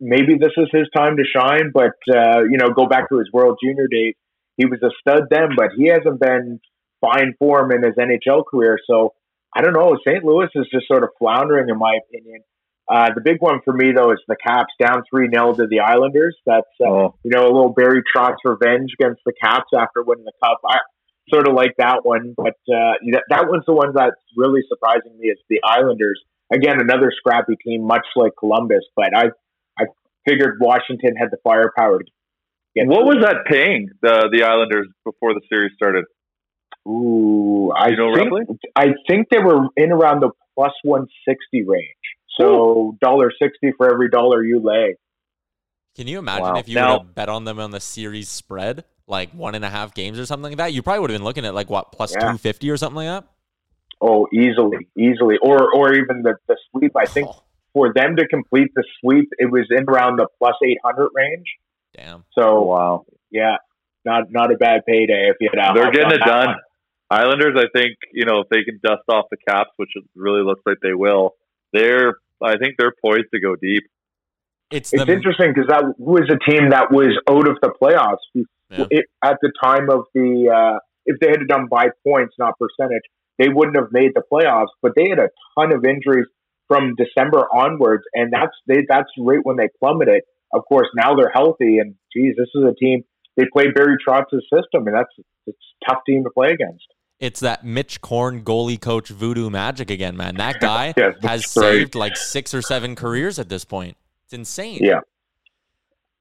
maybe 0.00 0.38
this 0.38 0.52
is 0.56 0.68
his 0.72 0.86
time 0.96 1.16
to 1.16 1.24
shine, 1.24 1.72
but 1.74 1.96
uh, 2.08 2.42
you 2.48 2.56
know, 2.58 2.70
go 2.70 2.86
back 2.86 3.08
to 3.10 3.18
his 3.18 3.28
World 3.32 3.58
Junior 3.62 3.88
days. 3.90 4.14
He 4.56 4.66
was 4.66 4.80
a 4.82 4.90
stud 5.00 5.24
then, 5.30 5.50
but 5.56 5.70
he 5.76 5.88
hasn't 5.88 6.20
been 6.20 6.60
fine 7.00 7.34
form 7.38 7.72
in 7.72 7.82
his 7.82 7.94
NHL 7.94 8.44
career. 8.46 8.78
So 8.86 9.14
I 9.54 9.62
don't 9.62 9.72
know. 9.72 9.98
St. 10.06 10.24
Louis 10.24 10.48
is 10.54 10.66
just 10.72 10.86
sort 10.86 11.02
of 11.02 11.10
floundering, 11.18 11.68
in 11.68 11.78
my 11.78 11.98
opinion. 12.06 12.42
Uh, 12.90 13.08
the 13.14 13.20
big 13.20 13.36
one 13.40 13.60
for 13.64 13.72
me, 13.72 13.92
though, 13.94 14.10
is 14.10 14.18
the 14.26 14.34
Caps 14.44 14.74
down 14.82 15.02
3 15.08 15.28
0 15.32 15.54
to 15.54 15.66
the 15.68 15.78
Islanders. 15.80 16.36
That's, 16.44 16.66
uh, 16.84 16.88
Oh. 16.90 17.14
you 17.22 17.30
know, 17.30 17.44
a 17.46 17.52
little 17.52 17.72
Barry 17.72 18.02
Trotz 18.14 18.36
revenge 18.44 18.90
against 18.98 19.20
the 19.24 19.32
Caps 19.40 19.70
after 19.78 20.02
winning 20.02 20.24
the 20.24 20.32
Cup. 20.42 20.58
I 20.66 20.78
sort 21.32 21.46
of 21.46 21.54
like 21.54 21.74
that 21.78 22.04
one, 22.04 22.34
but 22.36 22.58
uh, 22.68 22.98
that, 23.12 23.22
that 23.30 23.44
one's 23.48 23.64
the 23.66 23.72
one 23.74 23.92
that's 23.94 24.16
really 24.36 24.62
surprising 24.68 25.16
me 25.18 25.28
is 25.28 25.38
the 25.48 25.60
Islanders. 25.64 26.20
Again, 26.52 26.80
another 26.80 27.12
scrappy 27.16 27.54
team, 27.64 27.86
much 27.86 28.06
like 28.16 28.32
Columbus, 28.36 28.82
but 28.96 29.16
I, 29.16 29.26
I 29.78 29.84
figured 30.28 30.58
Washington 30.60 31.14
had 31.16 31.28
the 31.30 31.36
firepower 31.44 32.00
to 32.00 32.04
get 32.74 32.88
What 32.88 33.04
was 33.06 33.18
that 33.22 33.46
paying 33.46 33.90
the 34.02 34.28
the 34.32 34.42
Islanders 34.42 34.88
before 35.04 35.34
the 35.34 35.42
series 35.48 35.70
started? 35.76 36.06
Ooh, 36.88 37.70
I 37.76 37.90
You 37.90 37.96
know 37.96 38.14
think, 38.14 38.30
roughly? 38.32 38.58
I 38.74 38.86
think 39.08 39.28
they 39.30 39.38
were 39.38 39.68
in 39.76 39.92
around 39.92 40.20
the 40.22 40.30
plus 40.56 40.72
160 40.82 41.64
range. 41.68 41.99
So 42.40 42.96
dollar 43.00 43.30
sixty 43.40 43.72
for 43.76 43.92
every 43.92 44.08
dollar 44.10 44.42
you 44.44 44.60
lay. 44.60 44.96
Can 45.96 46.06
you 46.06 46.18
imagine 46.18 46.44
Wow. 46.44 46.56
if 46.58 46.68
you 46.68 46.76
Now- 46.76 46.92
would 46.98 47.06
have 47.06 47.14
bet 47.14 47.28
on 47.28 47.44
them 47.44 47.58
on 47.58 47.70
the 47.72 47.80
series 47.80 48.28
spread, 48.28 48.84
like 49.06 49.30
one 49.32 49.54
and 49.54 49.64
a 49.64 49.68
half 49.70 49.92
games 49.94 50.18
or 50.18 50.26
something 50.26 50.50
like 50.52 50.58
that? 50.58 50.72
You 50.72 50.82
probably 50.82 51.00
would 51.00 51.10
have 51.10 51.18
been 51.18 51.24
looking 51.24 51.44
at 51.44 51.54
like 51.54 51.68
what 51.68 51.92
plus 51.92 52.14
Yeah. 52.14 52.32
two 52.32 52.38
fifty 52.38 52.70
or 52.70 52.76
something 52.76 52.96
like 52.96 53.06
that. 53.08 53.24
Oh, 54.00 54.26
easily, 54.32 54.86
easily, 54.96 55.36
or 55.42 55.72
or 55.74 55.92
even 55.94 56.22
the 56.22 56.36
the 56.48 56.56
sweep. 56.70 56.92
I 56.96 57.04
think 57.06 57.28
Oh, 57.28 57.42
for 57.74 57.92
them 57.92 58.16
to 58.16 58.26
complete 58.28 58.70
the 58.74 58.84
sweep, 59.00 59.28
it 59.38 59.50
was 59.50 59.66
in 59.70 59.84
around 59.88 60.16
the 60.16 60.26
plus 60.38 60.56
eight 60.64 60.78
hundred 60.84 61.10
range. 61.14 61.46
damn. 61.94 62.24
So 62.32 62.42
oh, 62.42 62.62
wow. 62.66 63.04
yeah, 63.30 63.56
not 64.04 64.30
not 64.30 64.52
a 64.52 64.56
bad 64.56 64.86
payday 64.86 65.28
if 65.28 65.36
you 65.40 65.50
had. 65.52 65.72
a 65.72 65.74
They're 65.74 65.90
getting 65.90 66.12
it 66.12 66.18
done. 66.24 66.46
one. 66.46 66.56
Islanders, 67.12 67.56
I 67.58 67.66
think, 67.76 67.96
you 68.12 68.24
know, 68.24 68.38
if 68.42 68.48
they 68.50 68.62
can 68.62 68.78
dust 68.84 69.02
off 69.08 69.24
the 69.32 69.36
caps, 69.36 69.70
which 69.78 69.90
it 69.96 70.04
really 70.14 70.42
looks 70.44 70.62
like 70.64 70.76
they 70.80 70.94
will, 70.94 71.34
they're, 71.72 72.14
I 72.42 72.56
think 72.56 72.74
they're 72.78 72.94
poised 73.04 73.28
to 73.34 73.40
go 73.40 73.56
deep. 73.56 73.84
It's 74.70 74.92
It's 74.92 75.04
the 75.04 75.12
interesting 75.12 75.52
because 75.52 75.68
that 75.68 75.84
was 75.98 76.30
a 76.30 76.38
team 76.50 76.70
that 76.70 76.90
was 76.90 77.18
out 77.28 77.48
of 77.48 77.58
the 77.60 77.72
playoffs 77.80 78.46
Yeah. 78.70 78.86
it, 78.90 79.06
at 79.22 79.38
the 79.42 79.52
time 79.62 79.90
of 79.90 80.04
the. 80.14 80.48
Uh, 80.48 80.78
if 81.06 81.18
they 81.18 81.28
had 81.28 81.46
done 81.48 81.66
by 81.66 81.86
points, 82.06 82.34
not 82.38 82.54
percentage, 82.58 83.02
they 83.38 83.48
wouldn't 83.48 83.76
have 83.76 83.88
made 83.90 84.12
the 84.14 84.22
playoffs. 84.32 84.68
But 84.80 84.92
they 84.94 85.08
had 85.08 85.18
a 85.18 85.30
ton 85.58 85.74
of 85.74 85.84
injuries 85.84 86.26
from 86.68 86.94
December 86.94 87.48
onwards, 87.52 88.04
and 88.14 88.32
that's 88.32 88.54
they 88.68 88.86
that's 88.88 89.10
right 89.18 89.40
when 89.42 89.56
they 89.56 89.68
plummeted. 89.80 90.22
Of 90.52 90.62
course, 90.68 90.88
now 90.94 91.14
they're 91.14 91.32
healthy, 91.34 91.78
and 91.78 91.94
geez, 92.14 92.34
this 92.36 92.50
is 92.54 92.64
a 92.64 92.74
team. 92.74 93.02
They 93.36 93.44
play 93.52 93.70
Barry 93.74 93.96
Trotz's 94.06 94.46
system, 94.54 94.86
and 94.86 94.94
that's 94.94 95.10
it's 95.46 95.58
a 95.82 95.90
tough 95.90 96.02
team 96.06 96.22
to 96.24 96.30
play 96.30 96.50
against. 96.50 96.86
It's 97.20 97.40
that 97.40 97.64
Mitch 97.64 98.00
Korn 98.00 98.42
goalie 98.42 98.80
coach 98.80 99.08
voodoo 99.10 99.50
magic 99.50 99.90
again, 99.90 100.16
man. 100.16 100.36
That 100.36 100.58
guy 100.60 100.94
Yes, 100.96 101.14
has 101.22 101.56
right. 101.56 101.72
saved 101.72 101.94
like 101.94 102.16
six 102.16 102.52
or 102.54 102.62
seven 102.62 102.96
careers 102.96 103.38
at 103.38 103.48
this 103.48 103.64
point. 103.64 103.96
It's 104.24 104.32
insane. 104.32 104.78
Yeah. 104.82 105.00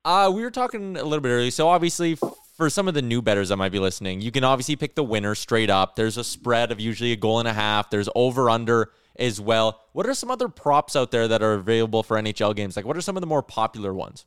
Uh, 0.06 0.32
we 0.34 0.41
were 0.41 0.52
talking 0.52 0.97
a 0.97 1.04
little 1.04 1.22
bit 1.22 1.30
earlier. 1.30 1.52
So 1.52 1.68
obviously, 1.70 2.18
for 2.56 2.70
some 2.70 2.88
of 2.88 2.93
the 2.93 3.02
new 3.02 3.22
betters 3.22 3.50
that 3.50 3.58
might 3.58 3.72
be 3.72 3.80
listening, 3.80 4.22
you 4.22 4.32
can 4.32 4.43
obviously 4.43 4.76
pick 4.76 4.95
the 4.95 5.04
winner 5.04 5.36
straight 5.36 5.70
up. 5.70 5.95
There's 5.95 6.18
a 6.18 6.24
spread 6.24 6.72
of 6.72 6.80
usually 6.80 7.12
a 7.12 7.16
goal 7.16 7.39
and 7.39 7.47
a 7.47 7.54
half. 7.54 7.89
There's 7.89 8.10
over 8.16 8.50
under 8.50 8.91
as 9.18 9.39
well. 9.41 9.82
What 9.93 10.06
are 10.08 10.14
some 10.14 10.32
other 10.32 10.47
props 10.47 10.95
out 10.95 11.12
there 11.12 11.28
that 11.28 11.43
are 11.43 11.54
available 11.54 12.04
for 12.04 12.18
NHL 12.18 12.56
games? 12.56 12.76
Like, 12.76 12.86
what 12.86 12.95
are 12.97 13.02
some 13.02 13.18
of 13.18 13.22
the 13.22 13.28
more 13.28 13.43
popular 13.43 13.93
ones? 13.93 14.26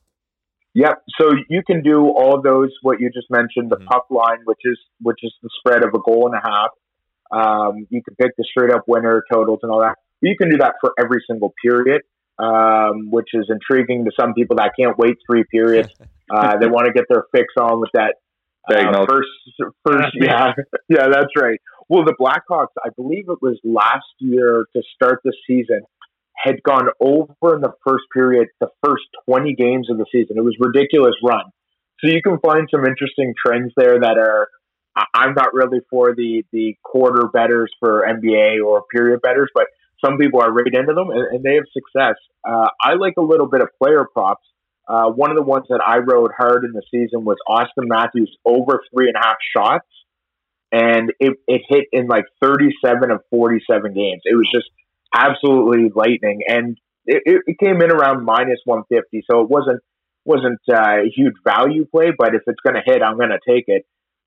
Yep. 0.74 1.02
So 1.20 1.30
you 1.48 1.62
can 1.66 1.82
do 1.82 2.08
all 2.08 2.40
those. 2.42 2.70
What 2.82 3.00
you 3.00 3.10
just 3.10 3.30
mentioned, 3.30 3.70
the 3.70 3.76
Mhm. 3.76 3.86
puck 3.86 4.06
line, 4.10 4.38
which 4.44 4.60
is 4.64 4.78
which 5.00 5.18
is 5.22 5.34
the 5.42 5.50
spread 5.58 5.84
of 5.84 5.94
a 5.94 5.98
goal 5.98 6.32
and 6.32 6.34
a 6.34 6.40
half. 6.42 6.70
Um, 7.30 7.86
you 7.90 8.02
can 8.02 8.14
pick 8.16 8.36
the 8.36 8.44
straight 8.44 8.72
up 8.72 8.84
winner 8.86 9.22
totals 9.32 9.60
and 9.62 9.72
all 9.72 9.80
that. 9.80 9.98
You 10.20 10.36
can 10.36 10.50
do 10.50 10.58
that 10.58 10.74
for 10.80 10.92
every 10.98 11.22
single 11.26 11.52
period, 11.64 12.02
um, 12.38 13.10
which 13.10 13.28
is 13.34 13.50
intriguing 13.50 14.04
to 14.04 14.12
some 14.18 14.34
people 14.34 14.56
that 14.56 14.72
can't 14.78 14.96
wait 14.98 15.16
three 15.28 15.44
periods. 15.44 15.90
Uh, 16.30 16.56
they 16.56 16.66
want 16.66 16.86
to 16.86 16.92
get 16.94 17.04
their 17.10 17.24
fix 17.30 17.52
on 17.60 17.78
with 17.78 17.90
that 17.92 18.14
uh, 18.70 19.04
first. 19.06 19.28
First, 19.84 20.08
yeah, 20.14 20.52
yeah, 20.88 21.08
that's 21.12 21.28
right. 21.36 21.60
Well, 21.90 22.04
the 22.04 22.14
Blackhawks, 22.18 22.72
I 22.82 22.88
believe 22.96 23.24
it 23.28 23.42
was 23.42 23.58
last 23.64 24.06
year 24.18 24.64
to 24.74 24.82
start 24.94 25.20
the 25.24 25.34
season, 25.46 25.82
had 26.36 26.62
gone 26.62 26.88
over 27.00 27.54
in 27.54 27.60
the 27.60 27.72
first 27.86 28.04
period, 28.12 28.48
the 28.60 28.68
first 28.84 29.04
20 29.26 29.54
games 29.54 29.90
of 29.90 29.98
the 29.98 30.06
season. 30.10 30.36
It 30.36 30.44
was 30.44 30.56
ridiculous 30.58 31.14
run. 31.22 31.44
So 32.00 32.10
you 32.10 32.20
can 32.22 32.38
find 32.40 32.68
some 32.70 32.84
interesting 32.84 33.34
trends 33.44 33.72
there 33.76 34.00
that 34.00 34.18
are. 34.18 34.48
I'm 35.14 35.32
not 35.34 35.54
really 35.54 35.78
for 35.88 36.14
the 36.14 36.44
the 36.52 36.76
quarter 36.82 37.26
betters 37.28 37.72
for 37.80 38.06
NBA 38.06 38.62
or 38.62 38.84
period 38.92 39.22
betters, 39.22 39.48
but 39.54 39.66
some 40.04 40.18
people 40.18 40.42
are 40.42 40.52
right 40.52 40.66
into 40.66 40.92
them 40.92 41.10
and, 41.10 41.36
and 41.36 41.44
they 41.44 41.54
have 41.54 41.64
success. 41.72 42.16
Uh, 42.46 42.68
I 42.80 42.94
like 42.94 43.14
a 43.16 43.22
little 43.22 43.46
bit 43.46 43.62
of 43.62 43.68
player 43.80 44.06
props. 44.12 44.44
Uh, 44.86 45.10
one 45.10 45.30
of 45.30 45.36
the 45.36 45.42
ones 45.42 45.66
that 45.68 45.80
I 45.86 45.98
rode 45.98 46.32
hard 46.36 46.64
in 46.64 46.72
the 46.72 46.82
season 46.90 47.24
was 47.24 47.36
Auston 47.48 47.86
Matthews 47.86 48.36
over 48.44 48.82
three 48.92 49.08
and 49.08 49.16
a 49.16 49.20
half 49.20 49.36
shots, 49.56 49.86
and 50.72 51.12
it, 51.20 51.38
it 51.46 51.62
hit 51.68 51.84
in 51.92 52.08
like 52.08 52.24
37 52.42 53.10
of 53.10 53.20
47 53.30 53.94
games. 53.94 54.22
It 54.24 54.34
was 54.34 54.48
just 54.52 54.68
absolutely 55.14 55.90
lightning, 55.94 56.40
and 56.46 56.78
it, 57.06 57.42
it, 57.46 57.58
came 57.58 57.82
in 57.82 57.90
around 57.90 58.24
minus 58.24 58.60
150, 58.64 59.24
so 59.30 59.40
it 59.40 59.48
wasn't 59.48 59.80
wasn't 60.24 60.60
uh, 60.70 61.02
a 61.02 61.10
huge 61.14 61.34
value 61.44 61.84
play. 61.84 62.12
But 62.16 62.34
if 62.34 62.42
it's 62.46 62.60
going 62.64 62.76
to 62.76 62.82
hit, 62.84 63.02
I'm 63.02 63.16
going 63.16 63.30
to 63.30 63.40
take 63.46 63.64
it. 63.66 63.84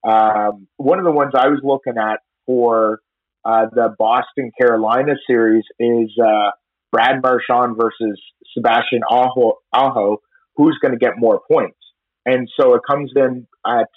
Um, 0.08 0.68
one 0.78 1.00
of 1.00 1.06
the 1.06 1.12
ones 1.12 1.32
I 1.36 1.48
was 1.48 1.62
looking 1.64 1.96
at 1.98 2.20
for 2.46 3.00
uh, 3.44 3.68
the 3.74 3.96
Boston 3.98 4.52
Carolina 4.60 5.14
series 5.28 5.64
is 5.80 6.12
uh, 6.24 6.52
Brad 6.92 7.22
Marchand 7.22 7.76
versus 7.78 8.22
Sebastian 8.54 9.02
Aho, 9.10 9.60
Aho 9.74 10.22
who's 10.56 10.78
going 10.82 10.94
to 10.94 10.98
get 10.98 11.14
more 11.18 11.42
points. 11.52 11.78
And 12.26 12.50
so 12.60 12.74
it 12.76 12.82
comes 12.90 13.12
in 13.16 13.48
at 13.66 13.90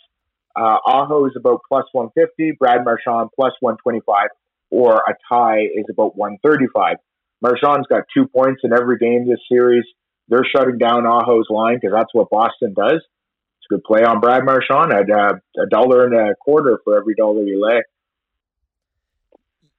uh, 0.57 0.76
Aho 0.86 1.26
is 1.26 1.32
about 1.36 1.61
plus 1.68 1.84
150, 1.93 2.57
Brad 2.59 2.84
Marchand 2.84 3.30
plus 3.34 3.53
125, 3.61 4.28
or 4.70 4.96
a 4.96 5.14
tie 5.28 5.60
is 5.62 5.86
about 5.90 6.16
135. 6.16 6.96
Marchand's 7.40 7.86
got 7.88 8.04
two 8.12 8.26
points 8.26 8.62
in 8.64 8.72
every 8.72 8.98
game 8.98 9.28
this 9.28 9.38
series. 9.50 9.84
They're 10.28 10.44
shutting 10.54 10.78
down 10.78 11.06
Aho's 11.06 11.46
line 11.48 11.78
because 11.80 11.94
that's 11.94 12.12
what 12.12 12.28
Boston 12.30 12.74
does. 12.74 12.96
It's 12.96 13.66
a 13.70 13.74
good 13.74 13.84
play 13.84 14.02
on 14.02 14.20
Brad 14.20 14.44
Marchand 14.44 14.92
at 14.92 15.10
uh, 15.10 15.34
a 15.62 15.66
dollar 15.70 16.04
and 16.06 16.14
a 16.14 16.34
quarter 16.34 16.78
for 16.84 16.98
every 16.98 17.14
dollar 17.14 17.42
you 17.42 17.64
lay. 17.64 17.82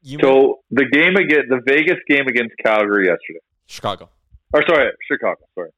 You 0.02 0.18
So 0.22 0.60
the 0.72 0.86
game 0.86 1.18
against 1.18 1.50
the 1.50 1.62
Vegas 1.66 2.00
game 2.08 2.28
against 2.28 2.56
Calgary 2.64 3.08
yesterday, 3.08 3.44
Chicago. 3.68 4.10
or 4.54 4.64
sorry, 4.68 4.92
Chicago. 5.12 5.42
Sorry. 5.56 5.72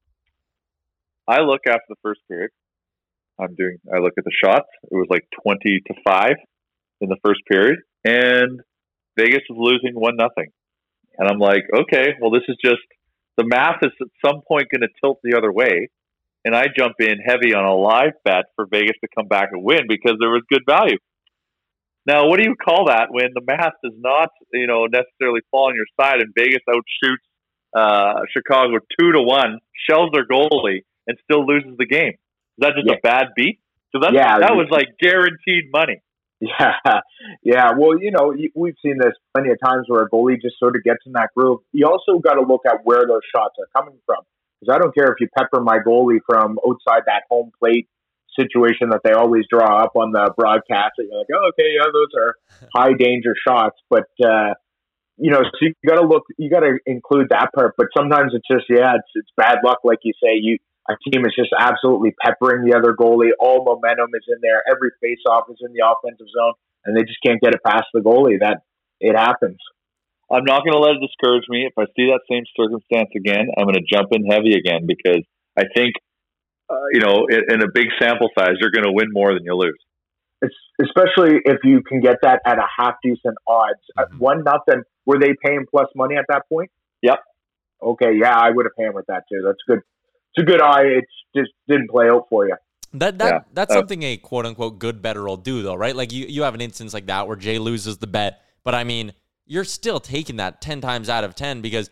I 1.27 1.41
look 1.41 1.61
after 1.67 1.85
the 1.89 1.95
first 2.03 2.21
period. 2.27 2.51
I'm 3.39 3.55
doing. 3.55 3.77
I 3.91 3.97
look 3.97 4.13
at 4.19 4.23
the 4.23 4.31
shots. 4.43 4.67
It 4.83 4.95
was 4.95 5.07
like 5.09 5.25
twenty 5.41 5.81
to 5.87 5.93
five 6.05 6.35
in 7.01 7.09
the 7.09 7.17
first 7.25 7.41
period, 7.49 7.79
and 8.05 8.61
Vegas 9.17 9.41
was 9.49 9.57
losing 9.59 9.99
one 9.99 10.15
nothing. 10.17 10.51
And 11.17 11.27
I'm 11.27 11.39
like, 11.39 11.63
okay, 11.73 12.15
well, 12.21 12.31
this 12.31 12.43
is 12.47 12.57
just 12.63 12.81
the 13.37 13.45
math 13.45 13.83
is 13.83 13.91
at 14.01 14.07
some 14.25 14.41
point 14.47 14.67
going 14.71 14.81
to 14.81 14.89
tilt 15.01 15.19
the 15.23 15.37
other 15.37 15.51
way. 15.51 15.89
And 16.43 16.55
I 16.55 16.65
jump 16.75 16.95
in 16.99 17.19
heavy 17.23 17.53
on 17.53 17.65
a 17.65 17.75
live 17.75 18.13
bet 18.25 18.45
for 18.55 18.65
Vegas 18.71 18.97
to 19.03 19.07
come 19.15 19.27
back 19.27 19.49
and 19.51 19.63
win 19.63 19.81
because 19.87 20.17
there 20.19 20.29
was 20.31 20.41
good 20.49 20.63
value. 20.67 20.97
Now, 22.07 22.27
what 22.27 22.39
do 22.39 22.43
you 22.49 22.55
call 22.55 22.87
that 22.87 23.07
when 23.11 23.29
the 23.35 23.41
math 23.45 23.73
does 23.83 23.93
not, 23.97 24.29
you 24.51 24.65
know, 24.65 24.85
necessarily 24.85 25.41
fall 25.51 25.67
on 25.67 25.75
your 25.75 25.85
side 25.99 26.19
and 26.19 26.33
Vegas 26.35 26.61
outshoots 26.67 27.21
uh, 27.73 28.21
Chicago 28.35 28.79
two 28.99 29.11
to 29.11 29.21
one, 29.21 29.59
shells 29.87 30.09
their 30.13 30.25
goalie, 30.25 30.81
and 31.07 31.17
still 31.23 31.45
loses 31.45 31.77
the 31.77 31.85
game? 31.85 32.13
Is 32.13 32.59
that 32.59 32.73
just 32.75 32.87
Yeah. 32.87 32.95
a 32.95 33.01
bad 33.01 33.27
beat? 33.35 33.59
So 33.91 33.99
that 34.01 34.13
Yeah, 34.13 34.39
that 34.39 34.55
was 34.55 34.67
like 34.71 34.97
guaranteed 34.99 35.65
money. 35.71 36.01
Yeah, 36.59 37.01
yeah. 37.43 37.71
Well, 37.77 37.99
you 37.99 38.09
know, 38.09 38.33
we've 38.55 38.75
seen 38.83 38.97
this 38.97 39.13
plenty 39.33 39.51
of 39.51 39.59
times 39.63 39.85
where 39.87 40.01
a 40.01 40.09
goalie 40.09 40.41
just 40.41 40.57
sort 40.57 40.75
of 40.75 40.83
gets 40.83 40.99
in 41.05 41.11
that 41.13 41.29
groove. 41.35 41.59
You 41.71 41.85
also 41.85 42.19
got 42.19 42.33
to 42.33 42.41
look 42.41 42.61
at 42.65 42.79
where 42.83 43.05
those 43.05 43.21
shots 43.33 43.55
are 43.59 43.69
coming 43.79 43.99
from. 44.07 44.23
Because 44.59 44.75
I 44.75 44.79
don't 44.79 44.93
care 44.93 45.07
if 45.07 45.15
you 45.19 45.27
pepper 45.37 45.61
my 45.61 45.77
goalie 45.85 46.19
from 46.25 46.57
outside 46.67 47.03
that 47.05 47.23
home 47.29 47.51
plate 47.59 47.87
situation 48.39 48.89
that 48.89 49.01
they 49.03 49.11
always 49.11 49.45
draw 49.49 49.83
up 49.83 49.95
on 49.95 50.11
the 50.11 50.33
broadcast. 50.35 50.93
And 50.97 51.09
you're 51.09 51.19
like, 51.19 51.27
oh, 51.33 51.49
okay, 51.49 51.73
yeah, 51.75 51.85
those 51.93 52.09
are 52.17 52.35
high 52.75 52.93
danger 52.97 53.35
shots. 53.47 53.77
But, 53.89 54.09
uh, 54.23 54.53
you 55.17 55.29
know, 55.29 55.41
so 55.43 55.57
you 55.61 55.73
got 55.87 56.01
to 56.01 56.07
look, 56.07 56.23
you 56.37 56.49
got 56.49 56.61
to 56.61 56.79
include 56.87 57.29
that 57.29 57.49
part. 57.53 57.75
But 57.77 57.87
sometimes 57.95 58.33
it's 58.33 58.47
just, 58.49 58.65
yeah, 58.69 58.95
it's, 58.95 59.11
it's 59.13 59.29
bad 59.37 59.57
luck. 59.63 59.79
Like 59.83 59.99
you 60.03 60.13
say, 60.13 60.39
you, 60.41 60.57
a 60.89 60.95
team 61.05 61.25
is 61.25 61.33
just 61.35 61.51
absolutely 61.57 62.15
peppering 62.23 62.65
the 62.65 62.75
other 62.75 62.93
goalie. 62.93 63.31
All 63.39 63.63
momentum 63.63 64.09
is 64.15 64.25
in 64.27 64.39
there. 64.41 64.63
Every 64.69 64.89
face-off 65.01 65.45
is 65.49 65.57
in 65.61 65.73
the 65.73 65.85
offensive 65.85 66.27
zone, 66.33 66.53
and 66.85 66.97
they 66.97 67.03
just 67.03 67.19
can't 67.25 67.39
get 67.41 67.53
it 67.53 67.61
past 67.65 67.85
the 67.93 68.01
goalie. 68.01 68.39
That 68.39 68.61
it 68.99 69.15
happens. 69.17 69.59
I'm 70.31 70.45
not 70.45 70.63
going 70.63 70.73
to 70.73 70.79
let 70.79 70.95
it 70.95 71.03
discourage 71.05 71.43
me. 71.49 71.67
If 71.67 71.73
I 71.77 71.85
see 71.95 72.07
that 72.07 72.21
same 72.31 72.43
circumstance 72.55 73.09
again, 73.15 73.51
I'm 73.57 73.65
going 73.65 73.75
to 73.75 73.85
jump 73.85 74.09
in 74.11 74.25
heavy 74.25 74.55
again 74.55 74.87
because 74.87 75.23
I 75.59 75.63
think, 75.75 75.95
uh, 76.69 76.87
you 76.93 77.01
know, 77.01 77.27
in, 77.27 77.55
in 77.55 77.61
a 77.61 77.67
big 77.71 77.87
sample 77.99 78.29
size, 78.37 78.55
you're 78.59 78.71
going 78.71 78.85
to 78.85 78.93
win 78.93 79.07
more 79.11 79.33
than 79.33 79.43
you 79.43 79.55
lose. 79.55 79.77
It's, 80.41 80.55
especially 80.81 81.41
if 81.43 81.57
you 81.63 81.83
can 81.83 81.99
get 81.99 82.15
that 82.23 82.39
at 82.45 82.57
a 82.57 82.65
half 82.79 82.95
decent 83.03 83.35
odds. 83.45 83.81
Mhm. 83.99 84.19
One 84.19 84.43
nothing. 84.43 84.83
Were 85.05 85.19
they 85.19 85.35
paying 85.45 85.65
plus 85.69 85.87
money 85.95 86.15
at 86.15 86.25
that 86.29 86.43
point? 86.49 86.71
Yep. 87.01 87.19
Okay, 87.83 88.13
yeah, 88.19 88.37
I 88.37 88.51
would 88.51 88.65
have 88.65 88.73
hammered 88.79 89.05
that 89.07 89.23
too. 89.31 89.41
That's 89.45 89.59
good. 89.67 89.81
It's 90.35 90.43
a 90.43 90.45
good 90.45 90.61
eye. 90.61 90.83
It 90.83 91.05
just 91.35 91.51
didn't 91.67 91.89
play 91.89 92.07
out 92.09 92.25
for 92.29 92.47
you. 92.47 92.55
That 92.93 93.19
that 93.19 93.27
Yeah. 93.33 93.39
that's 93.53 93.71
Uh, 93.73 93.77
something 93.79 94.03
a 94.03 94.17
quote 94.17 94.45
unquote 94.45 94.79
good 94.79 95.01
better 95.01 95.23
will 95.23 95.37
do 95.37 95.61
though, 95.63 95.75
right? 95.75 95.95
Like 95.95 96.11
you 96.11 96.25
you 96.27 96.43
have 96.43 96.55
an 96.55 96.61
instance 96.61 96.93
like 96.93 97.05
that 97.07 97.27
where 97.27 97.37
Jay 97.37 97.57
loses 97.57 97.97
the 97.97 98.07
bet, 98.07 98.41
but 98.63 98.75
I 98.75 98.83
mean 98.83 99.13
you're 99.45 99.63
still 99.63 99.99
taking 99.99 100.37
that 100.37 100.61
ten 100.61 100.81
times 100.81 101.09
out 101.09 101.23
of 101.23 101.35
ten 101.35 101.61
because 101.61 101.89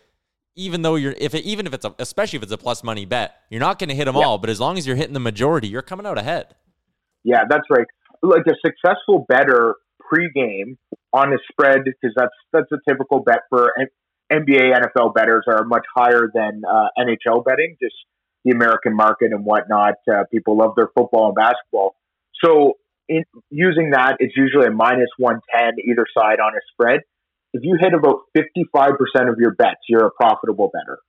even 0.55 0.81
though 0.81 0.95
you're 0.95 1.15
if 1.17 1.33
it, 1.33 1.43
even 1.45 1.65
if 1.67 1.73
it's 1.73 1.85
a, 1.85 1.93
especially 1.99 2.37
if 2.37 2.43
it's 2.43 2.51
a 2.51 2.57
plus 2.57 2.83
money 2.83 3.05
bet, 3.05 3.35
you're 3.49 3.61
not 3.61 3.79
going 3.79 3.87
to 3.89 3.95
hit 3.95 4.05
them 4.05 4.15
Yeah. 4.15 4.25
all. 4.25 4.37
But 4.37 4.49
as 4.49 4.59
long 4.59 4.77
as 4.77 4.85
you're 4.85 4.97
hitting 4.97 5.13
the 5.13 5.19
majority, 5.21 5.67
you're 5.69 5.81
coming 5.81 6.05
out 6.05 6.17
ahead. 6.17 6.55
Yeah, 7.23 7.43
that's 7.49 7.63
right. 7.69 7.85
Like 8.21 8.43
a 8.47 8.55
successful 8.65 9.25
better 9.29 9.75
pregame 10.11 10.77
on 11.13 11.31
a 11.33 11.37
spread 11.51 11.83
because 11.85 12.13
that's 12.15 12.33
that's 12.51 12.71
a 12.73 12.77
typical 12.89 13.21
bet 13.21 13.39
for 13.49 13.71
NBA, 14.31 14.73
NFL 14.77 15.13
betters 15.15 15.45
are 15.47 15.63
much 15.65 15.85
higher 15.95 16.29
than 16.33 16.61
uh, 16.69 16.87
NHL 16.99 17.43
betting. 17.45 17.77
Just 17.81 17.95
the 18.45 18.51
American 18.51 18.95
market 18.95 19.31
and 19.31 19.45
whatnot. 19.45 19.95
Uh, 20.11 20.23
people 20.31 20.57
love 20.57 20.73
their 20.75 20.89
football 20.95 21.27
and 21.27 21.35
basketball. 21.35 21.95
So 22.43 22.73
in, 23.07 23.23
using 23.49 23.91
that, 23.91 24.17
it's 24.19 24.35
usually 24.35 24.67
a 24.67 24.71
minus 24.71 25.09
110 25.17 25.83
either 25.89 26.05
side 26.17 26.39
on 26.39 26.53
a 26.53 26.61
spread. 26.71 27.01
If 27.53 27.63
you 27.63 27.77
hit 27.79 27.93
about 27.93 28.21
55% 28.37 28.95
of 29.29 29.39
your 29.39 29.51
bets, 29.55 29.81
you're 29.87 30.05
a 30.05 30.11
profitable 30.11 30.69
better. 30.71 30.99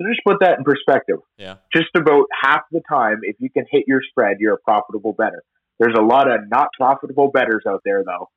So 0.00 0.08
just 0.08 0.20
put 0.26 0.38
that 0.40 0.58
in 0.58 0.64
perspective. 0.64 1.18
Yeah. 1.38 1.56
Just 1.74 1.88
about 1.96 2.26
half 2.42 2.62
the 2.70 2.80
time, 2.88 3.20
if 3.22 3.36
you 3.38 3.50
can 3.50 3.64
hit 3.70 3.84
your 3.86 4.00
spread, 4.10 4.36
you're 4.40 4.54
a 4.54 4.58
profitable 4.58 5.12
better. 5.12 5.42
There's 5.78 5.96
a 5.96 6.02
lot 6.02 6.30
of 6.30 6.40
not 6.50 6.68
profitable 6.76 7.30
betters 7.30 7.62
out 7.68 7.82
there, 7.84 8.02
though. 8.04 8.28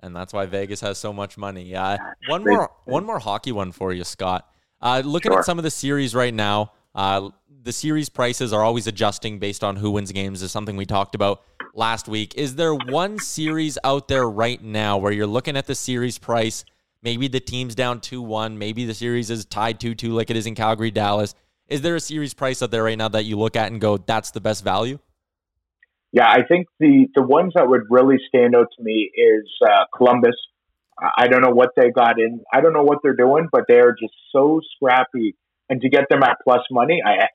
And 0.00 0.14
that's 0.14 0.32
why 0.32 0.46
Vegas 0.46 0.80
has 0.80 0.98
so 0.98 1.12
much 1.12 1.36
money. 1.36 1.74
Uh, 1.74 1.98
one 2.28 2.44
more, 2.44 2.70
one 2.84 3.04
more 3.04 3.18
hockey 3.18 3.52
one 3.52 3.72
for 3.72 3.92
you, 3.92 4.04
Scott. 4.04 4.48
Uh, 4.80 5.02
looking 5.04 5.32
Sure. 5.32 5.40
at 5.40 5.44
some 5.44 5.58
of 5.58 5.64
the 5.64 5.70
series 5.70 6.14
right 6.14 6.32
now, 6.32 6.72
uh, 6.94 7.30
the 7.62 7.72
series 7.72 8.08
prices 8.08 8.52
are 8.52 8.62
always 8.64 8.86
adjusting 8.86 9.38
based 9.38 9.62
on 9.62 9.76
who 9.76 9.90
wins 9.90 10.12
games. 10.12 10.42
Is 10.42 10.52
something 10.52 10.76
we 10.76 10.86
talked 10.86 11.14
about 11.14 11.42
last 11.74 12.08
week. 12.08 12.34
Is 12.36 12.56
there 12.56 12.74
one 12.74 13.18
series 13.18 13.78
out 13.84 14.08
there 14.08 14.28
right 14.28 14.62
now 14.62 14.98
where 14.98 15.12
you're 15.12 15.26
looking 15.26 15.56
at 15.56 15.66
the 15.66 15.74
series 15.74 16.18
price? 16.18 16.64
Maybe 17.02 17.28
the 17.28 17.40
team's 17.40 17.74
down 17.74 18.00
two 18.00 18.22
one. 18.22 18.58
Maybe 18.58 18.84
the 18.84 18.94
series 18.94 19.30
is 19.30 19.44
tied 19.44 19.80
two 19.80 19.94
two, 19.94 20.12
like 20.12 20.30
it 20.30 20.36
is 20.36 20.46
in 20.46 20.54
Calgary, 20.54 20.90
Dallas. 20.90 21.34
Is 21.68 21.82
there 21.82 21.96
a 21.96 22.00
series 22.00 22.34
price 22.34 22.62
out 22.62 22.70
there 22.70 22.84
right 22.84 22.98
now 22.98 23.08
that 23.08 23.24
you 23.24 23.38
look 23.38 23.54
at 23.54 23.70
and 23.70 23.80
go, 23.80 23.98
"That's 23.98 24.30
the 24.30 24.40
best 24.40 24.64
value"? 24.64 24.98
Yeah, 26.12 26.28
I 26.28 26.42
think 26.48 26.66
the 26.80 27.06
the 27.14 27.22
ones 27.22 27.52
that 27.54 27.68
would 27.68 27.82
really 27.90 28.16
stand 28.28 28.56
out 28.56 28.66
to 28.76 28.82
me 28.82 29.10
is 29.14 29.48
uh, 29.62 29.84
Columbus. 29.96 30.34
I 31.16 31.28
don't 31.28 31.42
know 31.42 31.50
what 31.50 31.70
they 31.76 31.90
got 31.90 32.18
in. 32.18 32.40
I 32.52 32.60
don't 32.60 32.72
know 32.72 32.82
what 32.82 32.98
they're 33.02 33.14
doing, 33.14 33.48
but 33.52 33.64
they 33.68 33.78
are 33.78 33.92
just 33.92 34.14
so 34.32 34.60
scrappy. 34.74 35.36
And 35.70 35.80
to 35.82 35.88
get 35.88 36.08
them 36.08 36.22
at 36.22 36.38
plus 36.44 36.62
money, 36.70 37.02
I 37.04 37.28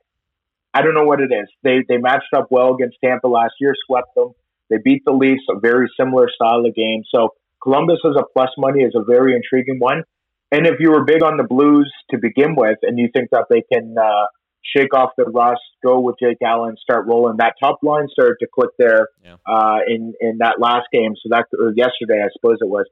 I 0.74 0.82
don't 0.82 0.96
know 0.96 1.06
what 1.06 1.22
it 1.22 1.32
is. 1.32 1.48
They 1.64 1.84
they 1.88 1.98
matched 1.98 2.34
up 2.36 2.48
well 2.50 2.74
against 2.74 2.98
Tampa 3.04 3.28
last 3.28 3.54
year, 3.60 3.74
swept 3.86 4.16
them. 4.16 4.32
They 4.70 4.78
beat 4.84 5.04
the 5.06 5.12
Leafs, 5.12 5.44
a 5.50 5.60
very 5.60 5.88
similar 6.00 6.30
style 6.34 6.66
of 6.66 6.74
game. 6.74 7.04
So 7.14 7.30
Columbus 7.62 8.00
as 8.06 8.16
a 8.18 8.24
plus 8.34 8.50
money 8.58 8.82
is 8.84 8.94
a 8.96 9.04
very 9.04 9.36
intriguing 9.36 9.80
one. 9.80 10.04
And 10.52 10.68
if 10.68 10.76
you 10.80 10.92
were 10.92 11.04
big 11.04 11.24
on 11.24 11.38
the 11.38 11.44
Blues 11.44 11.92
to 12.12 12.18
begin 12.18 12.56
with, 12.56 12.78
and 12.84 12.98
you 13.00 13.10
think 13.12 13.30
that 13.32 13.46
they 13.50 13.64
can 13.72 13.96
uh, 13.98 14.28
shake 14.76 14.94
off 14.94 15.12
the 15.18 15.26
rust, 15.26 15.62
go 15.84 16.00
with 16.00 16.16
Jake 16.22 16.38
Allen, 16.44 16.76
start 16.82 17.06
rolling. 17.08 17.38
That 17.38 17.56
top 17.60 17.80
line 17.82 18.08
started 18.12 18.38
to 18.40 18.48
click 18.54 18.70
there 18.78 19.08
yeah. 19.24 19.36
uh, 19.48 19.80
in 19.88 20.14
in 20.20 20.38
that 20.40 20.60
last 20.60 20.88
game. 20.92 21.14
So 21.22 21.30
that 21.30 21.46
or 21.60 21.74
yesterday, 21.76 22.22
I 22.24 22.30
suppose 22.34 22.58
it 22.62 22.70
was. 22.70 22.86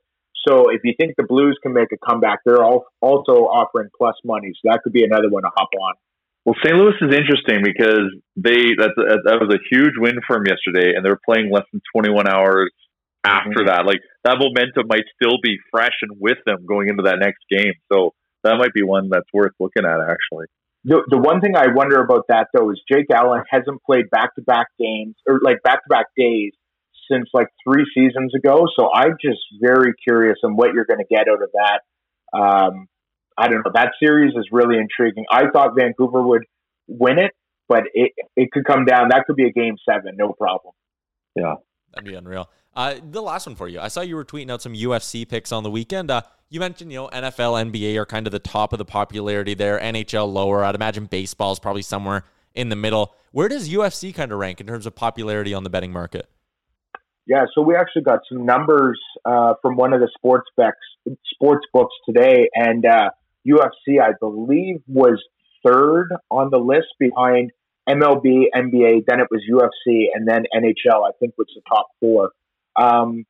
So 0.47 0.69
if 0.69 0.81
you 0.83 0.93
think 0.97 1.15
the 1.17 1.23
Blues 1.23 1.57
can 1.61 1.73
make 1.73 1.89
a 1.91 1.97
comeback, 1.97 2.39
they're 2.45 2.63
all 2.63 2.85
also 2.99 3.45
offering 3.45 3.89
plus 3.97 4.15
money. 4.25 4.51
So 4.55 4.71
that 4.71 4.81
could 4.83 4.93
be 4.93 5.03
another 5.03 5.29
one 5.29 5.43
to 5.43 5.49
hop 5.55 5.69
on. 5.79 5.93
Well, 6.45 6.55
St. 6.65 6.75
Louis 6.75 6.97
is 7.01 7.13
interesting 7.13 7.61
because 7.61 8.09
they 8.35 8.73
that 8.81 8.97
that 8.97 9.37
was 9.37 9.53
a 9.53 9.61
huge 9.69 9.93
win 9.97 10.17
for 10.25 10.37
them 10.37 10.45
yesterday, 10.49 10.93
and 10.95 11.05
they're 11.05 11.21
playing 11.23 11.51
less 11.51 11.65
than 11.71 11.81
21 11.93 12.27
hours 12.27 12.71
after 13.23 13.61
mm-hmm. 13.61 13.67
that. 13.67 13.85
Like 13.85 14.01
that 14.23 14.37
momentum 14.41 14.87
might 14.89 15.05
still 15.21 15.37
be 15.43 15.57
fresh 15.69 15.93
and 16.01 16.17
with 16.19 16.37
them 16.45 16.65
going 16.65 16.89
into 16.89 17.03
that 17.03 17.19
next 17.19 17.45
game. 17.49 17.73
So 17.93 18.13
that 18.43 18.57
might 18.57 18.73
be 18.73 18.81
one 18.81 19.09
that's 19.09 19.29
worth 19.33 19.53
looking 19.59 19.85
at, 19.85 20.01
actually. 20.01 20.47
The, 20.83 21.05
the 21.07 21.21
one 21.21 21.41
thing 21.41 21.55
I 21.55 21.67
wonder 21.69 22.01
about 22.01 22.25
that 22.29 22.47
though 22.53 22.71
is 22.71 22.81
Jake 22.91 23.05
Allen 23.13 23.43
hasn't 23.47 23.83
played 23.85 24.09
back 24.09 24.33
to 24.33 24.41
back 24.41 24.65
games 24.79 25.13
or 25.27 25.39
like 25.43 25.61
back 25.63 25.83
to 25.85 25.89
back 25.89 26.07
days 26.17 26.53
since 27.11 27.29
like 27.33 27.47
three 27.63 27.85
seasons 27.93 28.33
ago. 28.35 28.67
So 28.77 28.89
I'm 28.93 29.15
just 29.21 29.39
very 29.59 29.93
curious 30.07 30.37
on 30.43 30.55
what 30.55 30.73
you're 30.73 30.85
going 30.85 30.99
to 30.99 31.05
get 31.09 31.27
out 31.27 31.41
of 31.41 31.49
that. 31.53 32.37
Um, 32.37 32.87
I 33.37 33.47
don't 33.47 33.65
know. 33.65 33.71
That 33.73 33.91
series 34.01 34.33
is 34.35 34.47
really 34.51 34.77
intriguing. 34.77 35.25
I 35.31 35.49
thought 35.51 35.71
Vancouver 35.77 36.21
would 36.21 36.43
win 36.87 37.19
it, 37.19 37.31
but 37.67 37.83
it 37.93 38.11
it 38.35 38.51
could 38.51 38.65
come 38.65 38.85
down. 38.85 39.09
That 39.09 39.25
could 39.25 39.35
be 39.35 39.45
a 39.45 39.51
game 39.51 39.75
seven, 39.89 40.15
no 40.15 40.33
problem. 40.33 40.73
Yeah. 41.35 41.55
That'd 41.93 42.07
be 42.07 42.15
unreal. 42.15 42.49
Uh, 42.73 42.95
the 43.03 43.21
last 43.21 43.47
one 43.47 43.55
for 43.55 43.67
you. 43.67 43.79
I 43.79 43.89
saw 43.89 44.01
you 44.01 44.15
were 44.15 44.23
tweeting 44.23 44.49
out 44.49 44.61
some 44.61 44.73
UFC 44.73 45.27
picks 45.27 45.51
on 45.51 45.63
the 45.63 45.71
weekend. 45.71 46.09
Uh, 46.09 46.21
you 46.49 46.59
mentioned, 46.59 46.91
you 46.91 46.99
know, 46.99 47.09
NFL, 47.09 47.71
NBA 47.71 47.97
are 47.97 48.05
kind 48.05 48.27
of 48.27 48.31
the 48.31 48.39
top 48.39 48.71
of 48.71 48.79
the 48.79 48.85
popularity 48.85 49.53
there. 49.53 49.79
NHL 49.79 50.31
lower. 50.31 50.63
I'd 50.63 50.75
imagine 50.75 51.05
baseball 51.05 51.51
is 51.51 51.59
probably 51.59 51.81
somewhere 51.81 52.23
in 52.53 52.69
the 52.69 52.75
middle. 52.75 53.15
Where 53.31 53.49
does 53.49 53.69
UFC 53.69 54.13
kind 54.13 54.31
of 54.31 54.39
rank 54.39 54.61
in 54.61 54.67
terms 54.67 54.85
of 54.85 54.95
popularity 54.95 55.53
on 55.53 55.63
the 55.63 55.69
betting 55.69 55.91
market? 55.91 56.29
Yeah, 57.27 57.45
so 57.53 57.61
we 57.61 57.75
actually 57.75 58.01
got 58.03 58.19
some 58.31 58.45
numbers 58.45 58.99
uh, 59.25 59.53
from 59.61 59.75
one 59.75 59.93
of 59.93 59.99
the 60.01 60.09
sports 60.17 60.49
bets, 60.57 60.77
sports 61.33 61.65
books 61.71 61.93
today, 62.05 62.49
and 62.53 62.85
uh, 62.85 63.09
UFC, 63.47 64.01
I 64.01 64.13
believe, 64.19 64.81
was 64.87 65.23
third 65.65 66.09
on 66.29 66.49
the 66.49 66.57
list 66.57 66.87
behind 66.99 67.51
MLB, 67.87 68.45
NBA. 68.55 69.05
Then 69.07 69.19
it 69.19 69.27
was 69.29 69.41
UFC, 69.49 70.05
and 70.13 70.27
then 70.27 70.43
NHL. 70.53 71.07
I 71.07 71.11
think 71.19 71.33
was 71.37 71.47
the 71.55 71.61
top 71.69 71.87
four. 71.99 72.31
Um, 72.75 73.25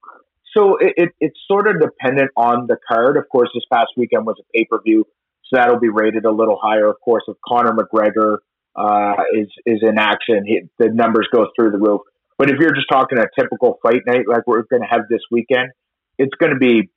so 0.56 0.78
it, 0.78 0.94
it, 0.98 1.10
it's 1.20 1.39
sort 1.48 1.68
of 1.68 1.82
dependent 1.82 2.32
on 2.36 2.68
the 2.68 2.78
card. 2.89 3.18
Of 3.18 3.30
course, 3.30 3.50
this 3.54 3.64
past 3.72 3.89
weekend 3.96 4.26
was 4.26 4.38
a 4.39 4.58
pay 4.58 4.66
per 4.66 4.82
view, 4.82 5.06
so 5.44 5.58
that'll 5.58 5.80
be 5.80 5.89
rated 5.89 6.26
a 6.26 6.32
little 6.32 6.60
higher. 6.62 6.89
Of 6.89 7.00
course, 7.04 7.24
if 7.28 7.38
Conor 7.46 7.74
McGregor 7.74 8.38
uh, 8.76 9.24
is 9.34 9.48
is 9.66 9.80
in 9.82 9.98
action, 9.98 10.46
he, 10.46 10.62
the 10.78 10.89
numbers 10.89 11.28
go 11.34 11.48
through 11.56 11.72
the 11.72 11.78
roof. 11.78 12.02
But 12.38 12.50
if 12.50 12.58
you're 12.60 12.74
just 12.74 12.88
talking 12.92 13.18
a 13.20 13.26
typical 13.40 13.80
fight 13.84 14.02
night 14.08 14.28
like 14.28 14.48
we're 14.48 14.64
going 14.64 14.82
to 14.82 14.88
have 14.90 15.02
this 15.10 15.22
weekend, 15.30 15.72
it's 16.18 16.34
going 16.40 16.54
to 16.54 16.60
be 16.60 16.90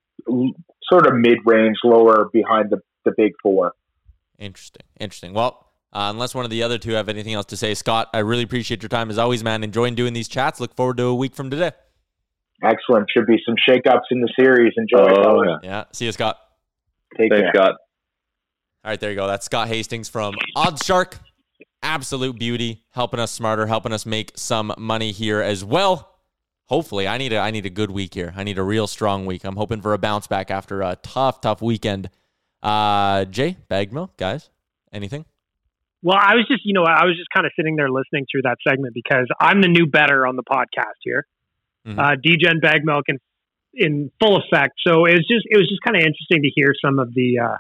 sort 0.91 1.07
of 1.07 1.15
mid 1.15 1.39
range, 1.45 1.77
lower 1.85 2.29
behind 2.33 2.71
the, 2.71 2.79
the 3.05 3.13
big 3.17 3.33
four. 3.43 3.73
Interesting. 4.39 4.83
Interesting. 4.99 5.35
Well, 5.35 5.69
uh, 5.93 6.11
unless 6.11 6.35
one 6.35 6.45
of 6.45 6.51
the 6.51 6.63
other 6.63 6.79
two 6.79 6.93
have 6.93 7.09
anything 7.09 7.35
else 7.35 7.47
to 7.47 7.57
say, 7.57 7.75
Scott, 7.75 8.09
I 8.13 8.19
really 8.19 8.43
appreciate 8.43 8.83
your 8.83 8.89
time 8.89 9.11
as 9.11 9.19
always, 9.19 9.45
man. 9.45 9.63
Enjoying 9.63 9.95
doing 9.95 10.13
these 10.13 10.29
chats. 10.29 10.61
Look 10.61 10.75
forward 10.75 10.97
to 10.97 11.05
a 11.05 11.15
week 11.15 11.35
from 11.35 11.51
today. 11.51 11.73
Excellent. 12.63 13.07
Should 13.15 13.27
be 13.27 13.37
some 13.47 13.55
shakeups 13.69 14.05
in 14.11 14.21
the 14.21 14.33
series. 14.39 14.73
Enjoy. 14.77 15.05
Oh, 15.11 15.23
fellas. 15.23 15.61
Yeah. 15.63 15.85
See 15.93 16.07
you, 16.07 16.13
Scott. 16.13 16.39
Take 17.19 17.31
Thanks, 17.31 17.43
care. 17.43 17.53
Scott. 17.55 17.75
All 18.85 18.91
right, 18.91 19.01
there 19.01 19.11
you 19.11 19.17
go. 19.17 19.27
That's 19.27 19.47
Scott 19.47 19.69
Hastings 19.69 20.09
from 20.09 20.35
OddsShark. 20.57 21.15
Absolute 21.85 22.39
beauty, 22.39 22.83
helping 22.93 23.21
us 23.21 23.31
smarter, 23.31 23.67
helping 23.67 23.93
us 23.93 24.07
make 24.07 24.33
some 24.37 24.73
money 24.79 25.13
here 25.13 25.43
as 25.43 25.63
well. 25.63 26.17
Hopefully, 26.67 27.07
I 27.07 27.19
need 27.19 27.35
a 27.35 27.39
I 27.39 27.51
need 27.51 27.67
a 27.67 27.71
good 27.71 27.91
week 27.91 28.15
here. 28.15 28.33
I 28.35 28.43
need 28.43 28.57
a 28.57 28.63
real 28.63 28.87
strong 28.87 29.27
week. 29.27 29.45
I'm 29.45 29.57
hoping 29.57 29.83
for 29.83 29.93
a 29.93 29.99
bounce 29.99 30.27
back 30.27 30.51
after 30.51 30.81
a 30.81 30.97
tough, 31.03 31.43
tough 31.43 31.61
weekend. 31.61 32.09
Uh, 32.63 33.27
Jay 33.27 33.59
Bagmill, 33.71 34.09
guys, 34.17 34.49
anything? 34.95 35.27
Well, 36.03 36.17
I 36.19 36.35
was 36.37 36.47
just, 36.49 36.63
you 36.65 36.73
know, 36.73 36.85
I 36.85 37.05
was 37.05 37.17
just 37.17 37.29
kind 37.35 37.45
of 37.47 37.53
sitting 37.55 37.77
there 37.77 37.91
listening 37.91 38.25
through 38.33 38.43
that 38.43 38.57
segment 38.67 38.95
because 38.95 39.27
I'm 39.39 39.61
the 39.61 39.69
new 39.69 39.87
better 39.87 40.27
on 40.27 40.37
the 40.37 40.43
podcast 40.43 41.01
here. 41.03 41.27
Mhm. 41.87 41.99
Uh, 41.99 42.17
DGen 42.17 42.63
Bag 42.63 42.85
Milk 42.85 43.05
in, 43.09 43.19
in 43.75 44.11
full 44.21 44.37
effect. 44.39 44.75
So 44.87 45.05
it 45.05 45.13
was 45.13 45.27
just, 45.31 45.45
it 45.51 45.59
was 45.59 45.69
just 45.69 45.83
kind 45.83 45.97
of 45.97 46.01
interesting 46.03 46.43
to 46.43 46.51
hear 46.55 46.73
some 46.83 46.99
of 46.99 47.13
the, 47.15 47.39
uh, 47.45 47.57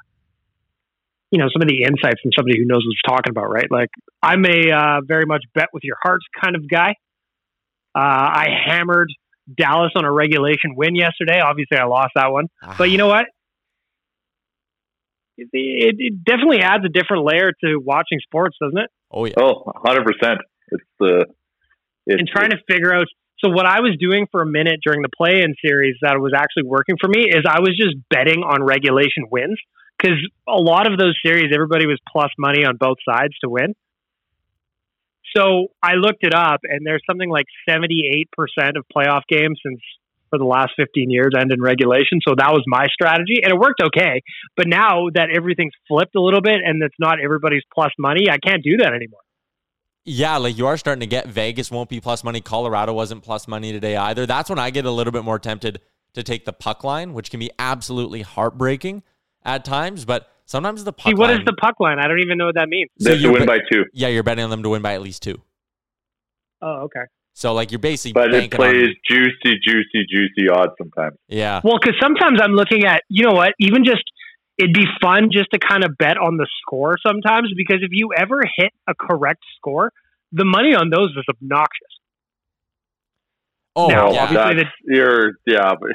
you 1.31 1.39
know, 1.39 1.47
some 1.53 1.63
of 1.63 1.69
the 1.69 1.83
insights 1.83 2.21
from 2.23 2.31
somebody 2.37 2.59
who 2.59 2.67
knows 2.67 2.85
what 2.85 2.93
he's 2.93 3.11
talking 3.11 3.31
about, 3.31 3.51
right? 3.51 3.67
Like 3.71 3.91
I'm 4.23 4.45
a 4.45 4.71
uh, 4.71 5.01
very 5.07 5.27
much 5.27 5.45
bet 5.55 5.69
with 5.73 5.83
your 5.83 5.97
hearts 6.03 6.25
kind 6.43 6.57
of 6.57 6.69
guy. 6.69 6.95
Uh, 7.95 8.01
I 8.01 8.47
hammered 8.67 9.09
Dallas 9.57 9.93
on 9.95 10.05
a 10.05 10.13
regulation 10.13 10.75
win 10.77 10.95
yesterday. 10.95 11.41
Obviously, 11.41 11.79
I 11.79 11.85
lost 11.85 12.13
that 12.17 12.33
one, 12.33 12.47
but 12.79 12.91
you 12.91 12.99
know 12.99 13.09
what? 13.09 13.27
It, 15.37 15.49
it, 15.53 15.97
it 15.99 16.25
definitely 16.25 16.61
adds 16.61 16.85
a 16.85 16.89
different 16.89 17.25
layer 17.25 17.51
to 17.65 17.79
watching 17.79 18.19
sports, 18.23 18.57
doesn't 18.61 18.79
it? 18.79 18.91
Oh 19.11 19.25
yeah. 19.27 19.35
Oh, 19.37 19.65
100%. 19.85 20.05
It's 20.69 20.85
the. 20.99 21.27
It's, 22.07 22.21
and 22.21 22.29
trying 22.29 22.51
to 22.51 22.59
figure 22.69 22.95
out. 22.95 23.07
So 23.39 23.51
what 23.51 23.67
I 23.67 23.81
was 23.81 23.97
doing 23.99 24.27
for 24.31 24.43
a 24.43 24.47
minute 24.47 24.81
during 24.85 25.03
the 25.03 25.09
play-in 25.15 25.55
series 25.65 25.97
that 26.03 26.19
was 26.19 26.33
actually 26.35 26.65
working 26.65 26.97
for 27.01 27.09
me 27.09 27.25
is 27.29 27.45
I 27.49 27.61
was 27.61 27.77
just 27.77 27.97
betting 28.09 28.43
on 28.43 28.63
regulation 28.63 29.27
wins 29.31 29.59
because 30.05 30.19
a 30.47 30.61
lot 30.61 30.91
of 30.91 30.99
those 30.99 31.19
series 31.25 31.47
everybody 31.55 31.87
was 31.87 31.99
plus 32.11 32.31
money 32.39 32.65
on 32.65 32.77
both 32.79 32.99
sides 33.09 33.35
to 33.43 33.49
win. 33.49 33.75
So 35.35 35.69
I 35.83 35.95
looked 35.95 36.23
it 36.23 36.35
up, 36.35 36.61
and 36.63 36.87
there's 36.87 37.03
something 37.11 37.29
like 37.29 37.47
78% 37.69 38.27
of 38.77 38.85
playoff 38.95 39.23
games 39.29 39.59
since 39.67 39.81
for 40.31 40.39
the 40.39 40.45
last 40.45 40.73
15 40.77 41.11
years 41.11 41.31
end 41.39 41.51
in 41.53 41.61
regulation. 41.61 42.21
So 42.27 42.35
that 42.37 42.53
was 42.53 42.63
my 42.67 42.87
strategy, 42.93 43.41
and 43.43 43.53
it 43.53 43.59
worked 43.59 43.81
okay. 43.83 44.23
But 44.57 44.69
now 44.69 45.09
that 45.15 45.31
everything's 45.35 45.73
flipped 45.89 46.15
a 46.15 46.21
little 46.21 46.41
bit, 46.41 46.61
and 46.65 46.83
it's 46.83 46.95
not 47.01 47.19
everybody's 47.21 47.63
plus 47.75 47.91
money, 47.99 48.29
I 48.31 48.39
can't 48.39 48.63
do 48.63 48.77
that 48.79 48.93
anymore. 48.93 49.21
Yeah, 50.05 50.37
like 50.37 50.59
you 50.59 50.67
are 50.67 50.77
starting 50.77 51.01
to 51.01 51.07
get 51.07 51.27
Vegas 51.27 51.71
won't 51.71 51.89
be 51.89 51.99
plus 51.99 52.23
money. 52.23 52.41
Colorado 52.41 52.93
wasn't 52.93 53.23
plus 53.23 53.49
money 53.49 53.73
today 53.73 53.97
either. 53.97 54.27
That's 54.27 54.51
when 54.51 54.59
I 54.59 54.71
get 54.71 54.85
a 54.85 54.91
little 54.91 55.13
bit 55.13 55.25
more 55.25 55.39
tempted 55.39 55.81
to 56.13 56.23
take 56.23 56.45
the 56.45 56.53
puck 56.53 56.85
line, 56.85 57.15
which 57.15 57.31
can 57.31 57.41
be 57.41 57.51
absolutely 57.59 58.21
heartbreaking 58.21 59.03
at 59.45 59.65
times. 59.65 60.05
But 60.05 60.29
sometimes 60.47 60.85
the 60.85 60.93
puck 60.93 61.11
See, 61.11 61.15
what 61.15 61.31
line. 61.31 61.41
is 61.41 61.45
the 61.45 61.53
puck 61.55 61.81
line? 61.81 61.99
I 61.99 62.07
don't 62.09 62.21
even 62.21 62.39
know 62.39 62.47
what 62.47 62.55
that 62.57 62.69
means. 62.69 62.91
So 62.99 63.13
you're 63.13 63.33
win 63.33 63.47
by 63.47 63.59
two. 63.71 63.85
Yeah, 63.93 64.09
you're 64.09 64.23
betting 64.23 64.45
on 64.45 64.51
them 64.51 64.63
to 64.63 64.69
win 64.69 64.83
by 64.83 64.95
at 64.95 65.03
least 65.03 65.23
two. 65.23 65.41
Oh, 66.63 66.83
okay. 66.85 67.01
So 67.35 67.53
like 67.53 67.73
you're 67.73 67.79
basically 67.81 68.13
But 68.13 68.29
it 68.35 68.51
banking 68.51 68.61
on- 68.61 68.71
plays 68.71 68.89
juicy, 69.11 69.59
juicy, 69.67 70.07
juicy 70.09 70.49
odds 70.49 70.73
sometimes. 70.79 71.17
yeah. 71.29 71.61
Well, 71.65 71.79
because 71.81 71.97
sometimes 72.01 72.41
I'm 72.41 72.53
looking 72.53 72.85
at, 72.85 73.03
you 73.09 73.25
know 73.25 73.33
what, 73.33 73.55
even 73.59 73.85
just 73.85 74.03
it'd 74.57 74.73
be 74.73 74.87
fun 75.03 75.31
just 75.33 75.49
to 75.53 75.59
kind 75.59 75.83
of 75.85 75.99
bet 75.99 76.17
on 76.17 76.37
the 76.37 76.47
score 76.63 76.97
sometimes 77.05 77.53
because 77.57 77.79
if 77.83 77.89
you 77.91 78.11
ever 78.17 78.41
hit 78.57 78.71
a 78.87 78.95
correct 78.95 79.43
score, 79.57 79.91
the 80.31 80.45
money 80.45 80.75
on 80.77 80.91
those 80.91 81.15
was 81.17 81.25
obnoxious. 81.29 81.89
Oh, 83.77 83.89
Now, 83.89 84.13
yeah. 84.13 84.23
obviously 84.23 84.55
That's, 84.63 84.77
you're 84.85 85.33
yeah, 85.47 85.73
but 85.81 85.91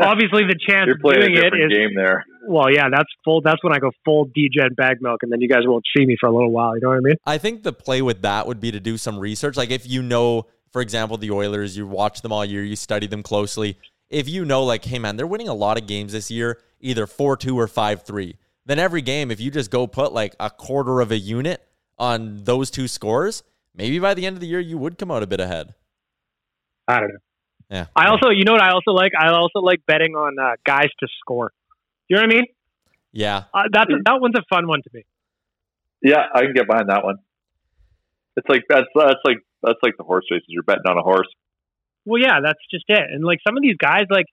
Obviously, 0.00 0.44
the 0.44 0.54
chance 0.64 0.86
you're 0.86 0.96
playing 1.00 1.22
a 1.22 1.26
doing 1.26 1.36
it 1.38 1.42
different 1.42 1.72
is 1.72 1.76
game 1.76 1.90
there. 1.96 2.24
Well, 2.48 2.72
yeah. 2.72 2.88
That's 2.90 3.08
full. 3.24 3.40
That's 3.40 3.62
when 3.62 3.72
I 3.72 3.78
go 3.78 3.90
full 4.04 4.26
degen 4.34 4.74
bag 4.76 4.98
milk, 5.00 5.22
and 5.22 5.30
then 5.30 5.40
you 5.40 5.48
guys 5.48 5.62
won't 5.64 5.84
see 5.96 6.04
me 6.04 6.16
for 6.18 6.28
a 6.28 6.32
little 6.32 6.50
while. 6.50 6.74
You 6.74 6.80
know 6.82 6.88
what 6.88 6.96
I 6.96 7.00
mean? 7.00 7.16
I 7.26 7.38
think 7.38 7.62
the 7.62 7.72
play 7.72 8.02
with 8.02 8.22
that 8.22 8.46
would 8.46 8.60
be 8.60 8.70
to 8.70 8.80
do 8.80 8.96
some 8.96 9.18
research. 9.18 9.56
Like 9.56 9.70
if 9.70 9.86
you 9.86 10.02
know, 10.02 10.46
for 10.72 10.82
example, 10.82 11.16
the 11.16 11.30
Oilers, 11.30 11.76
you 11.76 11.86
watch 11.86 12.22
them 12.22 12.32
all 12.32 12.44
year, 12.44 12.64
you 12.64 12.76
study 12.76 13.06
them 13.06 13.22
closely. 13.22 13.78
If 14.10 14.28
you 14.28 14.44
know, 14.44 14.64
like, 14.64 14.84
hey 14.84 14.98
man, 14.98 15.16
they're 15.16 15.26
winning 15.26 15.48
a 15.48 15.54
lot 15.54 15.78
of 15.78 15.86
games 15.86 16.12
this 16.12 16.30
year, 16.30 16.58
either 16.80 17.06
four 17.06 17.36
two 17.36 17.58
or 17.58 17.68
five 17.68 18.02
three. 18.02 18.36
Then 18.66 18.78
every 18.78 19.02
game, 19.02 19.30
if 19.30 19.40
you 19.40 19.50
just 19.50 19.70
go 19.70 19.86
put 19.86 20.12
like 20.12 20.34
a 20.40 20.50
quarter 20.50 21.00
of 21.00 21.10
a 21.10 21.18
unit 21.18 21.62
on 21.98 22.44
those 22.44 22.70
two 22.70 22.88
scores, 22.88 23.42
maybe 23.74 23.98
by 23.98 24.14
the 24.14 24.26
end 24.26 24.36
of 24.36 24.40
the 24.40 24.46
year 24.46 24.60
you 24.60 24.78
would 24.78 24.98
come 24.98 25.10
out 25.10 25.22
a 25.22 25.26
bit 25.26 25.40
ahead. 25.40 25.74
I 26.86 27.00
don't 27.00 27.08
know. 27.08 27.18
Yeah. 27.70 27.86
I 27.94 28.08
also, 28.08 28.30
you 28.30 28.44
know 28.44 28.52
what 28.52 28.62
I 28.62 28.72
also 28.72 28.92
like? 28.92 29.12
I 29.18 29.28
also 29.28 29.60
like 29.60 29.80
betting 29.86 30.14
on 30.14 30.38
uh, 30.38 30.56
guys 30.64 30.88
to 31.00 31.08
score. 31.20 31.52
You 32.08 32.16
know 32.16 32.22
what 32.22 32.32
I 32.32 32.34
mean? 32.34 32.44
Yeah. 33.12 33.44
Uh, 33.52 33.64
that's 33.72 33.90
that 34.04 34.20
one's 34.20 34.36
a 34.36 34.42
fun 34.48 34.66
one 34.66 34.80
to 34.82 34.90
me. 34.92 35.04
Yeah, 36.02 36.24
I 36.34 36.40
can 36.42 36.52
get 36.54 36.66
behind 36.66 36.88
that 36.90 37.04
one. 37.04 37.16
It's 38.36 38.48
like 38.48 38.64
that's 38.68 38.86
that's 38.94 39.20
like 39.24 39.38
that's 39.62 39.78
like 39.82 39.94
the 39.98 40.04
horse 40.04 40.24
races. 40.30 40.46
You're 40.48 40.62
betting 40.62 40.86
on 40.88 40.96
a 40.98 41.02
horse. 41.02 41.28
Well, 42.04 42.20
yeah, 42.20 42.40
that's 42.42 42.60
just 42.70 42.84
it. 42.88 43.02
And 43.12 43.24
like 43.24 43.38
some 43.46 43.56
of 43.56 43.62
these 43.62 43.76
guys, 43.76 44.06
like 44.10 44.26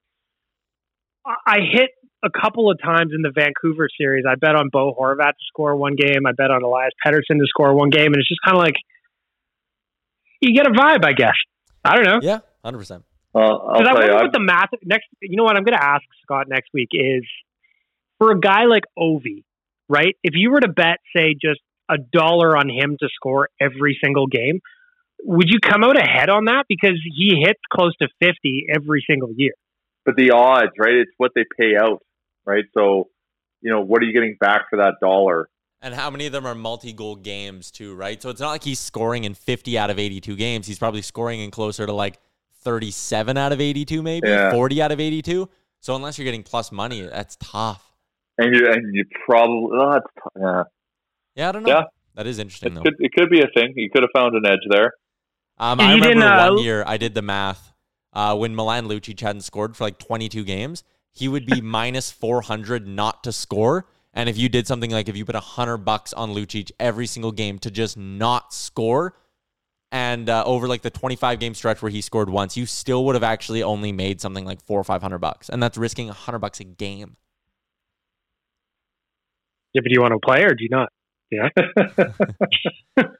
I- 1.25 1.35
I 1.45 1.57
hit 1.61 1.89
a 2.23 2.29
couple 2.29 2.71
of 2.71 2.79
times 2.81 3.11
in 3.15 3.21
the 3.21 3.31
Vancouver 3.33 3.89
series. 3.99 4.25
I 4.29 4.35
bet 4.35 4.55
on 4.55 4.69
Bo 4.71 4.93
Horvat 4.93 5.29
to 5.31 5.45
score 5.47 5.75
one 5.75 5.95
game. 5.95 6.25
I 6.27 6.31
bet 6.31 6.51
on 6.51 6.63
Elias 6.63 6.93
Pettersson 7.05 7.39
to 7.39 7.45
score 7.47 7.73
one 7.75 7.89
game, 7.89 8.07
and 8.07 8.15
it's 8.17 8.29
just 8.29 8.41
kind 8.45 8.55
of 8.57 8.61
like 8.63 8.75
you 10.41 10.53
get 10.55 10.67
a 10.67 10.71
vibe, 10.71 11.03
I 11.03 11.13
guess. 11.13 11.35
I 11.83 11.95
don't 11.95 12.05
know. 12.05 12.19
Yeah, 12.21 12.39
hundred 12.63 12.79
percent. 12.79 13.03
Uh, 13.33 13.39
Because 13.73 13.87
I 13.89 13.93
wonder 13.93 14.07
you, 14.07 14.13
what 14.15 14.31
the 14.33 14.39
math 14.39 14.69
next. 14.83 15.05
You 15.21 15.35
know 15.37 15.43
what? 15.43 15.57
I'm 15.57 15.63
going 15.63 15.77
to 15.77 15.83
ask 15.83 16.03
Scott 16.23 16.47
next 16.47 16.69
week 16.73 16.89
is 16.93 17.23
for 18.17 18.31
a 18.31 18.39
guy 18.39 18.65
like 18.65 18.83
Ovi, 18.97 19.43
right? 19.89 20.15
If 20.23 20.33
you 20.35 20.51
were 20.51 20.59
to 20.61 20.69
bet, 20.69 20.97
say, 21.15 21.33
just 21.33 21.59
a 21.89 21.97
dollar 21.97 22.57
on 22.57 22.69
him 22.69 22.97
to 22.99 23.07
score 23.13 23.49
every 23.61 23.97
single 24.03 24.27
game, 24.27 24.59
would 25.23 25.47
you 25.49 25.59
come 25.59 25.83
out 25.83 25.97
ahead 25.99 26.29
on 26.29 26.45
that? 26.45 26.65
Because 26.67 26.99
he 27.03 27.41
hits 27.45 27.59
close 27.71 27.95
to 28.01 28.07
50 28.21 28.65
every 28.75 29.03
single 29.09 29.29
year. 29.35 29.53
but 30.05 30.15
the 30.15 30.31
odds, 30.31 30.71
right? 30.79 30.93
It's 30.95 31.11
what 31.17 31.31
they 31.35 31.45
pay 31.59 31.75
out, 31.79 32.03
right? 32.45 32.65
So, 32.75 33.09
you 33.61 33.71
know, 33.71 33.81
what 33.81 34.01
are 34.01 34.05
you 34.05 34.13
getting 34.13 34.37
back 34.39 34.69
for 34.69 34.77
that 34.77 34.95
dollar? 35.01 35.49
And 35.81 35.93
how 35.93 36.09
many 36.09 36.25
of 36.25 36.31
them 36.31 36.45
are 36.45 36.55
multi-goal 36.55 37.17
games 37.17 37.71
too, 37.71 37.95
right? 37.95 38.21
So 38.21 38.29
it's 38.29 38.39
not 38.41 38.49
like 38.49 38.63
he's 38.63 38.79
scoring 38.79 39.23
in 39.23 39.33
50 39.33 39.77
out 39.77 39.89
of 39.89 39.97
82 39.99 40.35
games. 40.35 40.67
He's 40.67 40.79
probably 40.79 41.01
scoring 41.01 41.39
in 41.39 41.49
closer 41.51 41.85
to 41.85 41.91
like 41.93 42.19
37 42.63 43.37
out 43.37 43.51
of 43.51 43.61
82, 43.61 44.01
maybe 44.01 44.27
Yeah. 44.27 44.51
40 44.51 44.81
out 44.81 44.91
of 44.91 44.99
82. 44.99 45.49
So 45.79 45.95
unless 45.95 46.17
you're 46.17 46.25
getting 46.25 46.43
plus 46.43 46.71
money, 46.71 47.01
that's 47.01 47.35
tough. 47.39 47.84
And 48.37 48.53
you 48.55 48.71
and 48.71 48.93
you 48.93 49.05
probably 49.25 49.77
oh, 49.79 49.91
that's 49.93 50.07
yeah. 50.39 50.63
Yeah, 51.35 51.49
I 51.49 51.51
don't 51.51 51.63
know. 51.63 51.69
Yeah. 51.69 51.83
That 52.15 52.27
is 52.27 52.39
interesting 52.39 52.71
It 52.71 52.75
though. 52.75 52.81
could 52.81 52.95
it 52.99 53.11
could 53.13 53.29
be 53.29 53.41
a 53.41 53.47
thing. 53.53 53.73
You 53.75 53.89
could 53.89 54.03
have 54.03 54.11
found 54.15 54.35
an 54.35 54.45
edge 54.45 54.65
there. 54.69 54.93
Um, 55.57 55.79
I 55.79 55.93
remember 55.93 56.07
didn't, 56.07 56.23
uh, 56.23 56.49
one 56.51 56.63
year 56.63 56.83
I 56.85 56.97
did 56.97 57.13
the 57.13 57.21
math 57.21 57.71
uh, 58.13 58.35
when 58.35 58.55
Milan 58.55 58.87
Lucic 58.87 59.19
hadn't 59.19 59.41
scored 59.41 59.77
for 59.77 59.85
like 59.85 59.99
22 59.99 60.43
games. 60.43 60.83
He 61.13 61.27
would 61.27 61.45
be 61.45 61.61
minus 61.61 62.11
400 62.11 62.87
not 62.87 63.23
to 63.23 63.31
score. 63.31 63.85
And 64.13 64.29
if 64.29 64.37
you 64.37 64.47
did 64.49 64.67
something 64.67 64.91
like 64.91 65.09
if 65.09 65.15
you 65.15 65.25
put 65.25 65.35
100 65.35 65.77
bucks 65.79 66.13
on 66.13 66.33
Lucic 66.33 66.71
every 66.79 67.07
single 67.07 67.31
game 67.31 67.59
to 67.59 67.71
just 67.71 67.97
not 67.97 68.53
score, 68.53 69.15
and 69.91 70.29
uh, 70.29 70.43
over 70.45 70.67
like 70.67 70.81
the 70.81 70.89
25 70.89 71.39
game 71.39 71.53
stretch 71.53 71.81
where 71.81 71.91
he 71.91 72.01
scored 72.01 72.29
once, 72.29 72.57
you 72.57 72.65
still 72.65 73.05
would 73.05 73.15
have 73.15 73.23
actually 73.23 73.63
only 73.63 73.91
made 73.91 74.19
something 74.19 74.45
like 74.45 74.61
four 74.61 74.79
or 74.79 74.83
500 74.83 75.17
bucks. 75.19 75.49
And 75.49 75.61
that's 75.61 75.77
risking 75.77 76.07
100 76.07 76.39
bucks 76.39 76.59
a 76.59 76.63
game. 76.63 77.17
Yeah, 79.75 79.81
but 79.83 79.89
do 79.89 79.93
you 79.93 80.01
want 80.01 80.13
to 80.13 80.19
play 80.25 80.43
or 80.43 80.53
do 80.55 80.63
you 80.63 80.69
not? 80.71 80.89
Yeah. 81.29 81.49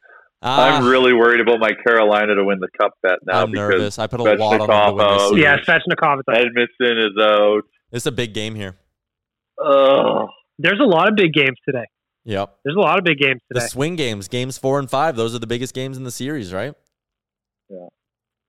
Ah, 0.47 0.77
I'm 0.77 0.85
really 0.85 1.11
worried 1.11 1.39
about 1.39 1.59
my 1.59 1.71
Carolina 1.87 2.35
to 2.35 2.43
win 2.43 2.59
the 2.59 2.67
cup 2.79 2.91
bet 3.01 3.17
now 3.25 3.41
I'm 3.41 3.51
because 3.51 3.69
nervous. 3.71 3.97
I 3.97 4.05
put 4.05 4.19
a 4.19 4.23
lot 4.35 4.61
on 4.61 4.67
them 4.67 4.67
to 4.67 4.73
Svechnikov 4.73 4.95
win 4.95 5.07
this 5.07 5.21
out, 5.23 5.37
yeah, 5.37 5.57
Svechnikov. 5.57 6.19
It's 6.19 6.27
like, 6.27 6.37
Edmondson 6.37 6.97
is 6.99 7.17
out. 7.19 7.61
It's 7.91 8.05
a 8.05 8.11
big 8.11 8.35
game 8.35 8.53
here. 8.53 8.75
Oh, 9.59 10.27
there's 10.59 10.79
a 10.79 10.85
lot 10.85 11.09
of 11.09 11.15
big 11.15 11.33
games 11.33 11.57
today. 11.67 11.85
Yep. 12.25 12.59
There's 12.63 12.75
a 12.75 12.79
lot 12.79 12.99
of 12.99 13.03
big 13.03 13.17
games 13.17 13.41
today. 13.51 13.63
The 13.63 13.69
swing 13.69 13.95
games, 13.95 14.27
games 14.27 14.59
four 14.59 14.77
and 14.77 14.87
five, 14.87 15.15
those 15.15 15.33
are 15.33 15.39
the 15.39 15.47
biggest 15.47 15.73
games 15.73 15.97
in 15.97 16.03
the 16.03 16.11
series, 16.11 16.53
right? 16.53 16.75
Yeah. 17.67 17.87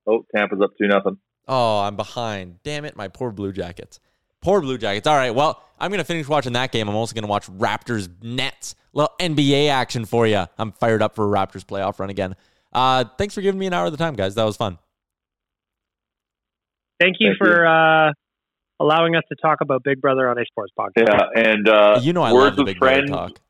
Oh, 0.07 0.27
Tampa's 0.37 0.61
up 0.63 0.73
two 0.79 0.89
nothing. 0.89 1.17
Oh, 1.49 1.81
I'm 1.81 1.97
behind. 1.97 2.59
Damn 2.63 2.85
it, 2.85 2.95
my 2.95 3.09
poor 3.09 3.31
Blue 3.31 3.53
Jackets. 3.53 4.01
Poor 4.47 4.61
Blue 4.61 4.79
Jackets. 4.79 5.09
All 5.09 5.17
right, 5.17 5.35
well, 5.35 5.61
I'm 5.81 5.91
going 5.91 5.99
to 5.99 6.05
finish 6.05 6.29
watching 6.29 6.53
that 6.53 6.71
game. 6.71 6.89
I'm 6.89 6.95
also 6.95 7.15
going 7.15 7.25
to 7.25 7.29
watch 7.29 7.49
Raptors 7.49 8.09
Nets. 8.23 8.77
Little 8.93 9.13
NBA 9.19 9.69
action 9.71 10.05
for 10.05 10.25
you. 10.25 10.45
I'm 10.57 10.71
fired 10.71 11.03
up 11.03 11.17
for 11.17 11.25
a 11.25 11.29
Raptors 11.29 11.65
playoff 11.65 11.99
run 11.99 12.11
again. 12.11 12.37
Uh, 12.73 13.07
thanks 13.19 13.35
for 13.35 13.41
giving 13.41 13.59
me 13.59 13.67
an 13.67 13.73
hour 13.73 13.87
of 13.87 13.91
the 13.91 13.99
time, 13.99 14.15
guys. 14.15 14.37
That 14.37 14.45
was 14.45 14.57
fun. 14.57 14.79
Thank 17.01 17.17
you 17.19 17.31
Thank 17.31 17.39
for 17.39 17.67
uh, 17.67 18.13
allowing 18.79 19.17
us 19.17 19.25
to 19.31 19.37
talk 19.43 19.59
about 19.63 19.83
Big 19.83 20.01
Brother 20.01 20.29
on 20.31 20.39
a 20.39 20.45
sports 20.45 20.73
podcast. 20.79 21.09
Yeah, 21.09 21.43
and 21.43 21.69
uh, 21.69 21.99
you 22.01 22.13
know 22.13 22.23
I 22.23 22.33
words 22.33 22.45
love 22.45 22.57
the 22.57 22.63
with 22.63 22.75
Big 22.75 22.79
Brother 22.79 22.97
friends. 22.99 23.11
talk. 23.11 23.41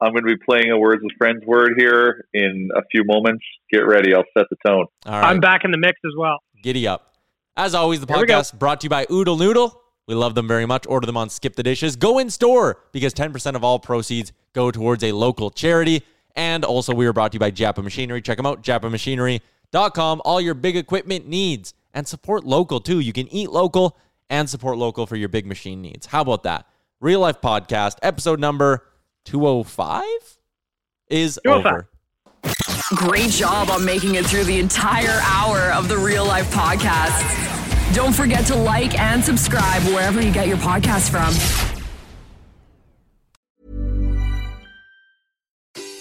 I'm 0.00 0.12
going 0.12 0.24
to 0.24 0.34
be 0.34 0.42
playing 0.48 0.70
a 0.70 0.78
words 0.78 1.02
with 1.02 1.12
friends 1.18 1.44
word 1.44 1.74
here 1.76 2.24
in 2.32 2.70
a 2.74 2.80
few 2.90 3.04
moments. 3.04 3.44
Get 3.70 3.80
ready. 3.86 4.14
I'll 4.14 4.24
set 4.36 4.46
the 4.48 4.56
tone. 4.66 4.86
All 5.04 5.12
right, 5.20 5.24
I'm 5.24 5.40
back 5.40 5.64
in 5.64 5.72
the 5.72 5.78
mix 5.78 6.00
as 6.06 6.12
well. 6.16 6.38
giddy 6.62 6.88
up. 6.88 7.12
As 7.54 7.74
always, 7.74 8.00
the 8.00 8.06
Here 8.06 8.22
we 8.22 8.26
go. 8.26 8.38
podcast 8.40 8.58
brought 8.58 8.80
to 8.80 8.86
you 8.86 8.90
by 8.90 9.06
Oodle 9.10 9.36
Noodle. 9.36 9.82
We 10.06 10.14
love 10.14 10.34
them 10.34 10.46
very 10.46 10.66
much. 10.66 10.86
Order 10.86 11.06
them 11.06 11.16
on 11.16 11.28
Skip 11.30 11.56
the 11.56 11.62
Dishes. 11.62 11.96
Go 11.96 12.18
in 12.18 12.30
store 12.30 12.80
because 12.92 13.12
10% 13.12 13.54
of 13.56 13.64
all 13.64 13.78
proceeds 13.78 14.32
go 14.52 14.70
towards 14.70 15.02
a 15.02 15.12
local 15.12 15.50
charity. 15.50 16.02
And 16.36 16.64
also, 16.64 16.94
we 16.94 17.06
are 17.06 17.12
brought 17.12 17.32
to 17.32 17.36
you 17.36 17.40
by 17.40 17.50
Japa 17.50 17.82
Machinery. 17.82 18.20
Check 18.22 18.36
them 18.36 18.46
out, 18.46 18.62
japamachinery.com. 18.62 20.22
All 20.24 20.40
your 20.40 20.54
big 20.54 20.76
equipment 20.76 21.26
needs 21.26 21.74
and 21.92 22.06
support 22.06 22.44
local 22.44 22.78
too. 22.78 23.00
You 23.00 23.12
can 23.12 23.26
eat 23.28 23.50
local 23.50 23.96
and 24.28 24.48
support 24.48 24.76
local 24.78 25.06
for 25.06 25.16
your 25.16 25.28
big 25.28 25.46
machine 25.46 25.82
needs. 25.82 26.06
How 26.06 26.20
about 26.22 26.42
that? 26.44 26.66
Real 27.00 27.20
Life 27.20 27.40
Podcast, 27.40 27.96
episode 28.02 28.40
number 28.40 28.86
205 29.24 30.02
is 31.08 31.38
205. 31.44 31.66
over. 31.66 31.88
Great 32.94 33.30
job 33.30 33.70
on 33.70 33.84
making 33.84 34.14
it 34.14 34.24
through 34.26 34.44
the 34.44 34.58
entire 34.58 35.20
hour 35.24 35.72
of 35.72 35.88
the 35.88 35.96
Real 35.98 36.24
Life 36.24 36.50
Podcast. 36.52 37.55
Don't 37.92 38.12
forget 38.14 38.44
to 38.46 38.56
like 38.56 38.98
and 38.98 39.24
subscribe 39.24 39.82
wherever 39.84 40.20
you 40.20 40.32
get 40.32 40.48
your 40.48 40.56
podcast 40.56 41.10
from. 41.10 41.34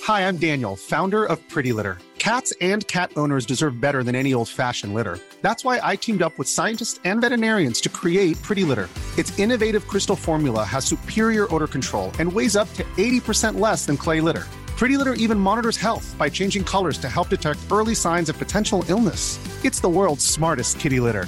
Hi, 0.04 0.28
I'm 0.28 0.38
Daniel, 0.38 0.76
founder 0.76 1.26
of 1.26 1.40
Pretty 1.50 1.74
Litter. 1.74 1.98
Cats 2.20 2.54
and 2.60 2.88
cat 2.88 3.12
owners 3.18 3.46
deserve 3.46 3.80
better 3.80 4.04
than 4.04 4.16
any 4.16 4.34
old 4.34 4.50
fashioned 4.50 4.94
litter. 4.94 5.20
That's 5.42 5.64
why 5.64 5.80
I 5.82 5.96
teamed 5.96 6.22
up 6.22 6.38
with 6.38 6.48
scientists 6.48 7.00
and 7.06 7.22
veterinarians 7.22 7.82
to 7.82 7.90
create 7.90 8.42
Pretty 8.42 8.64
Litter. 8.64 8.90
Its 9.18 9.38
innovative 9.40 9.88
crystal 9.88 10.16
formula 10.16 10.64
has 10.64 10.86
superior 10.86 11.54
odor 11.54 11.68
control 11.68 12.12
and 12.20 12.32
weighs 12.32 12.56
up 12.56 12.72
to 12.74 12.84
80% 12.98 13.60
less 13.60 13.86
than 13.86 13.98
clay 13.98 14.22
litter. 14.22 14.44
Pretty 14.78 14.98
Litter 14.98 15.14
even 15.14 15.40
monitors 15.40 15.78
health 15.78 16.16
by 16.18 16.30
changing 16.30 16.64
colors 16.64 16.98
to 16.98 17.10
help 17.10 17.30
detect 17.30 17.60
early 17.72 17.96
signs 17.96 18.28
of 18.28 18.38
potential 18.38 18.84
illness. 18.90 19.40
It's 19.64 19.80
the 19.80 19.90
world's 19.90 20.26
smartest 20.26 20.80
kitty 20.80 21.00
litter. 21.00 21.28